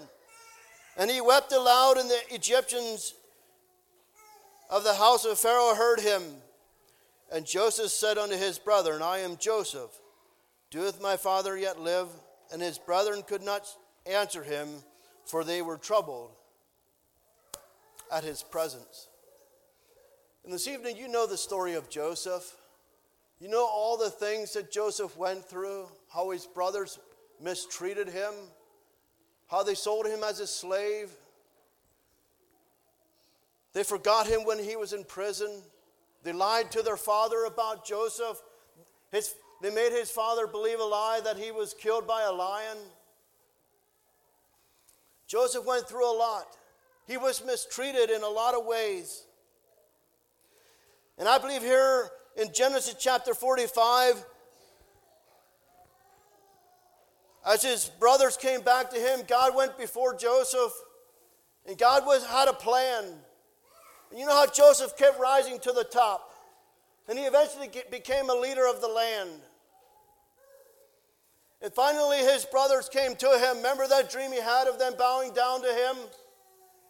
And 0.99 1.11
he 1.11 1.23
wept 1.23 1.53
aloud, 1.53 1.97
and 1.97 2.09
the 2.09 2.21
Egyptians 2.31 3.15
of 4.69 4.85
the 4.85 4.95
house 4.95 5.25
of 5.25 5.39
Pharaoh 5.39 5.75
heard 5.75 6.01
him. 6.01 6.23
And 7.33 7.47
Joseph 7.47 7.91
said 7.91 8.19
unto 8.19 8.37
his 8.37 8.59
brethren, 8.59 9.01
I 9.03 9.19
am 9.19 9.39
Joseph. 9.39 9.91
Doeth 10.71 11.01
my 11.01 11.17
father 11.17 11.57
yet 11.57 11.81
live? 11.81 12.09
And 12.53 12.61
his 12.61 12.79
brethren 12.79 13.23
could 13.23 13.43
not 13.43 13.67
answer 14.05 14.43
him, 14.43 14.69
for 15.25 15.43
they 15.43 15.63
were 15.63 15.79
troubled 15.79 16.33
at 18.13 18.25
his 18.25 18.43
presence. 18.43 19.09
And 20.45 20.53
this 20.53 20.69
evening, 20.69 20.97
you 20.97 21.09
know 21.09 21.27
the 21.27 21.37
story 21.37 21.75
of 21.75 21.89
Joseph. 21.89 22.57
You 23.41 23.49
know 23.49 23.67
all 23.67 23.99
the 23.99 24.11
things 24.11 24.55
that 24.55 24.73
Joseph 24.73 25.17
went 25.17 25.45
through, 25.45 25.89
how 26.13 26.31
his 26.31 26.47
brothers 26.47 26.99
mistreated 27.41 28.09
him, 28.09 28.33
how 29.47 29.63
they 29.63 29.75
sold 29.75 30.07
him 30.07 30.21
as 30.25 30.41
a 30.41 30.47
slave. 30.47 31.11
They 33.75 33.83
forgot 33.83 34.27
him 34.27 34.45
when 34.45 34.59
he 34.59 34.75
was 34.75 34.95
in 34.95 35.05
prison. 35.05 35.63
They 36.23 36.33
lied 36.33 36.71
to 36.73 36.83
their 36.83 36.97
father 36.97 37.45
about 37.45 37.87
Joseph. 37.87 38.41
His, 39.13 39.35
they 39.61 39.71
made 39.71 39.93
his 39.93 40.11
father 40.11 40.47
believe 40.47 40.81
a 40.81 40.85
lie 40.85 41.21
that 41.23 41.37
he 41.37 41.51
was 41.51 41.75
killed 41.75 42.07
by 42.07 42.23
a 42.23 42.33
lion. 42.33 42.79
Joseph 45.27 45.67
went 45.67 45.87
through 45.87 46.11
a 46.11 46.17
lot. 46.17 46.57
He 47.07 47.19
was 47.19 47.45
mistreated 47.45 48.09
in 48.09 48.23
a 48.23 48.29
lot 48.29 48.55
of 48.55 48.65
ways. 48.65 49.25
And 51.19 51.29
I 51.29 51.39
believe 51.39 51.63
here 51.63 52.11
in 52.37 52.53
Genesis 52.53 52.95
chapter 52.99 53.35
45, 53.35 54.25
as 57.47 57.63
his 57.63 57.91
brothers 58.01 58.37
came 58.37 58.61
back 58.61 58.91
to 58.91 58.97
him, 58.97 59.21
God 59.27 59.55
went 59.55 59.79
before 59.79 60.15
Joseph, 60.15 60.73
and 61.67 61.79
God 61.79 62.05
was, 62.05 62.25
had 62.27 62.49
a 62.49 62.53
plan. 62.53 63.05
And 64.11 64.21
you 64.21 64.27
know 64.27 64.35
how 64.35 64.47
Joseph 64.47 64.97
kept 64.97 65.19
rising 65.19 65.59
to 65.61 65.73
the 65.73 65.85
top, 65.85 66.33
and 67.09 67.19
he 67.19 67.25
eventually 67.25 67.71
became 67.91 68.29
a 68.29 68.35
leader 68.35 68.67
of 68.67 68.81
the 68.81 68.89
land. 68.89 69.31
And 71.63 71.73
finally, 71.73 72.19
his 72.19 72.45
brothers 72.45 72.89
came 72.89 73.17
to 73.17 73.39
him. 73.39 73.57
Remember 73.57 73.89
that 73.89 74.11
dream 74.11 74.31
he 74.31 74.41
had 74.41 74.69
of 74.69 74.79
them 74.79 74.93
bowing 74.99 75.33
down 75.33 75.63
to 75.63 75.69
him? 75.69 75.97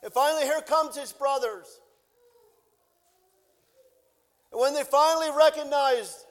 And 0.03 0.13
finally, 0.13 0.43
here 0.43 0.61
comes 0.61 0.97
his 0.97 1.13
brothers. 1.13 1.81
And 4.57 4.63
when 4.63 4.73
they 4.73 4.85
finally 4.85 5.29
recognized 5.37 6.25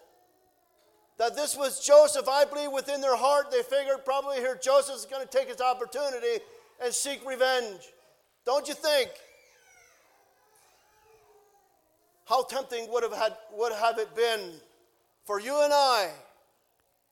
that 1.19 1.35
this 1.35 1.55
was 1.55 1.85
Joseph, 1.85 2.27
I 2.27 2.43
believe 2.45 2.71
within 2.71 2.99
their 2.99 3.15
heart 3.15 3.51
they 3.51 3.61
figured 3.61 4.03
probably 4.03 4.37
here 4.37 4.59
Joseph 4.59 4.95
is 4.95 5.05
going 5.05 5.21
to 5.21 5.29
take 5.29 5.47
his 5.47 5.61
opportunity 5.61 6.41
and 6.83 6.91
seek 6.91 7.23
revenge. 7.23 7.81
Don't 8.43 8.67
you 8.67 8.73
think? 8.73 9.11
How 12.27 12.41
tempting 12.45 12.91
would 12.91 13.03
have, 13.03 13.13
had, 13.13 13.33
would 13.53 13.73
have 13.73 13.99
it 13.99 14.15
been 14.15 14.53
for 15.25 15.39
you 15.39 15.63
and 15.63 15.71
I 15.71 16.09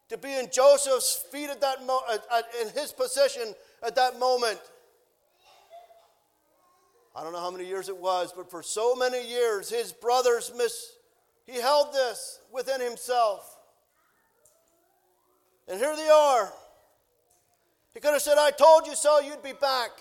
to 0.10 0.18
be 0.18 0.34
in 0.34 0.50
Joseph's 0.52 1.24
feet 1.32 1.52
at 1.52 1.62
that 1.62 1.86
mo- 1.86 2.02
at, 2.12 2.26
at, 2.36 2.46
in 2.60 2.70
his 2.70 2.92
position 2.92 3.54
at 3.86 3.94
that 3.98 4.18
moment. 4.18 4.60
I 7.16 7.24
don't 7.24 7.34
know 7.34 7.40
how 7.40 7.52
many 7.52 7.68
years 7.68 7.88
it 7.88 7.98
was, 7.98 8.34
but 8.36 8.50
for 8.50 8.64
so 8.64 8.96
many 8.96 9.30
years, 9.30 9.70
his 9.70 9.94
brothers 9.94 10.52
mis- 10.58 10.93
he 11.46 11.60
held 11.60 11.94
this 11.94 12.40
within 12.52 12.82
himself. 12.82 13.58
And 15.68 15.80
here 15.80 15.96
they 15.96 16.10
are. 16.10 16.52
He 17.94 18.00
could 18.00 18.14
have 18.14 18.22
said, 18.22 18.38
I 18.38 18.52
told 18.52 18.88
you 18.88 18.96
so, 18.96 19.20
you'd 19.20 19.44
be 19.44 19.54
back. 19.54 19.92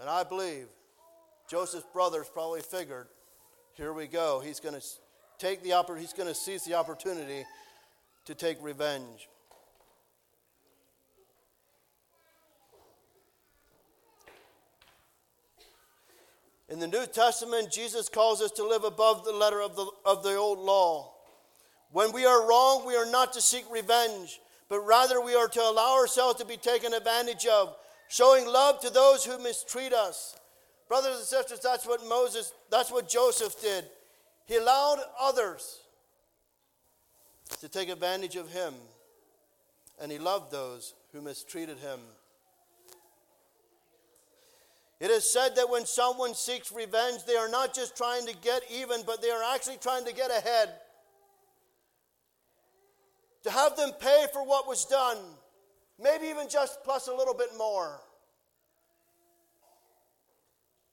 And 0.00 0.10
I 0.10 0.24
believe 0.24 0.66
Joseph's 1.48 1.86
brothers 1.92 2.28
probably 2.32 2.60
figured, 2.60 3.08
here 3.74 3.92
we 3.92 4.06
go. 4.06 4.40
He's 4.40 4.60
going 4.60 4.78
to 4.78 4.86
take 5.38 5.62
the 5.62 5.70
oppor- 5.70 5.98
he's 5.98 6.12
going 6.12 6.28
to 6.28 6.34
seize 6.34 6.64
the 6.64 6.74
opportunity 6.74 7.44
to 8.24 8.34
take 8.34 8.58
revenge. 8.60 9.28
In 16.68 16.80
the 16.80 16.88
New 16.88 17.06
Testament, 17.06 17.70
Jesus 17.70 18.08
calls 18.08 18.42
us 18.42 18.50
to 18.52 18.66
live 18.66 18.84
above 18.84 19.24
the 19.24 19.32
letter 19.32 19.62
of 19.62 19.76
the, 19.76 19.86
of 20.04 20.22
the 20.22 20.34
old 20.34 20.58
law. 20.58 21.12
When 21.92 22.12
we 22.12 22.24
are 22.24 22.48
wrong, 22.48 22.84
we 22.84 22.96
are 22.96 23.10
not 23.10 23.32
to 23.34 23.40
seek 23.40 23.64
revenge, 23.70 24.40
but 24.68 24.80
rather 24.80 25.20
we 25.20 25.36
are 25.36 25.46
to 25.46 25.60
allow 25.60 25.94
ourselves 25.94 26.40
to 26.40 26.44
be 26.44 26.56
taken 26.56 26.92
advantage 26.92 27.46
of, 27.46 27.76
showing 28.08 28.46
love 28.46 28.80
to 28.80 28.90
those 28.90 29.24
who 29.24 29.38
mistreat 29.38 29.92
us. 29.92 30.36
Brothers 30.88 31.16
and 31.16 31.24
sisters, 31.24 31.60
that's 31.60 31.86
what 31.86 32.06
Moses, 32.08 32.52
that's 32.70 32.90
what 32.90 33.08
Joseph 33.08 33.60
did. 33.60 33.84
He 34.46 34.56
allowed 34.56 34.98
others 35.20 35.80
to 37.60 37.68
take 37.68 37.88
advantage 37.88 38.36
of 38.36 38.52
him, 38.52 38.74
and 40.00 40.10
he 40.10 40.18
loved 40.18 40.50
those 40.50 40.94
who 41.12 41.20
mistreated 41.20 41.78
him. 41.78 42.00
It 44.98 45.10
is 45.10 45.30
said 45.30 45.56
that 45.56 45.68
when 45.68 45.84
someone 45.84 46.34
seeks 46.34 46.72
revenge, 46.72 47.24
they 47.26 47.36
are 47.36 47.50
not 47.50 47.74
just 47.74 47.96
trying 47.96 48.26
to 48.26 48.34
get 48.36 48.62
even, 48.72 49.02
but 49.06 49.20
they 49.20 49.30
are 49.30 49.42
actually 49.54 49.76
trying 49.76 50.06
to 50.06 50.14
get 50.14 50.30
ahead. 50.30 50.70
To 53.44 53.50
have 53.50 53.76
them 53.76 53.90
pay 54.00 54.26
for 54.32 54.44
what 54.44 54.66
was 54.66 54.86
done, 54.86 55.18
maybe 56.02 56.26
even 56.26 56.48
just 56.48 56.82
plus 56.82 57.08
a 57.08 57.14
little 57.14 57.34
bit 57.34 57.50
more. 57.58 58.00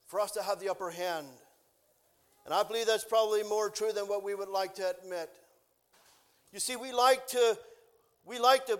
For 0.06 0.20
us 0.20 0.32
to 0.32 0.42
have 0.42 0.60
the 0.60 0.68
upper 0.68 0.90
hand. 0.90 1.26
And 2.44 2.52
I 2.52 2.62
believe 2.62 2.86
that's 2.86 3.04
probably 3.04 3.42
more 3.42 3.70
true 3.70 3.90
than 3.90 4.04
what 4.04 4.22
we 4.22 4.34
would 4.34 4.50
like 4.50 4.74
to 4.74 4.94
admit. 4.98 5.30
You 6.52 6.60
see, 6.60 6.76
we 6.76 6.92
like 6.92 7.26
to, 7.28 7.58
we 8.26 8.38
like 8.38 8.66
to, 8.66 8.78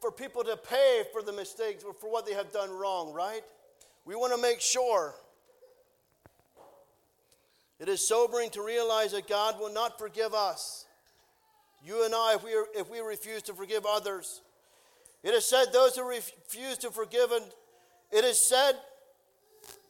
for 0.00 0.12
people 0.12 0.44
to 0.44 0.56
pay 0.56 1.04
for 1.10 1.22
the 1.22 1.32
mistakes 1.32 1.82
or 1.82 1.94
for 1.94 2.12
what 2.12 2.26
they 2.26 2.34
have 2.34 2.52
done 2.52 2.70
wrong, 2.70 3.14
right? 3.14 3.42
We 4.08 4.16
want 4.16 4.34
to 4.34 4.40
make 4.40 4.62
sure. 4.62 5.14
It 7.78 7.90
is 7.90 8.08
sobering 8.08 8.48
to 8.50 8.62
realize 8.62 9.12
that 9.12 9.28
God 9.28 9.60
will 9.60 9.70
not 9.70 9.98
forgive 9.98 10.32
us. 10.32 10.86
You 11.84 12.06
and 12.06 12.14
I, 12.14 12.36
if 12.36 12.42
we, 12.42 12.54
are, 12.54 12.64
if 12.74 12.90
we 12.90 13.00
refuse 13.00 13.42
to 13.42 13.52
forgive 13.52 13.84
others. 13.84 14.40
It 15.22 15.34
is 15.34 15.44
said, 15.44 15.74
those 15.74 15.94
who 15.94 16.08
refuse 16.08 16.78
to 16.78 16.90
forgive, 16.90 17.32
and 17.32 17.44
it 18.10 18.24
is 18.24 18.38
said, 18.38 18.76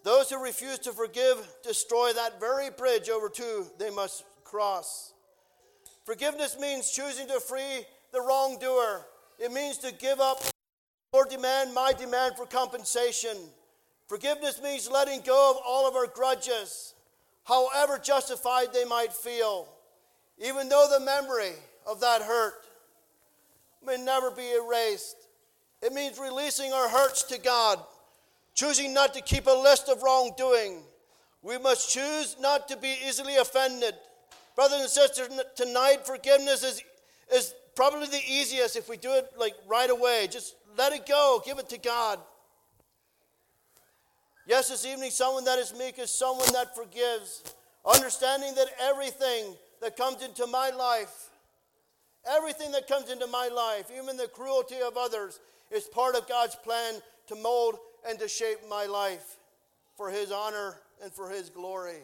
those 0.02 0.30
who 0.30 0.42
refuse 0.42 0.80
to 0.80 0.92
forgive 0.92 1.36
destroy 1.62 2.12
that 2.12 2.40
very 2.40 2.70
bridge 2.70 3.08
over 3.08 3.28
to 3.28 3.66
they 3.78 3.90
must 3.90 4.24
cross. 4.42 5.12
Forgiveness 6.04 6.58
means 6.60 6.90
choosing 6.90 7.28
to 7.28 7.38
free 7.38 7.86
the 8.10 8.20
wrongdoer. 8.20 9.06
It 9.38 9.52
means 9.52 9.78
to 9.78 9.94
give 9.94 10.18
up 10.18 10.42
or 11.12 11.24
demand 11.24 11.72
my 11.72 11.92
demand 11.92 12.34
for 12.36 12.46
compensation. 12.46 13.36
Forgiveness 14.08 14.62
means 14.62 14.90
letting 14.90 15.20
go 15.20 15.50
of 15.50 15.62
all 15.66 15.86
of 15.86 15.94
our 15.94 16.06
grudges, 16.06 16.94
however 17.44 17.98
justified 18.02 18.72
they 18.72 18.86
might 18.86 19.12
feel, 19.12 19.68
even 20.38 20.70
though 20.70 20.86
the 20.90 21.04
memory 21.04 21.52
of 21.86 22.00
that 22.00 22.22
hurt 22.22 22.54
may 23.84 23.98
never 23.98 24.30
be 24.30 24.50
erased. 24.52 25.16
It 25.82 25.92
means 25.92 26.18
releasing 26.18 26.72
our 26.72 26.88
hurts 26.88 27.22
to 27.24 27.38
God, 27.38 27.78
choosing 28.54 28.94
not 28.94 29.12
to 29.12 29.20
keep 29.20 29.46
a 29.46 29.50
list 29.50 29.90
of 29.90 30.02
wrongdoing. 30.02 30.82
We 31.42 31.58
must 31.58 31.90
choose 31.90 32.36
not 32.40 32.66
to 32.68 32.76
be 32.76 32.96
easily 33.06 33.36
offended. 33.36 33.94
Brothers 34.56 34.80
and 34.80 34.88
sisters, 34.88 35.28
tonight 35.54 36.06
forgiveness 36.06 36.64
is, 36.64 36.82
is 37.32 37.54
probably 37.76 38.08
the 38.08 38.22
easiest 38.26 38.74
if 38.74 38.88
we 38.88 38.96
do 38.96 39.12
it 39.12 39.30
like 39.38 39.54
right 39.68 39.90
away. 39.90 40.28
Just 40.30 40.56
let 40.76 40.92
it 40.92 41.06
go, 41.06 41.40
give 41.44 41.58
it 41.58 41.68
to 41.68 41.78
God. 41.78 42.18
Yes, 44.48 44.70
this 44.70 44.86
evening, 44.86 45.10
someone 45.10 45.44
that 45.44 45.58
is 45.58 45.74
meek 45.78 45.98
is 45.98 46.10
someone 46.10 46.50
that 46.54 46.74
forgives, 46.74 47.44
understanding 47.84 48.54
that 48.54 48.68
everything 48.80 49.54
that 49.82 49.94
comes 49.94 50.22
into 50.22 50.46
my 50.46 50.70
life, 50.70 51.28
everything 52.26 52.72
that 52.72 52.88
comes 52.88 53.10
into 53.10 53.26
my 53.26 53.48
life, 53.54 53.90
even 53.94 54.16
the 54.16 54.26
cruelty 54.26 54.76
of 54.80 54.96
others, 54.96 55.38
is 55.70 55.84
part 55.84 56.16
of 56.16 56.26
God's 56.26 56.54
plan 56.54 56.94
to 57.26 57.36
mold 57.36 57.76
and 58.08 58.18
to 58.20 58.26
shape 58.26 58.60
my 58.70 58.86
life 58.86 59.36
for 59.98 60.08
His 60.08 60.32
honor 60.32 60.76
and 61.02 61.12
for 61.12 61.28
His 61.28 61.50
glory. 61.50 62.00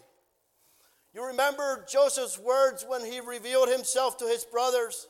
You 1.14 1.26
remember 1.28 1.82
Joseph's 1.88 2.38
words 2.38 2.84
when 2.86 3.06
he 3.06 3.20
revealed 3.20 3.70
himself 3.70 4.18
to 4.18 4.26
his 4.26 4.44
brothers? 4.44 5.06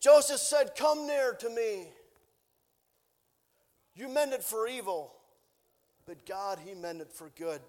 Joseph 0.00 0.40
said, 0.40 0.72
Come 0.76 1.06
near 1.06 1.32
to 1.32 1.48
me. 1.48 1.86
You 3.94 4.08
meant 4.12 4.34
it 4.34 4.42
for 4.42 4.68
evil, 4.68 5.15
but 6.06 6.24
God, 6.24 6.58
He 6.64 6.74
meant 6.74 7.00
it 7.00 7.12
for 7.12 7.30
good. 7.36 7.60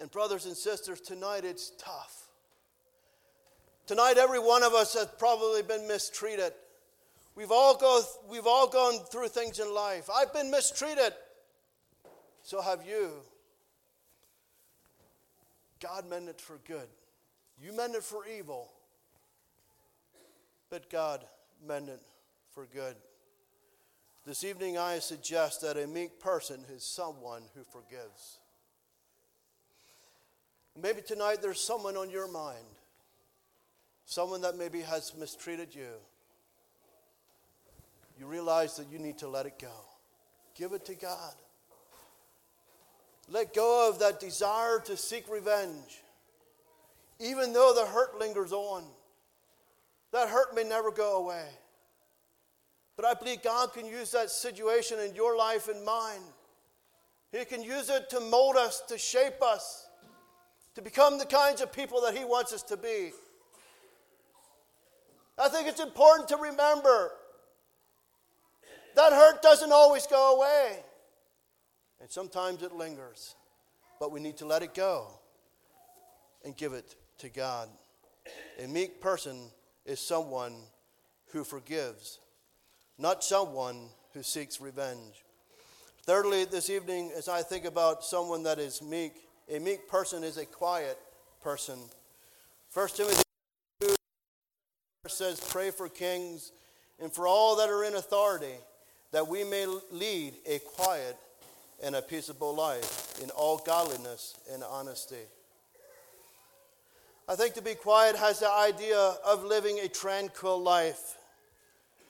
And, 0.00 0.10
brothers 0.10 0.46
and 0.46 0.56
sisters, 0.56 1.00
tonight 1.00 1.44
it's 1.44 1.72
tough. 1.78 2.28
Tonight, 3.86 4.16
every 4.18 4.38
one 4.38 4.62
of 4.62 4.74
us 4.74 4.94
has 4.94 5.08
probably 5.18 5.62
been 5.62 5.88
mistreated. 5.88 6.52
We've 7.34 7.50
all, 7.50 7.76
go, 7.76 8.02
we've 8.28 8.46
all 8.46 8.68
gone 8.68 8.98
through 9.10 9.28
things 9.28 9.58
in 9.58 9.74
life. 9.74 10.08
I've 10.14 10.32
been 10.32 10.50
mistreated. 10.50 11.12
So 12.42 12.60
have 12.60 12.84
you. 12.86 13.12
God 15.80 16.08
meant 16.08 16.28
it 16.28 16.40
for 16.40 16.58
good. 16.66 16.88
You 17.62 17.76
meant 17.76 17.94
it 17.94 18.02
for 18.02 18.26
evil. 18.26 18.70
But 20.70 20.90
God 20.90 21.24
meant 21.66 21.88
it 21.88 22.02
for 22.50 22.66
good. 22.66 22.96
This 24.28 24.44
evening, 24.44 24.76
I 24.76 24.98
suggest 24.98 25.62
that 25.62 25.78
a 25.78 25.86
meek 25.86 26.20
person 26.20 26.60
is 26.76 26.84
someone 26.84 27.40
who 27.54 27.62
forgives. 27.62 28.36
Maybe 30.78 31.00
tonight 31.00 31.38
there's 31.40 31.58
someone 31.58 31.96
on 31.96 32.10
your 32.10 32.30
mind, 32.30 32.66
someone 34.04 34.42
that 34.42 34.58
maybe 34.58 34.82
has 34.82 35.14
mistreated 35.18 35.74
you. 35.74 35.94
You 38.20 38.26
realize 38.26 38.76
that 38.76 38.88
you 38.92 38.98
need 38.98 39.16
to 39.16 39.28
let 39.28 39.46
it 39.46 39.58
go, 39.58 39.72
give 40.54 40.74
it 40.74 40.84
to 40.84 40.94
God. 40.94 41.32
Let 43.30 43.54
go 43.54 43.88
of 43.88 43.98
that 44.00 44.20
desire 44.20 44.78
to 44.80 44.96
seek 44.98 45.24
revenge, 45.30 46.02
even 47.18 47.54
though 47.54 47.72
the 47.74 47.86
hurt 47.86 48.18
lingers 48.18 48.52
on. 48.52 48.84
That 50.12 50.28
hurt 50.28 50.54
may 50.54 50.64
never 50.64 50.90
go 50.90 51.16
away. 51.16 51.46
But 52.98 53.06
I 53.06 53.14
believe 53.14 53.42
God 53.44 53.72
can 53.72 53.86
use 53.86 54.10
that 54.10 54.28
situation 54.28 54.98
in 54.98 55.14
your 55.14 55.36
life 55.36 55.68
and 55.68 55.84
mine. 55.84 56.20
He 57.30 57.44
can 57.44 57.62
use 57.62 57.88
it 57.90 58.10
to 58.10 58.18
mold 58.18 58.56
us, 58.56 58.82
to 58.88 58.98
shape 58.98 59.40
us, 59.40 59.86
to 60.74 60.82
become 60.82 61.16
the 61.16 61.24
kinds 61.24 61.60
of 61.60 61.72
people 61.72 62.00
that 62.00 62.18
He 62.18 62.24
wants 62.24 62.52
us 62.52 62.64
to 62.64 62.76
be. 62.76 63.12
I 65.38 65.48
think 65.48 65.68
it's 65.68 65.78
important 65.78 66.28
to 66.30 66.38
remember 66.38 67.12
that 68.96 69.12
hurt 69.12 69.42
doesn't 69.42 69.70
always 69.70 70.04
go 70.08 70.36
away. 70.36 70.80
And 72.00 72.10
sometimes 72.10 72.64
it 72.64 72.72
lingers. 72.72 73.36
But 74.00 74.10
we 74.10 74.18
need 74.18 74.38
to 74.38 74.46
let 74.46 74.64
it 74.64 74.74
go 74.74 75.06
and 76.44 76.56
give 76.56 76.72
it 76.72 76.96
to 77.18 77.28
God. 77.28 77.68
A 78.58 78.66
meek 78.66 79.00
person 79.00 79.50
is 79.86 80.00
someone 80.00 80.54
who 81.30 81.44
forgives, 81.44 82.18
not 82.98 83.22
someone 83.22 83.88
who 84.12 84.22
seeks 84.22 84.60
revenge. 84.60 85.24
Thirdly, 86.02 86.44
this 86.44 86.70
evening, 86.70 87.12
as 87.16 87.28
I 87.28 87.42
think 87.42 87.64
about 87.64 88.02
someone 88.02 88.42
that 88.44 88.58
is 88.58 88.82
meek, 88.82 89.14
a 89.48 89.58
meek 89.58 89.88
person 89.88 90.24
is 90.24 90.36
a 90.36 90.46
quiet 90.46 90.98
person. 91.42 91.78
1 92.72 92.88
Timothy 92.88 93.22
2 93.80 93.94
says, 95.06 95.40
Pray 95.40 95.70
for 95.70 95.88
kings 95.88 96.52
and 97.00 97.12
for 97.12 97.26
all 97.26 97.56
that 97.56 97.68
are 97.68 97.84
in 97.84 97.94
authority, 97.94 98.56
that 99.12 99.28
we 99.28 99.44
may 99.44 99.66
lead 99.92 100.34
a 100.46 100.58
quiet 100.60 101.16
and 101.82 101.94
a 101.94 102.02
peaceable 102.02 102.54
life 102.54 103.20
in 103.22 103.30
all 103.30 103.58
godliness 103.58 104.36
and 104.52 104.62
honesty. 104.64 105.26
I 107.28 107.36
think 107.36 107.52
to 107.54 107.62
be 107.62 107.74
quiet 107.74 108.16
has 108.16 108.40
the 108.40 108.50
idea 108.50 108.98
of 109.26 109.44
living 109.44 109.80
a 109.80 109.88
tranquil 109.88 110.60
life, 110.60 111.17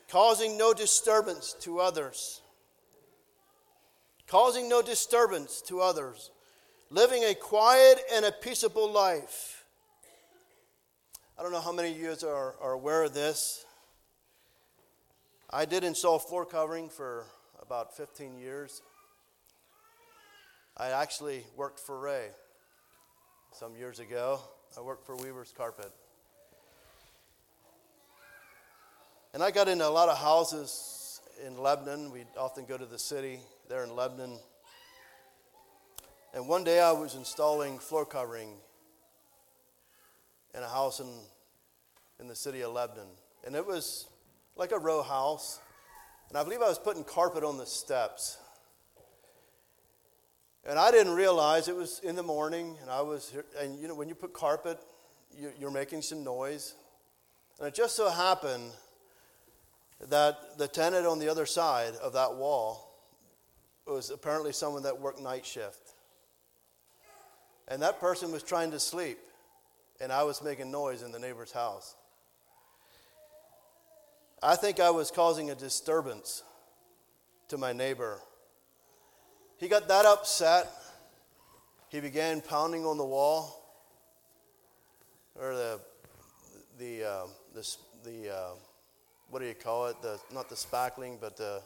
causing 0.09 0.57
no 0.57 0.73
disturbance 0.73 1.55
to 1.61 1.79
others. 1.79 2.41
Causing 4.27 4.67
no 4.67 4.81
disturbance 4.81 5.61
to 5.67 5.81
others. 5.81 6.31
Living 6.89 7.23
a 7.23 7.35
quiet 7.35 7.99
and 8.13 8.25
a 8.25 8.31
peaceable 8.31 8.91
life. 8.91 9.63
I 11.37 11.43
don't 11.43 11.51
know 11.51 11.61
how 11.61 11.71
many 11.71 11.91
of 11.91 11.97
you 11.97 12.27
are, 12.27 12.55
are 12.59 12.73
aware 12.73 13.03
of 13.03 13.13
this. 13.13 13.65
I 15.49 15.65
did 15.65 15.83
install 15.83 16.19
floor 16.19 16.45
covering 16.45 16.89
for 16.89 17.25
about 17.61 17.95
15 17.95 18.37
years. 18.37 18.81
I 20.75 20.89
actually 20.89 21.43
worked 21.55 21.79
for 21.79 21.99
Ray 21.99 22.27
some 23.51 23.75
years 23.75 23.99
ago. 23.99 24.41
I 24.77 24.81
worked 24.81 25.05
for 25.05 25.15
Weaver's 25.15 25.53
Carpet. 25.55 25.91
And 29.31 29.43
I 29.43 29.51
got 29.51 29.67
into 29.67 29.87
a 29.87 29.89
lot 29.89 30.09
of 30.09 30.17
houses 30.17 31.21
in 31.45 31.55
Lebanon. 31.59 32.11
We'd 32.11 32.25
often 32.35 32.65
go 32.65 32.77
to 32.77 32.85
the 32.85 32.97
city 32.97 33.39
there 33.67 33.83
in 33.83 33.95
Lebanon. 33.95 34.39
And 36.33 36.47
one 36.47 36.63
day 36.63 36.79
I 36.79 36.91
was 36.93 37.13
installing 37.13 37.77
floor 37.77 38.05
covering 38.05 38.49
in 40.55 40.63
a 40.63 40.67
house 40.67 40.99
in, 40.99 41.07
in 42.19 42.27
the 42.27 42.35
city 42.35 42.61
of 42.61 42.73
Lebanon. 42.73 43.05
And 43.45 43.55
it 43.55 43.63
was 43.63 44.07
like 44.55 44.71
a 44.71 44.79
row 44.79 45.03
house. 45.03 45.59
And 46.29 46.37
I 46.37 46.43
believe 46.43 46.63
I 46.63 46.67
was 46.67 46.79
putting 46.79 47.03
carpet 47.03 47.43
on 47.43 47.59
the 47.59 47.67
steps. 47.67 48.39
And 50.65 50.79
I 50.79 50.89
didn't 50.89 51.13
realize 51.13 51.67
it 51.67 51.75
was 51.75 51.99
in 52.03 52.15
the 52.15 52.23
morning, 52.23 52.77
and 52.81 52.89
I 52.91 53.01
was, 53.01 53.29
here, 53.29 53.45
and 53.59 53.79
you 53.79 53.87
know, 53.87 53.95
when 53.95 54.09
you 54.09 54.15
put 54.15 54.33
carpet, 54.33 54.79
you're 55.59 55.71
making 55.71 56.01
some 56.01 56.23
noise. 56.23 56.73
And 57.59 57.67
it 57.67 57.75
just 57.75 57.95
so 57.95 58.09
happened 58.09 58.71
that 60.07 60.57
the 60.57 60.67
tenant 60.67 61.05
on 61.05 61.19
the 61.19 61.29
other 61.29 61.45
side 61.45 61.93
of 62.01 62.13
that 62.13 62.35
wall 62.35 62.85
was 63.85 64.09
apparently 64.09 64.53
someone 64.53 64.83
that 64.83 64.99
worked 64.99 65.19
night 65.19 65.45
shift. 65.45 65.93
And 67.67 67.81
that 67.81 67.99
person 67.99 68.31
was 68.31 68.43
trying 68.43 68.71
to 68.71 68.79
sleep, 68.79 69.19
and 69.99 70.11
I 70.11 70.23
was 70.23 70.41
making 70.41 70.71
noise 70.71 71.03
in 71.03 71.11
the 71.11 71.19
neighbor's 71.19 71.51
house. 71.51 71.95
I 74.41 74.55
think 74.55 74.79
I 74.79 74.89
was 74.89 75.11
causing 75.11 75.49
a 75.49 75.55
disturbance 75.55 76.43
to 77.49 77.57
my 77.57 77.73
neighbor 77.73 78.21
he 79.59 79.67
got 79.67 79.89
that 79.89 80.05
upset. 80.05 80.71
He 81.89 81.99
began 81.99 82.39
pounding 82.39 82.85
on 82.85 82.97
the 82.97 83.05
wall, 83.05 83.61
or 85.35 85.53
the 85.53 85.79
the 86.77 87.03
uh, 87.03 87.27
the, 87.53 87.75
the 88.05 88.33
uh, 88.33 88.51
what 89.29 89.41
do 89.41 89.47
you 89.47 89.53
call 89.53 89.87
it? 89.87 90.01
The 90.01 90.19
not 90.33 90.49
the 90.49 90.55
spackling, 90.55 91.17
but 91.19 91.37
the 91.37 91.61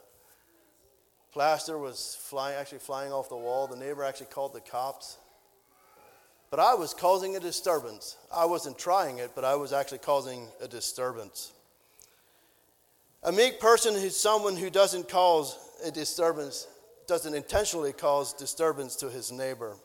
plaster 1.31 1.77
was 1.77 2.17
flying, 2.19 2.55
actually 2.57 2.79
flying 2.79 3.11
off 3.11 3.29
the 3.29 3.37
wall. 3.37 3.67
The 3.67 3.75
neighbor 3.75 4.03
actually 4.03 4.27
called 4.27 4.53
the 4.53 4.61
cops. 4.61 5.17
But 6.51 6.59
I 6.59 6.75
was 6.75 6.93
causing 6.93 7.35
a 7.35 7.39
disturbance. 7.39 8.17
I 8.31 8.45
wasn't 8.45 8.77
trying 8.77 9.17
it, 9.17 9.31
but 9.33 9.43
I 9.43 9.55
was 9.55 9.73
actually 9.73 9.97
causing 9.99 10.47
a 10.61 10.67
disturbance. 10.67 11.51
A 13.23 13.31
meek 13.31 13.59
person 13.59 13.95
is 13.95 14.19
someone 14.19 14.55
who 14.55 14.69
doesn't 14.69 15.09
cause 15.09 15.57
a 15.83 15.89
disturbance 15.89 16.67
doesn't 17.07 17.33
intentionally 17.33 17.91
cause 17.91 18.33
disturbance 18.33 18.95
to 18.97 19.09
his 19.09 19.31
neighbor. 19.31 19.75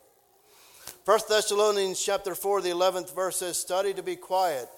1 1.05 1.21
Thessalonians 1.29 2.03
chapter 2.05 2.35
4, 2.35 2.61
the 2.61 2.69
11th 2.69 3.15
verse 3.15 3.39
says, 3.39 3.57
Study 3.59 3.95
to 3.95 4.03
be 4.03 4.17
quiet 4.17 4.69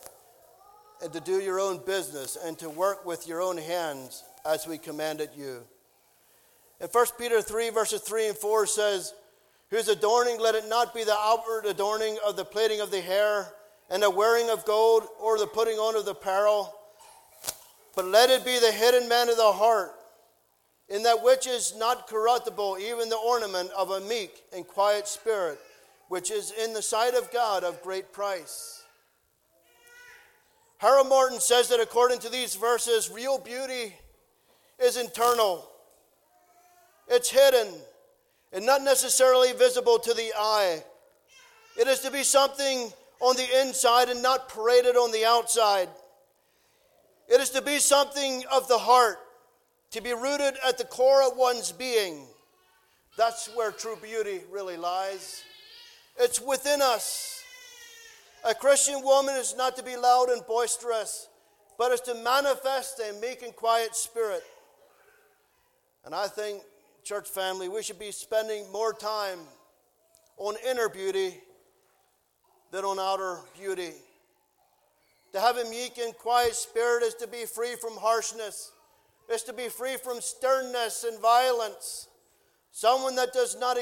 and 1.03 1.13
to 1.13 1.21
do 1.21 1.41
your 1.41 1.61
own 1.61 1.85
business 1.85 2.37
and 2.45 2.59
to 2.59 2.69
work 2.69 3.05
with 3.07 3.27
your 3.27 3.41
own 3.41 3.57
hands 3.57 4.25
as 4.45 4.67
we 4.67 4.79
commanded 4.79 5.31
you. 5.37 5.63
And 6.81 6.89
1 6.91 7.07
Peter 7.19 7.43
3, 7.43 7.71
verses 7.71 8.01
3 8.01 8.29
and 8.29 8.37
4 8.37 8.67
says, 8.67 9.15
Whose 9.71 9.89
adorning, 9.89 10.41
let 10.41 10.55
it 10.55 10.69
not 10.69 10.95
be 10.95 11.05
the 11.05 11.17
outward 11.17 11.67
adorning 11.67 12.19
of 12.27 12.37
the 12.37 12.45
plaiting 12.45 12.81
of 12.81 12.91
the 12.91 13.01
hair 13.01 13.53
and 13.91 14.03
the 14.03 14.11
wearing 14.11 14.51
of 14.51 14.65
gold 14.65 15.07
or 15.21 15.39
the 15.39 15.47
putting 15.47 15.77
on 15.77 15.97
of 15.97 16.05
the 16.05 16.13
apparel, 16.13 16.75
but 17.95 18.05
let 18.05 18.31
it 18.31 18.45
be 18.45 18.59
the 18.59 18.73
hidden 18.73 19.09
man 19.09 19.29
of 19.29 19.37
the 19.37 19.53
heart 19.53 19.93
in 20.89 21.05
that 21.05 21.23
which 21.23 21.47
is 21.47 21.75
not 21.77 22.09
corruptible, 22.09 22.79
even 22.81 23.09
the 23.09 23.17
ornament 23.17 23.71
of 23.77 23.91
a 23.91 24.01
meek 24.01 24.43
and 24.55 24.67
quiet 24.67 25.07
spirit, 25.07 25.59
which 26.09 26.31
is 26.31 26.53
in 26.53 26.73
the 26.73 26.83
sight 26.83 27.15
of 27.15 27.33
God 27.33 27.63
of 27.63 27.81
great 27.83 28.13
price. 28.13 28.80
Harold 30.81 31.09
Morton 31.11 31.41
says 31.41 31.69
that 31.69 31.79
according 31.79 32.21
to 32.21 32.31
these 32.31 32.55
verses, 32.55 33.11
real 33.11 33.39
beauty 33.39 33.95
is 34.83 34.97
internal, 34.97 35.69
it's 37.07 37.31
hidden, 37.31 37.75
and 38.51 38.65
not 38.65 38.81
necessarily 38.81 39.53
visible 39.53 39.99
to 39.99 40.15
the 40.15 40.33
eye. 40.35 40.83
It 41.79 41.87
is 41.87 42.01
to 42.01 42.11
be 42.11 42.23
something 42.23 42.91
on 43.21 43.37
the 43.37 43.61
inside 43.61 44.09
and 44.09 44.23
not 44.23 44.49
paraded 44.49 44.97
on 44.97 45.13
the 45.13 45.27
outside. 45.27 45.91
It 47.29 47.43
is 47.43 47.51
to 47.51 47.61
be 47.61 47.79
something 47.79 48.45
of 48.51 48.67
the 48.67 48.79
heart 48.79 49.19
to 49.91 50.01
be 50.01 50.15
rooted 50.15 50.55
at 50.67 50.79
the 50.79 50.85
core 50.85 51.23
of 51.23 51.37
one's 51.37 51.73
being. 51.73 52.25
That's 53.19 53.49
where 53.55 53.71
true 53.71 53.99
beauty 54.01 54.41
really 54.51 54.79
lies. 54.79 55.45
It's 56.19 56.41
within 56.41 56.81
us. 56.81 57.40
A 58.45 58.55
Christian 58.55 59.03
woman 59.03 59.37
is 59.37 59.55
not 59.57 59.77
to 59.77 59.83
be 59.83 59.97
loud 59.97 60.29
and 60.31 60.45
boisterous, 60.47 61.29
but 61.79 61.93
is 61.93 62.01
to 62.03 62.15
manifest 62.15 63.01
a 63.01 63.19
meek 63.21 63.43
and 63.43 63.55
quiet 63.55 63.95
spirit. 63.95 64.43
And 66.05 66.15
I 66.15 66.27
think, 66.27 66.63
church 67.05 67.29
family, 67.29 67.69
we 67.69 67.83
should 67.83 67.99
be 67.99 68.13
spending 68.13 68.71
more 68.73 68.95
time 68.95 69.41
on 70.39 70.55
inner 70.69 70.89
beauty 70.89 71.35
than 72.71 72.85
on 72.85 72.99
outer 72.99 73.41
beauty. 73.59 73.93
To 75.33 75.41
have 75.41 75.57
a 75.59 75.65
meek 75.71 75.99
and 75.99 76.17
quiet 76.17 76.55
spirit 76.55 77.03
is 77.03 77.15
to 77.17 77.27
be 77.27 77.45
free 77.45 77.77
from 77.77 77.97
harshness 77.97 78.73
is 79.31 79.43
to 79.45 79.53
be 79.53 79.69
free 79.69 79.97
from 79.97 80.21
sternness 80.21 81.05
and 81.05 81.19
violence. 81.21 82.09
Someone 82.73 83.15
that 83.17 83.33
does 83.33 83.57
not, 83.59 83.79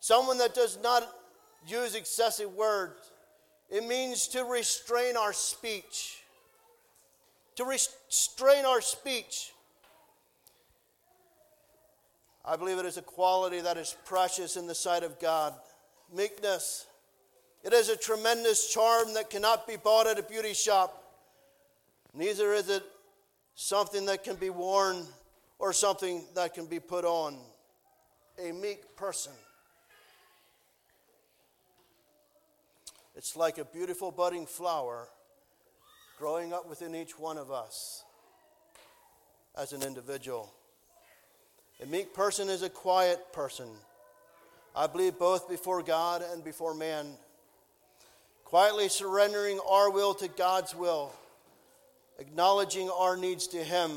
someone 0.00 0.38
that 0.38 0.54
does 0.54 0.78
not 0.82 1.08
use 1.66 1.94
excessive 1.94 2.52
words. 2.54 3.12
It 3.74 3.84
means 3.84 4.28
to 4.28 4.44
restrain 4.44 5.16
our 5.16 5.32
speech. 5.32 6.22
To 7.56 7.64
restrain 7.64 8.64
our 8.64 8.80
speech. 8.80 9.52
I 12.44 12.54
believe 12.54 12.78
it 12.78 12.86
is 12.86 12.98
a 12.98 13.02
quality 13.02 13.60
that 13.60 13.76
is 13.76 13.96
precious 14.04 14.56
in 14.56 14.68
the 14.68 14.76
sight 14.76 15.02
of 15.02 15.18
God. 15.18 15.54
Meekness. 16.14 16.86
It 17.64 17.72
is 17.72 17.88
a 17.88 17.96
tremendous 17.96 18.72
charm 18.72 19.12
that 19.14 19.28
cannot 19.28 19.66
be 19.66 19.74
bought 19.74 20.06
at 20.06 20.20
a 20.20 20.22
beauty 20.22 20.54
shop. 20.54 21.12
Neither 22.14 22.52
is 22.52 22.68
it 22.68 22.84
something 23.56 24.06
that 24.06 24.22
can 24.22 24.36
be 24.36 24.50
worn 24.50 25.04
or 25.58 25.72
something 25.72 26.22
that 26.36 26.54
can 26.54 26.66
be 26.66 26.78
put 26.78 27.04
on. 27.04 27.36
A 28.38 28.52
meek 28.52 28.94
person. 28.94 29.32
It's 33.16 33.36
like 33.36 33.58
a 33.58 33.64
beautiful 33.64 34.10
budding 34.10 34.46
flower 34.46 35.08
growing 36.18 36.52
up 36.52 36.68
within 36.68 36.94
each 36.94 37.18
one 37.18 37.38
of 37.38 37.50
us. 37.50 38.04
as 39.56 39.72
an 39.72 39.84
individual. 39.84 40.52
A 41.80 41.86
meek 41.86 42.12
person 42.12 42.48
is 42.48 42.62
a 42.62 42.68
quiet 42.68 43.32
person. 43.32 43.68
I 44.74 44.88
believe 44.88 45.18
both 45.18 45.48
before 45.48 45.82
God 45.82 46.24
and 46.32 46.42
before 46.42 46.74
man. 46.74 47.06
Quietly 48.44 48.88
surrendering 48.88 49.60
our 49.68 49.90
will 49.90 50.14
to 50.14 50.28
God's 50.28 50.74
will, 50.74 51.12
acknowledging 52.18 52.90
our 52.90 53.16
needs 53.16 53.46
to 53.48 53.58
Him 53.58 53.92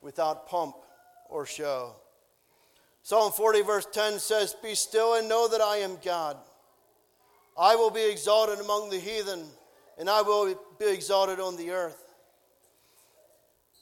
without 0.00 0.48
pomp 0.48 0.76
or 1.28 1.44
show. 1.44 1.94
Psalm 3.02 3.32
40, 3.32 3.62
verse 3.62 3.86
10 3.92 4.18
says, 4.18 4.56
Be 4.62 4.74
still 4.74 5.14
and 5.14 5.28
know 5.28 5.46
that 5.48 5.60
I 5.60 5.78
am 5.78 5.98
God. 6.02 6.38
I 7.56 7.76
will 7.76 7.90
be 7.90 8.10
exalted 8.10 8.58
among 8.58 8.90
the 8.90 8.98
heathen, 8.98 9.44
and 9.98 10.10
I 10.10 10.22
will 10.22 10.54
be 10.78 10.86
exalted 10.86 11.38
on 11.38 11.56
the 11.56 11.70
earth. 11.70 12.00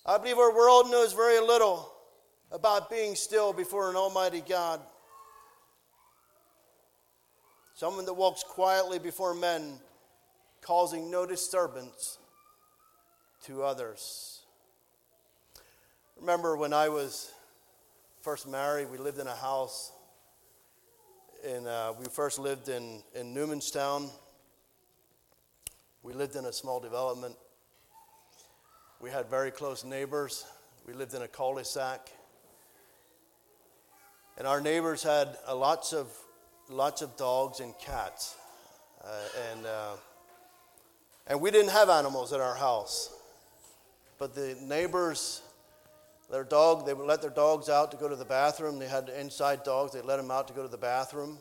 I 0.04 0.18
believe 0.18 0.38
our 0.38 0.54
world 0.54 0.90
knows 0.90 1.12
very 1.12 1.40
little 1.40 1.90
about 2.50 2.90
being 2.90 3.14
still 3.14 3.52
before 3.52 3.88
an 3.88 3.96
almighty 3.96 4.42
God. 4.46 4.80
Someone 7.74 8.04
that 8.04 8.14
walks 8.14 8.42
quietly 8.42 8.98
before 8.98 9.32
men, 9.32 9.78
causing 10.60 11.10
no 11.10 11.24
disturbance 11.24 12.18
to 13.44 13.62
others. 13.62 14.40
Remember 16.20 16.56
when 16.56 16.72
I 16.72 16.88
was 16.88 17.32
first 18.20 18.46
married, 18.46 18.90
we 18.90 18.98
lived 18.98 19.18
in 19.18 19.26
a 19.26 19.34
house. 19.34 19.91
And 21.44 21.66
uh, 21.66 21.92
we 21.98 22.06
first 22.06 22.38
lived 22.38 22.68
in, 22.68 23.02
in 23.16 23.34
Newmanstown. 23.34 24.08
We 26.04 26.12
lived 26.12 26.36
in 26.36 26.44
a 26.44 26.52
small 26.52 26.78
development. 26.78 27.34
We 29.00 29.10
had 29.10 29.28
very 29.28 29.50
close 29.50 29.82
neighbors. 29.82 30.44
We 30.86 30.92
lived 30.92 31.14
in 31.14 31.22
a 31.22 31.26
cul 31.26 31.56
de 31.56 31.64
sac. 31.64 32.10
And 34.38 34.46
our 34.46 34.60
neighbors 34.60 35.02
had 35.02 35.36
uh, 35.48 35.56
lots, 35.56 35.92
of, 35.92 36.16
lots 36.70 37.02
of 37.02 37.16
dogs 37.16 37.58
and 37.58 37.76
cats. 37.76 38.36
Uh, 39.02 39.08
and, 39.50 39.66
uh, 39.66 39.92
and 41.26 41.40
we 41.40 41.50
didn't 41.50 41.72
have 41.72 41.90
animals 41.90 42.32
at 42.32 42.38
our 42.38 42.54
house. 42.54 43.12
But 44.16 44.36
the 44.36 44.56
neighbors, 44.62 45.42
their 46.32 46.44
dog, 46.44 46.86
they 46.86 46.94
would 46.94 47.06
let 47.06 47.20
their 47.20 47.30
dogs 47.30 47.68
out 47.68 47.90
to 47.90 47.98
go 47.98 48.08
to 48.08 48.16
the 48.16 48.24
bathroom. 48.24 48.78
They 48.78 48.88
had 48.88 49.10
inside 49.10 49.64
dogs, 49.64 49.92
they 49.92 50.00
let 50.00 50.16
them 50.16 50.30
out 50.30 50.48
to 50.48 50.54
go 50.54 50.62
to 50.62 50.68
the 50.68 50.78
bathroom. 50.78 51.38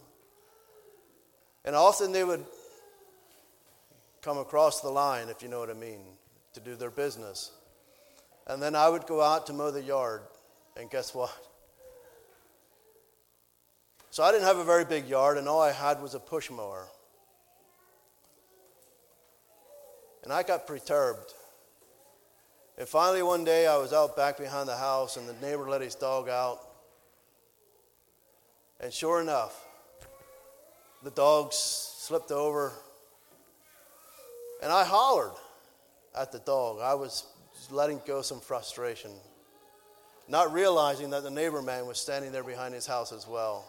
And 1.63 1.77
often 1.77 2.11
they 2.11 2.25
would 2.25 2.43
come 4.21 4.37
across 4.37 4.81
the 4.81 4.89
line, 4.89 5.29
if 5.29 5.41
you 5.41 5.47
know 5.47 5.59
what 5.59 5.69
I 5.69 5.75
mean, 5.75 6.01
to 6.53 6.59
do 6.59 6.75
their 6.75 6.91
business. 6.91 7.51
And 8.47 8.61
then 8.61 8.75
I 8.75 8.89
would 8.89 9.07
go 9.07 9.21
out 9.21 9.47
to 9.47 9.53
mow 9.53 9.71
the 9.71 9.81
yard. 9.81 10.23
And 10.75 10.89
guess 10.89 11.15
what? 11.15 11.31
So 14.09 14.23
I 14.23 14.33
didn't 14.33 14.45
have 14.45 14.57
a 14.57 14.65
very 14.65 14.83
big 14.83 15.07
yard, 15.07 15.37
and 15.37 15.47
all 15.47 15.61
I 15.61 15.71
had 15.71 16.01
was 16.01 16.15
a 16.15 16.19
push 16.19 16.51
mower. 16.51 16.85
And 20.25 20.33
I 20.33 20.43
got 20.43 20.67
perturbed. 20.67 21.33
And 22.81 22.89
finally, 22.89 23.21
one 23.21 23.43
day, 23.43 23.67
I 23.67 23.77
was 23.77 23.93
out 23.93 24.17
back 24.17 24.39
behind 24.39 24.67
the 24.67 24.75
house, 24.75 25.15
and 25.15 25.29
the 25.29 25.35
neighbor 25.35 25.69
let 25.69 25.81
his 25.81 25.93
dog 25.93 26.27
out. 26.27 26.61
And 28.79 28.91
sure 28.91 29.21
enough, 29.21 29.63
the 31.03 31.11
dog 31.11 31.53
slipped 31.53 32.31
over, 32.31 32.73
and 34.63 34.71
I 34.71 34.83
hollered 34.83 35.33
at 36.17 36.31
the 36.31 36.39
dog. 36.39 36.79
I 36.81 36.95
was 36.95 37.27
letting 37.69 38.01
go 38.07 38.23
some 38.23 38.39
frustration, 38.39 39.11
not 40.27 40.51
realizing 40.51 41.11
that 41.11 41.21
the 41.21 41.29
neighbor 41.29 41.61
man 41.61 41.85
was 41.85 41.99
standing 41.99 42.31
there 42.31 42.43
behind 42.43 42.73
his 42.73 42.87
house 42.87 43.11
as 43.11 43.27
well. 43.27 43.63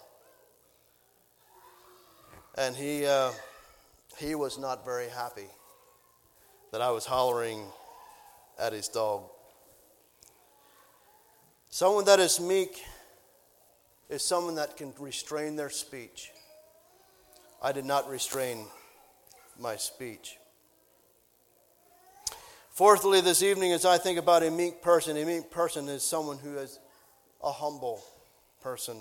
And 2.56 2.74
he, 2.74 3.04
uh, 3.04 3.32
he 4.16 4.34
was 4.34 4.58
not 4.58 4.86
very 4.86 5.10
happy 5.10 5.48
that 6.70 6.80
I 6.80 6.90
was 6.92 7.04
hollering 7.04 7.66
at 8.62 8.72
his 8.72 8.86
dog. 8.86 9.24
Someone 11.68 12.04
that 12.04 12.20
is 12.20 12.38
meek 12.38 12.80
is 14.08 14.22
someone 14.22 14.54
that 14.54 14.76
can 14.76 14.92
restrain 15.00 15.56
their 15.56 15.70
speech. 15.70 16.30
I 17.60 17.72
did 17.72 17.84
not 17.84 18.08
restrain 18.08 18.66
my 19.58 19.74
speech. 19.74 20.36
Fourthly, 22.70 23.20
this 23.20 23.42
evening, 23.42 23.72
as 23.72 23.84
I 23.84 23.98
think 23.98 24.18
about 24.18 24.44
a 24.44 24.50
meek 24.50 24.80
person, 24.80 25.16
a 25.16 25.24
meek 25.24 25.50
person 25.50 25.88
is 25.88 26.04
someone 26.04 26.38
who 26.38 26.56
is 26.56 26.78
a 27.42 27.50
humble 27.50 28.02
person. 28.62 28.96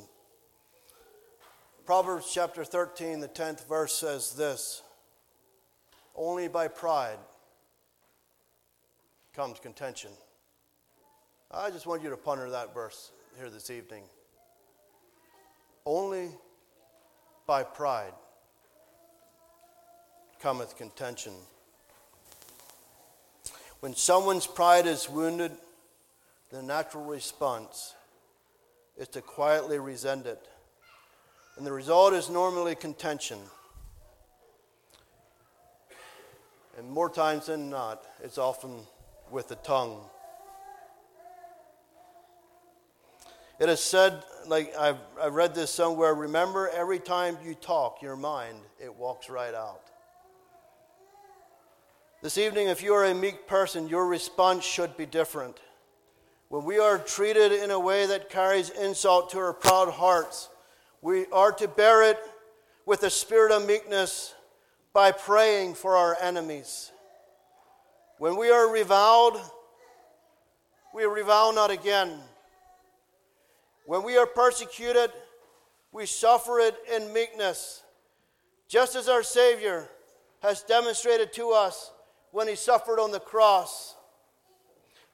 Proverbs 1.86 2.32
chapter 2.34 2.64
13, 2.64 3.20
the 3.20 3.28
10th 3.28 3.68
verse 3.68 3.94
says 3.94 4.34
this 4.34 4.82
Only 6.16 6.48
by 6.48 6.68
pride 6.68 7.18
comes 9.36 9.60
contention. 9.60 10.12
I 11.50 11.70
just 11.70 11.86
want 11.86 12.04
you 12.04 12.10
to 12.10 12.18
ponder 12.18 12.50
that 12.50 12.74
verse 12.74 13.12
here 13.38 13.50
this 13.50 13.70
evening. 13.70 14.04
Only 15.86 16.30
by 17.48 17.64
pride 17.64 18.14
cometh 20.42 20.78
contention. 20.78 21.34
When 23.80 23.96
someone's 23.96 24.48
pride 24.48 24.86
is 24.86 25.10
wounded, 25.10 25.52
the 26.52 26.62
natural 26.62 27.06
response 27.06 27.96
is 28.98 29.08
to 29.10 29.22
quietly 29.22 29.80
resent 29.80 30.26
it. 30.26 30.46
And 31.58 31.66
the 31.66 31.72
result 31.72 32.14
is 32.14 32.30
normally 32.30 32.76
contention. 32.76 33.40
And 36.78 36.90
more 36.90 37.10
times 37.10 37.46
than 37.46 37.70
not, 37.70 38.04
it's 38.24 38.38
often 38.38 38.82
with 39.32 39.48
the 39.48 39.56
tongue. 39.56 40.02
It 43.60 43.70
is 43.70 43.80
said, 43.80 44.24
like 44.48 44.76
I've, 44.76 44.98
I've 45.22 45.36
read 45.36 45.54
this 45.54 45.70
somewhere 45.70 46.14
remember, 46.16 46.70
every 46.70 47.00
time 47.00 47.38
you 47.46 47.54
talk, 47.54 48.02
your 48.02 48.16
mind, 48.16 48.58
it 48.80 48.94
walks 48.96 49.30
right 49.30 49.54
out. 49.54 49.82
This 52.24 52.38
evening, 52.38 52.68
if 52.68 52.84
you 52.84 52.94
are 52.94 53.06
a 53.06 53.14
meek 53.14 53.48
person, 53.48 53.88
your 53.88 54.08
response 54.08 54.64
should 54.64 54.98
be 54.98 55.06
different. 55.06 55.60
When 56.50 56.66
we 56.66 56.80
are 56.80 56.98
treated 56.98 57.52
in 57.52 57.72
a 57.72 57.80
way 57.80 58.06
that 58.08 58.30
carries 58.30 58.70
insult 58.72 59.30
to 59.32 59.38
our 59.40 59.54
proud 59.54 59.90
hearts, 59.92 60.50
we 61.02 61.26
are 61.28 61.52
to 61.54 61.68
bear 61.68 62.10
it 62.10 62.20
with 62.86 63.04
a 63.04 63.10
spirit 63.10 63.52
of 63.52 63.66
meekness 63.66 64.34
by 64.92 65.12
praying 65.12 65.76
for 65.76 65.96
our 65.96 66.18
enemies. 66.22 66.92
When 68.22 68.36
we 68.36 68.52
are 68.52 68.72
reviled, 68.72 69.42
we 70.94 71.06
revile 71.06 71.52
not 71.54 71.72
again. 71.72 72.20
When 73.88 74.04
we 74.04 74.16
are 74.16 74.28
persecuted, 74.28 75.10
we 75.92 76.06
suffer 76.06 76.60
it 76.60 76.76
in 76.96 77.12
meekness, 77.14 77.82
just 78.68 78.96
as 78.96 79.10
our 79.10 79.24
Savior 79.24 79.90
has 80.44 80.62
demonstrated 80.62 81.34
to 81.34 81.50
us 81.50 81.92
when 82.30 82.48
he 82.48 82.54
suffered 82.54 83.00
on 83.00 83.10
the 83.10 83.20
cross, 83.20 83.96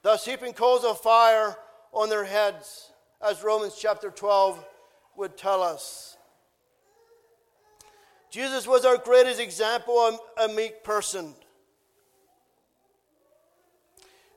thus 0.02 0.26
heaping 0.26 0.52
coals 0.52 0.84
of 0.84 1.00
fire 1.00 1.56
on 1.94 2.10
their 2.10 2.24
heads, 2.24 2.92
as 3.26 3.42
Romans 3.42 3.78
chapter 3.80 4.10
12 4.10 4.62
would 5.16 5.34
tell 5.38 5.62
us. 5.62 6.18
Jesus 8.30 8.66
was 8.66 8.84
our 8.84 8.98
greatest 8.98 9.40
example 9.40 9.98
of 9.98 10.20
a 10.38 10.52
meek 10.52 10.84
person. 10.84 11.34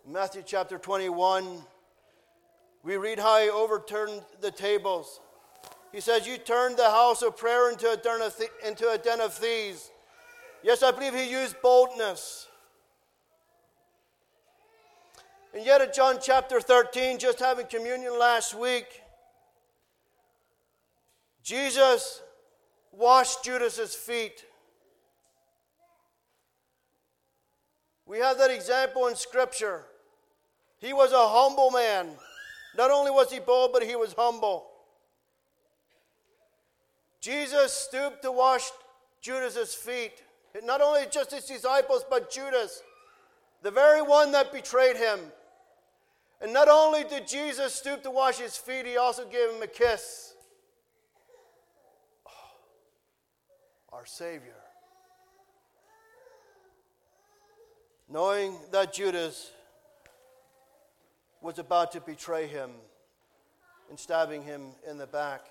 Matthew 0.08 0.42
chapter 0.44 0.80
21, 0.80 1.62
we 2.84 2.98
read 2.98 3.20
how 3.20 3.40
he 3.40 3.50
overturned 3.52 4.24
the 4.42 4.50
tables. 4.50 5.20
He 5.92 6.02
says, 6.02 6.28
You 6.28 6.40
turned 6.40 6.78
the 6.78 6.90
house 6.90 7.22
of 7.22 7.38
prayer 7.38 7.70
into 7.70 7.90
a 7.92 7.98
den 7.98 8.22
of, 8.22 8.36
th- 8.36 8.50
into 8.66 8.90
a 8.90 8.98
den 8.98 9.22
of 9.22 9.34
thieves. 9.34 9.92
Yes, 10.64 10.82
I 10.82 10.92
believe 10.92 11.14
he 11.14 11.30
used 11.30 11.56
boldness. 11.62 12.48
And 15.54 15.64
yet, 15.64 15.82
at 15.82 15.94
John 15.94 16.18
chapter 16.20 16.60
13, 16.60 17.20
just 17.20 17.40
having 17.40 17.68
communion 17.68 18.18
last 18.18 18.56
week, 18.56 18.88
Jesus 21.44 22.24
washed 22.92 23.44
Judas's 23.44 23.94
feet. 23.94 24.46
We 28.08 28.18
have 28.18 28.40
that 28.40 28.50
example 28.50 29.08
in 29.08 29.16
Scripture. 29.16 29.86
He 30.82 30.94
was 30.94 31.12
a 31.12 31.28
humble 31.28 31.70
man. 31.70 32.10
Not 32.76 32.90
only 32.90 33.12
was 33.12 33.32
he 33.32 33.40
bold, 33.40 33.72
but 33.72 33.84
he 33.84 33.96
was 33.96 34.14
humble. 34.14 34.66
Jesus 37.22 37.72
stooped 37.72 38.24
to 38.24 38.32
wash 38.32 38.68
Judas's 39.22 39.76
feet. 39.76 40.24
Not 40.64 40.82
only 40.82 41.04
just 41.12 41.32
his 41.32 41.46
disciples, 41.46 42.04
but 42.10 42.32
Judas, 42.32 42.82
the 43.62 43.70
very 43.70 44.02
one 44.02 44.32
that 44.32 44.52
betrayed 44.52 44.98
him. 44.98 45.20
And 46.42 46.52
not 46.52 46.68
only 46.68 47.04
did 47.04 47.28
Jesus 47.28 47.76
stoop 47.76 48.02
to 48.02 48.10
wash 48.10 48.40
his 48.40 48.58
feet, 48.58 48.88
he 48.88 48.98
also 48.98 49.26
gave 49.26 49.52
him 49.52 49.62
a 49.62 49.68
kiss. 49.68 50.34
Oh, 52.28 52.32
our 53.94 54.08
Savior. 54.08 54.56
Knowing 58.10 58.58
that 58.72 58.92
Judas 58.92 59.52
was 61.42 61.60
about 61.60 61.92
to 61.94 62.02
betray 62.02 62.48
him 62.48 62.72
and 63.90 64.00
stabbing 64.00 64.44
him 64.44 64.68
in 64.90 64.98
the 64.98 65.08
back. 65.08 65.46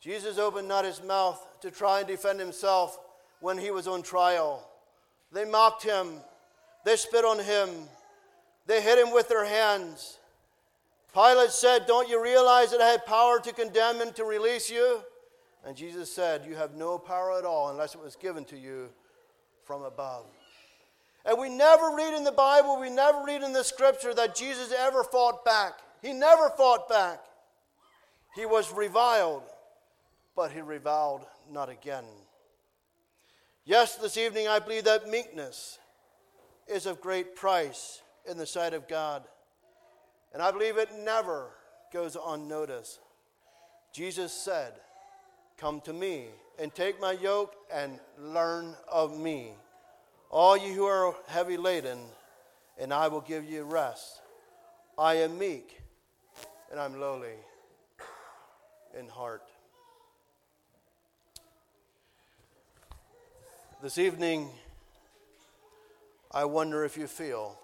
Jesus 0.00 0.38
opened 0.38 0.68
not 0.68 0.84
his 0.84 1.02
mouth 1.02 1.44
to 1.60 1.70
try 1.70 1.98
and 1.98 2.08
defend 2.08 2.40
himself 2.40 2.98
when 3.40 3.58
he 3.58 3.70
was 3.70 3.86
on 3.86 4.02
trial. 4.02 4.66
They 5.32 5.44
mocked 5.44 5.82
him, 5.82 6.14
they 6.84 6.96
spit 6.96 7.24
on 7.24 7.38
him, 7.38 7.68
they 8.66 8.80
hit 8.80 8.98
him 8.98 9.12
with 9.12 9.28
their 9.28 9.44
hands. 9.44 10.18
Pilate 11.12 11.50
said, 11.50 11.86
Don't 11.86 12.08
you 12.08 12.22
realize 12.22 12.70
that 12.70 12.80
I 12.80 12.88
had 12.88 13.04
power 13.04 13.40
to 13.40 13.52
condemn 13.52 14.00
and 14.00 14.14
to 14.16 14.24
release 14.24 14.70
you? 14.70 15.00
And 15.66 15.76
Jesus 15.76 16.10
said, 16.10 16.46
You 16.46 16.54
have 16.54 16.74
no 16.74 16.98
power 16.98 17.36
at 17.36 17.44
all 17.44 17.70
unless 17.70 17.94
it 17.94 18.00
was 18.00 18.16
given 18.16 18.44
to 18.46 18.56
you 18.56 18.88
from 19.64 19.82
above. 19.82 20.26
And 21.24 21.38
we 21.38 21.48
never 21.48 21.94
read 21.94 22.16
in 22.16 22.24
the 22.24 22.32
Bible, 22.32 22.80
we 22.80 22.90
never 22.90 23.22
read 23.24 23.42
in 23.42 23.52
the 23.52 23.64
scripture 23.64 24.14
that 24.14 24.34
Jesus 24.34 24.72
ever 24.76 25.04
fought 25.04 25.44
back. 25.44 25.74
He 26.02 26.12
never 26.12 26.50
fought 26.56 26.88
back. 26.88 27.20
He 28.34 28.46
was 28.46 28.72
reviled, 28.72 29.42
but 30.34 30.50
he 30.50 30.60
reviled 30.60 31.26
not 31.50 31.68
again. 31.68 32.04
Yes, 33.64 33.96
this 33.96 34.16
evening 34.16 34.48
I 34.48 34.58
believe 34.58 34.84
that 34.84 35.08
meekness 35.08 35.78
is 36.66 36.86
of 36.86 37.00
great 37.00 37.36
price 37.36 38.00
in 38.28 38.38
the 38.38 38.46
sight 38.46 38.72
of 38.72 38.88
God. 38.88 39.24
And 40.32 40.42
I 40.42 40.50
believe 40.50 40.78
it 40.78 40.90
never 41.04 41.50
goes 41.92 42.16
unnoticed. 42.24 43.00
Jesus 43.92 44.32
said, 44.32 44.72
Come 45.58 45.80
to 45.82 45.92
me 45.92 46.28
and 46.58 46.74
take 46.74 47.00
my 47.00 47.12
yoke 47.12 47.54
and 47.72 47.98
learn 48.18 48.74
of 48.90 49.18
me. 49.18 49.52
All 50.30 50.56
you 50.56 50.72
who 50.72 50.84
are 50.84 51.12
heavy 51.26 51.56
laden, 51.56 51.98
and 52.78 52.94
I 52.94 53.08
will 53.08 53.20
give 53.20 53.44
you 53.44 53.64
rest. 53.64 54.20
I 54.96 55.14
am 55.14 55.36
meek 55.38 55.80
and 56.70 56.78
I'm 56.78 57.00
lowly 57.00 57.34
in 58.96 59.08
heart. 59.08 59.42
This 63.82 63.98
evening, 63.98 64.48
I 66.30 66.44
wonder 66.44 66.84
if 66.84 66.96
you 66.96 67.08
feel 67.08 67.58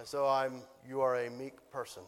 as 0.00 0.10
though 0.10 0.26
I'm, 0.26 0.62
you 0.88 1.02
are 1.02 1.16
a 1.16 1.28
meek 1.28 1.54
person. 1.70 2.02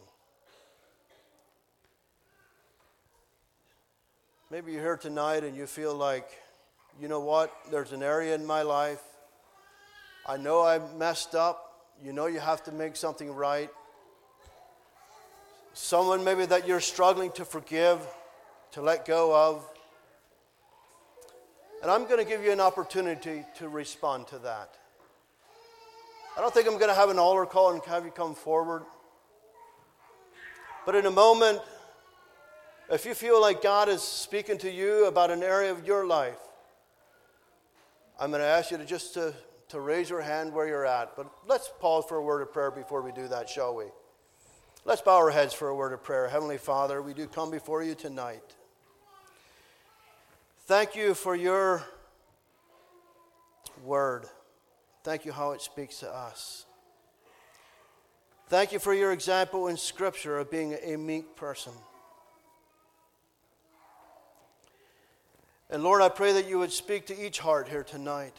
Maybe 4.49 4.71
you're 4.71 4.81
here 4.81 4.97
tonight 4.97 5.43
and 5.43 5.55
you 5.55 5.67
feel 5.67 5.93
like, 5.93 6.29
you 6.99 7.07
know 7.07 7.19
what, 7.19 7.51
there's 7.71 7.91
an 7.91 8.03
area 8.03 8.35
in 8.35 8.45
my 8.45 8.61
life. 8.61 9.01
I 10.25 10.37
know 10.37 10.61
I 10.61 10.79
messed 10.97 11.35
up. 11.35 11.87
You 12.03 12.13
know 12.13 12.25
you 12.27 12.39
have 12.39 12.63
to 12.63 12.71
make 12.71 12.95
something 12.95 13.31
right. 13.31 13.69
Someone 15.73 16.23
maybe 16.23 16.45
that 16.45 16.67
you're 16.67 16.81
struggling 16.81 17.31
to 17.33 17.45
forgive, 17.45 17.99
to 18.71 18.81
let 18.81 19.05
go 19.05 19.35
of. 19.35 19.65
And 21.81 21.89
I'm 21.89 22.05
going 22.05 22.17
to 22.17 22.25
give 22.25 22.43
you 22.43 22.51
an 22.51 22.59
opportunity 22.59 23.43
to 23.57 23.69
respond 23.69 24.27
to 24.27 24.39
that. 24.39 24.75
I 26.37 26.41
don't 26.41 26.53
think 26.53 26.67
I'm 26.67 26.77
going 26.77 26.89
to 26.89 26.95
have 26.95 27.09
an 27.09 27.19
altar 27.19 27.45
call 27.45 27.71
and 27.71 27.83
have 27.85 28.05
you 28.05 28.11
come 28.11 28.35
forward. 28.35 28.83
But 30.85 30.95
in 30.95 31.05
a 31.05 31.11
moment, 31.11 31.61
if 32.91 33.05
you 33.05 33.13
feel 33.13 33.39
like 33.39 33.61
God 33.61 33.89
is 33.89 34.01
speaking 34.01 34.57
to 34.59 34.71
you 34.71 35.05
about 35.05 35.31
an 35.31 35.43
area 35.43 35.71
of 35.71 35.85
your 35.85 36.05
life, 36.05 36.39
I'm 38.19 38.29
going 38.29 38.41
to 38.41 38.47
ask 38.47 38.71
you 38.71 38.77
to 38.77 38.85
just 38.85 39.13
to, 39.15 39.33
to 39.69 39.79
raise 39.79 40.09
your 40.09 40.21
hand 40.21 40.53
where 40.53 40.67
you're 40.67 40.85
at. 40.85 41.15
But 41.15 41.31
let's 41.47 41.69
pause 41.79 42.05
for 42.07 42.17
a 42.17 42.23
word 42.23 42.41
of 42.41 42.53
prayer 42.53 42.71
before 42.71 43.01
we 43.01 43.11
do 43.11 43.27
that, 43.27 43.49
shall 43.49 43.75
we? 43.75 43.85
Let's 44.83 45.01
bow 45.01 45.17
our 45.17 45.29
heads 45.29 45.53
for 45.53 45.69
a 45.69 45.75
word 45.75 45.93
of 45.93 46.03
prayer. 46.03 46.27
Heavenly 46.27 46.57
Father, 46.57 47.01
we 47.01 47.13
do 47.13 47.27
come 47.27 47.51
before 47.51 47.83
you 47.83 47.95
tonight. 47.95 48.55
Thank 50.65 50.95
you 50.95 51.13
for 51.13 51.35
your 51.35 51.83
word. 53.83 54.25
Thank 55.03 55.25
you 55.25 55.31
how 55.31 55.51
it 55.51 55.61
speaks 55.61 55.99
to 55.99 56.09
us. 56.09 56.65
Thank 58.47 58.71
you 58.71 58.79
for 58.79 58.93
your 58.93 59.11
example 59.11 59.67
in 59.67 59.77
Scripture 59.77 60.37
of 60.37 60.51
being 60.51 60.77
a 60.83 60.97
meek 60.97 61.35
person. 61.35 61.73
And 65.71 65.83
Lord, 65.83 66.01
I 66.01 66.09
pray 66.09 66.33
that 66.33 66.49
you 66.49 66.59
would 66.59 66.73
speak 66.73 67.05
to 67.07 67.25
each 67.25 67.39
heart 67.39 67.69
here 67.69 67.83
tonight. 67.83 68.35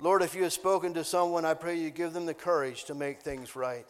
Lord, 0.00 0.22
if 0.22 0.34
you 0.34 0.42
have 0.42 0.52
spoken 0.52 0.94
to 0.94 1.04
someone, 1.04 1.44
I 1.44 1.54
pray 1.54 1.76
you 1.78 1.90
give 1.90 2.12
them 2.12 2.26
the 2.26 2.34
courage 2.34 2.84
to 2.86 2.94
make 2.94 3.22
things 3.22 3.54
right. 3.54 3.86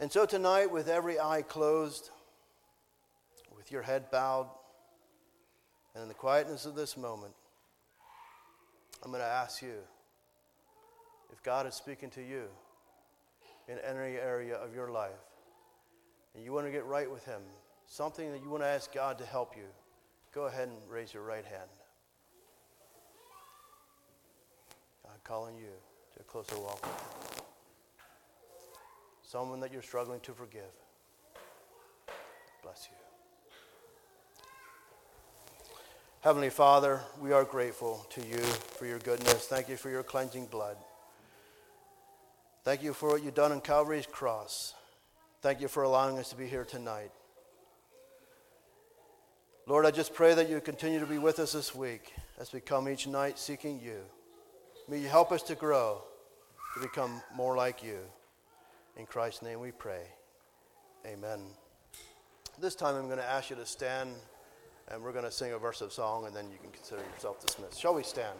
And 0.00 0.10
so 0.10 0.26
tonight, 0.26 0.72
with 0.72 0.88
every 0.88 1.20
eye 1.20 1.42
closed, 1.42 2.10
with 3.56 3.70
your 3.70 3.82
head 3.82 4.10
bowed, 4.10 4.48
and 5.94 6.02
in 6.02 6.08
the 6.08 6.14
quietness 6.14 6.66
of 6.66 6.74
this 6.74 6.96
moment, 6.96 7.34
I'm 9.04 9.12
going 9.12 9.22
to 9.22 9.28
ask 9.28 9.62
you 9.62 9.76
if 11.32 11.40
God 11.44 11.68
is 11.68 11.74
speaking 11.74 12.10
to 12.10 12.20
you 12.20 12.46
in 13.68 13.78
any 13.78 14.16
area 14.16 14.56
of 14.56 14.74
your 14.74 14.90
life, 14.90 15.12
and 16.38 16.44
you 16.44 16.52
want 16.52 16.66
to 16.66 16.70
get 16.70 16.86
right 16.86 17.10
with 17.10 17.24
Him, 17.24 17.40
something 17.88 18.30
that 18.30 18.40
you 18.44 18.48
want 18.48 18.62
to 18.62 18.68
ask 18.68 18.94
God 18.94 19.18
to 19.18 19.26
help 19.26 19.56
you, 19.56 19.64
go 20.32 20.44
ahead 20.44 20.68
and 20.68 20.76
raise 20.88 21.12
your 21.12 21.24
right 21.24 21.44
hand. 21.44 21.68
God 25.04 25.16
calling 25.24 25.56
you 25.56 25.72
to 26.14 26.20
a 26.20 26.22
closer 26.22 26.56
walk 26.60 26.80
with 26.80 26.92
Him. 26.92 27.44
Someone 29.22 29.58
that 29.58 29.72
you're 29.72 29.82
struggling 29.82 30.20
to 30.20 30.32
forgive. 30.32 30.62
Bless 32.62 32.88
you. 32.88 32.96
Heavenly 36.20 36.50
Father, 36.50 37.00
we 37.20 37.32
are 37.32 37.42
grateful 37.42 38.06
to 38.10 38.24
you 38.24 38.38
for 38.38 38.86
your 38.86 39.00
goodness. 39.00 39.48
Thank 39.48 39.68
you 39.68 39.76
for 39.76 39.90
your 39.90 40.04
cleansing 40.04 40.46
blood. 40.46 40.76
Thank 42.62 42.84
you 42.84 42.92
for 42.92 43.08
what 43.08 43.24
you've 43.24 43.34
done 43.34 43.50
on 43.50 43.60
Calvary's 43.60 44.06
cross. 44.06 44.74
Thank 45.40 45.60
you 45.60 45.68
for 45.68 45.84
allowing 45.84 46.18
us 46.18 46.30
to 46.30 46.36
be 46.36 46.48
here 46.48 46.64
tonight. 46.64 47.12
Lord, 49.66 49.86
I 49.86 49.92
just 49.92 50.12
pray 50.12 50.34
that 50.34 50.48
you 50.48 50.60
continue 50.60 50.98
to 50.98 51.06
be 51.06 51.18
with 51.18 51.38
us 51.38 51.52
this 51.52 51.72
week 51.72 52.12
as 52.40 52.52
we 52.52 52.58
come 52.58 52.88
each 52.88 53.06
night 53.06 53.38
seeking 53.38 53.78
you. 53.78 54.00
May 54.88 54.98
you 54.98 55.08
help 55.08 55.30
us 55.30 55.42
to 55.44 55.54
grow, 55.54 56.02
to 56.74 56.80
become 56.80 57.22
more 57.36 57.54
like 57.54 57.84
you. 57.84 57.98
In 58.96 59.06
Christ's 59.06 59.42
name 59.42 59.60
we 59.60 59.70
pray. 59.70 60.02
Amen. 61.06 61.40
This 62.60 62.74
time 62.74 62.96
I'm 62.96 63.06
going 63.06 63.18
to 63.18 63.30
ask 63.30 63.48
you 63.48 63.56
to 63.56 63.66
stand 63.66 64.10
and 64.88 65.00
we're 65.00 65.12
going 65.12 65.24
to 65.24 65.30
sing 65.30 65.52
a 65.52 65.58
verse 65.58 65.82
of 65.82 65.92
song 65.92 66.26
and 66.26 66.34
then 66.34 66.50
you 66.50 66.58
can 66.60 66.72
consider 66.72 67.02
yourself 67.14 67.46
dismissed. 67.46 67.78
Shall 67.78 67.94
we 67.94 68.02
stand? 68.02 68.36